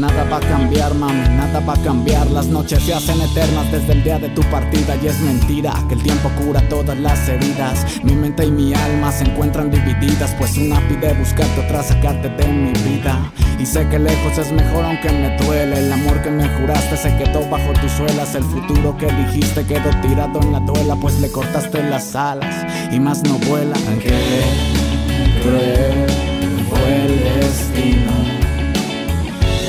Nada 0.00 0.24
va 0.24 0.38
a 0.38 0.40
cambiar, 0.40 0.94
mami, 0.94 1.28
nada 1.36 1.60
va 1.60 1.74
a 1.74 1.82
cambiar. 1.82 2.30
Las 2.30 2.46
noches 2.46 2.82
se 2.82 2.94
hacen 2.94 3.20
eternas 3.20 3.70
desde 3.70 3.92
el 3.92 4.02
día 4.02 4.18
de 4.18 4.30
tu 4.30 4.40
partida 4.44 4.96
y 4.96 5.08
es 5.08 5.20
mentira 5.20 5.74
que 5.88 5.94
el 5.94 6.02
tiempo 6.02 6.30
cura 6.42 6.66
todas 6.70 6.98
las 6.98 7.28
heridas. 7.28 7.84
Mi 8.02 8.14
mente 8.14 8.46
y 8.46 8.50
mi 8.50 8.72
alma 8.72 9.12
se 9.12 9.24
encuentran 9.24 9.70
divididas, 9.70 10.34
pues 10.38 10.56
una 10.56 10.80
pide 10.88 11.12
buscarte, 11.14 11.60
otra 11.60 11.82
sacarte 11.82 12.30
de 12.30 12.46
mi 12.46 12.72
vida. 12.72 13.30
Y 13.58 13.66
sé 13.66 13.86
que 13.88 13.98
lejos 13.98 14.38
es 14.38 14.50
mejor 14.52 14.86
aunque 14.86 15.10
me 15.10 15.36
duele. 15.36 15.78
El 15.78 15.92
amor 15.92 16.22
que 16.22 16.30
me 16.30 16.48
juraste 16.48 16.96
se 16.96 17.14
quedó 17.18 17.46
bajo 17.50 17.72
tus 17.74 17.92
suelas. 17.92 18.34
El 18.34 18.44
futuro 18.44 18.96
que 18.96 19.12
dijiste 19.12 19.66
quedó 19.66 19.90
tirado 20.00 20.40
en 20.40 20.52
la 20.52 20.60
duela, 20.60 20.96
pues 20.96 21.20
le 21.20 21.30
cortaste 21.30 21.82
las 21.82 22.16
alas 22.16 22.64
y 22.90 22.98
más 22.98 23.22
no 23.24 23.34
vuela. 23.50 23.76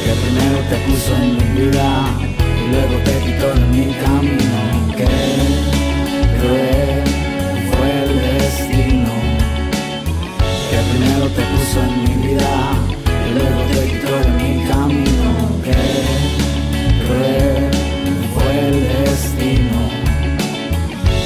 Que 0.04 0.12
primero 0.24 0.60
te 0.70 0.78
puso 0.86 1.12
en 1.16 1.30
mi 1.36 1.48
vida 1.62 1.88
y 2.38 2.40
luego 2.72 2.96
te 3.04 3.14
quitó 3.26 3.48
de 3.56 3.66
mi 3.74 3.86
camino. 3.96 4.60
Qué 4.98 5.14
cruel 6.38 7.06
fue 7.72 7.90
el 8.04 8.12
destino 8.22 9.14
que 10.70 10.80
primero 10.92 11.26
te 11.30 11.44
puso 11.52 11.78
en 11.82 11.94
mi 12.04 12.14
vida 12.28 12.54
y 13.26 13.28
luego 13.34 13.62
te 13.74 13.82
quitó 13.90 14.14
de 14.20 14.32
mi 14.44 14.54
camino. 14.68 15.30
Qué 15.66 15.82
cruel 17.04 17.64
fue 18.36 18.52
el 18.68 18.78
destino 19.06 19.80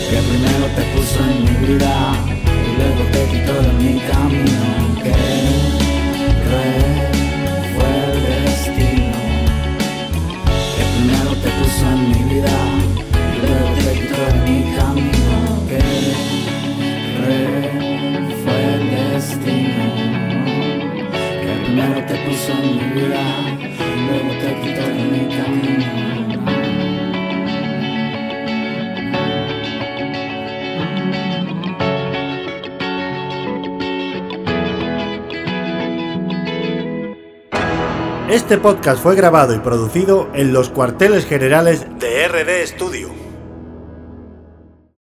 que 0.10 0.18
primero 0.30 0.66
te 0.76 0.84
puso 0.94 1.18
en 1.20 1.38
mi 1.44 1.56
vida 1.68 1.96
luego 2.78 3.04
te 3.12 3.22
quitó 3.26 3.54
de 3.62 3.72
mi 3.74 4.00
camino. 4.00 4.66
Qué 5.04 5.65
cruel 6.46 6.95
Este 38.36 38.58
podcast 38.58 39.02
fue 39.02 39.16
grabado 39.16 39.56
y 39.56 39.60
producido 39.60 40.28
en 40.34 40.52
los 40.52 40.68
cuarteles 40.68 41.26
generales 41.26 41.86
de 42.00 42.28
RD 42.28 42.68
Studio. 42.68 43.15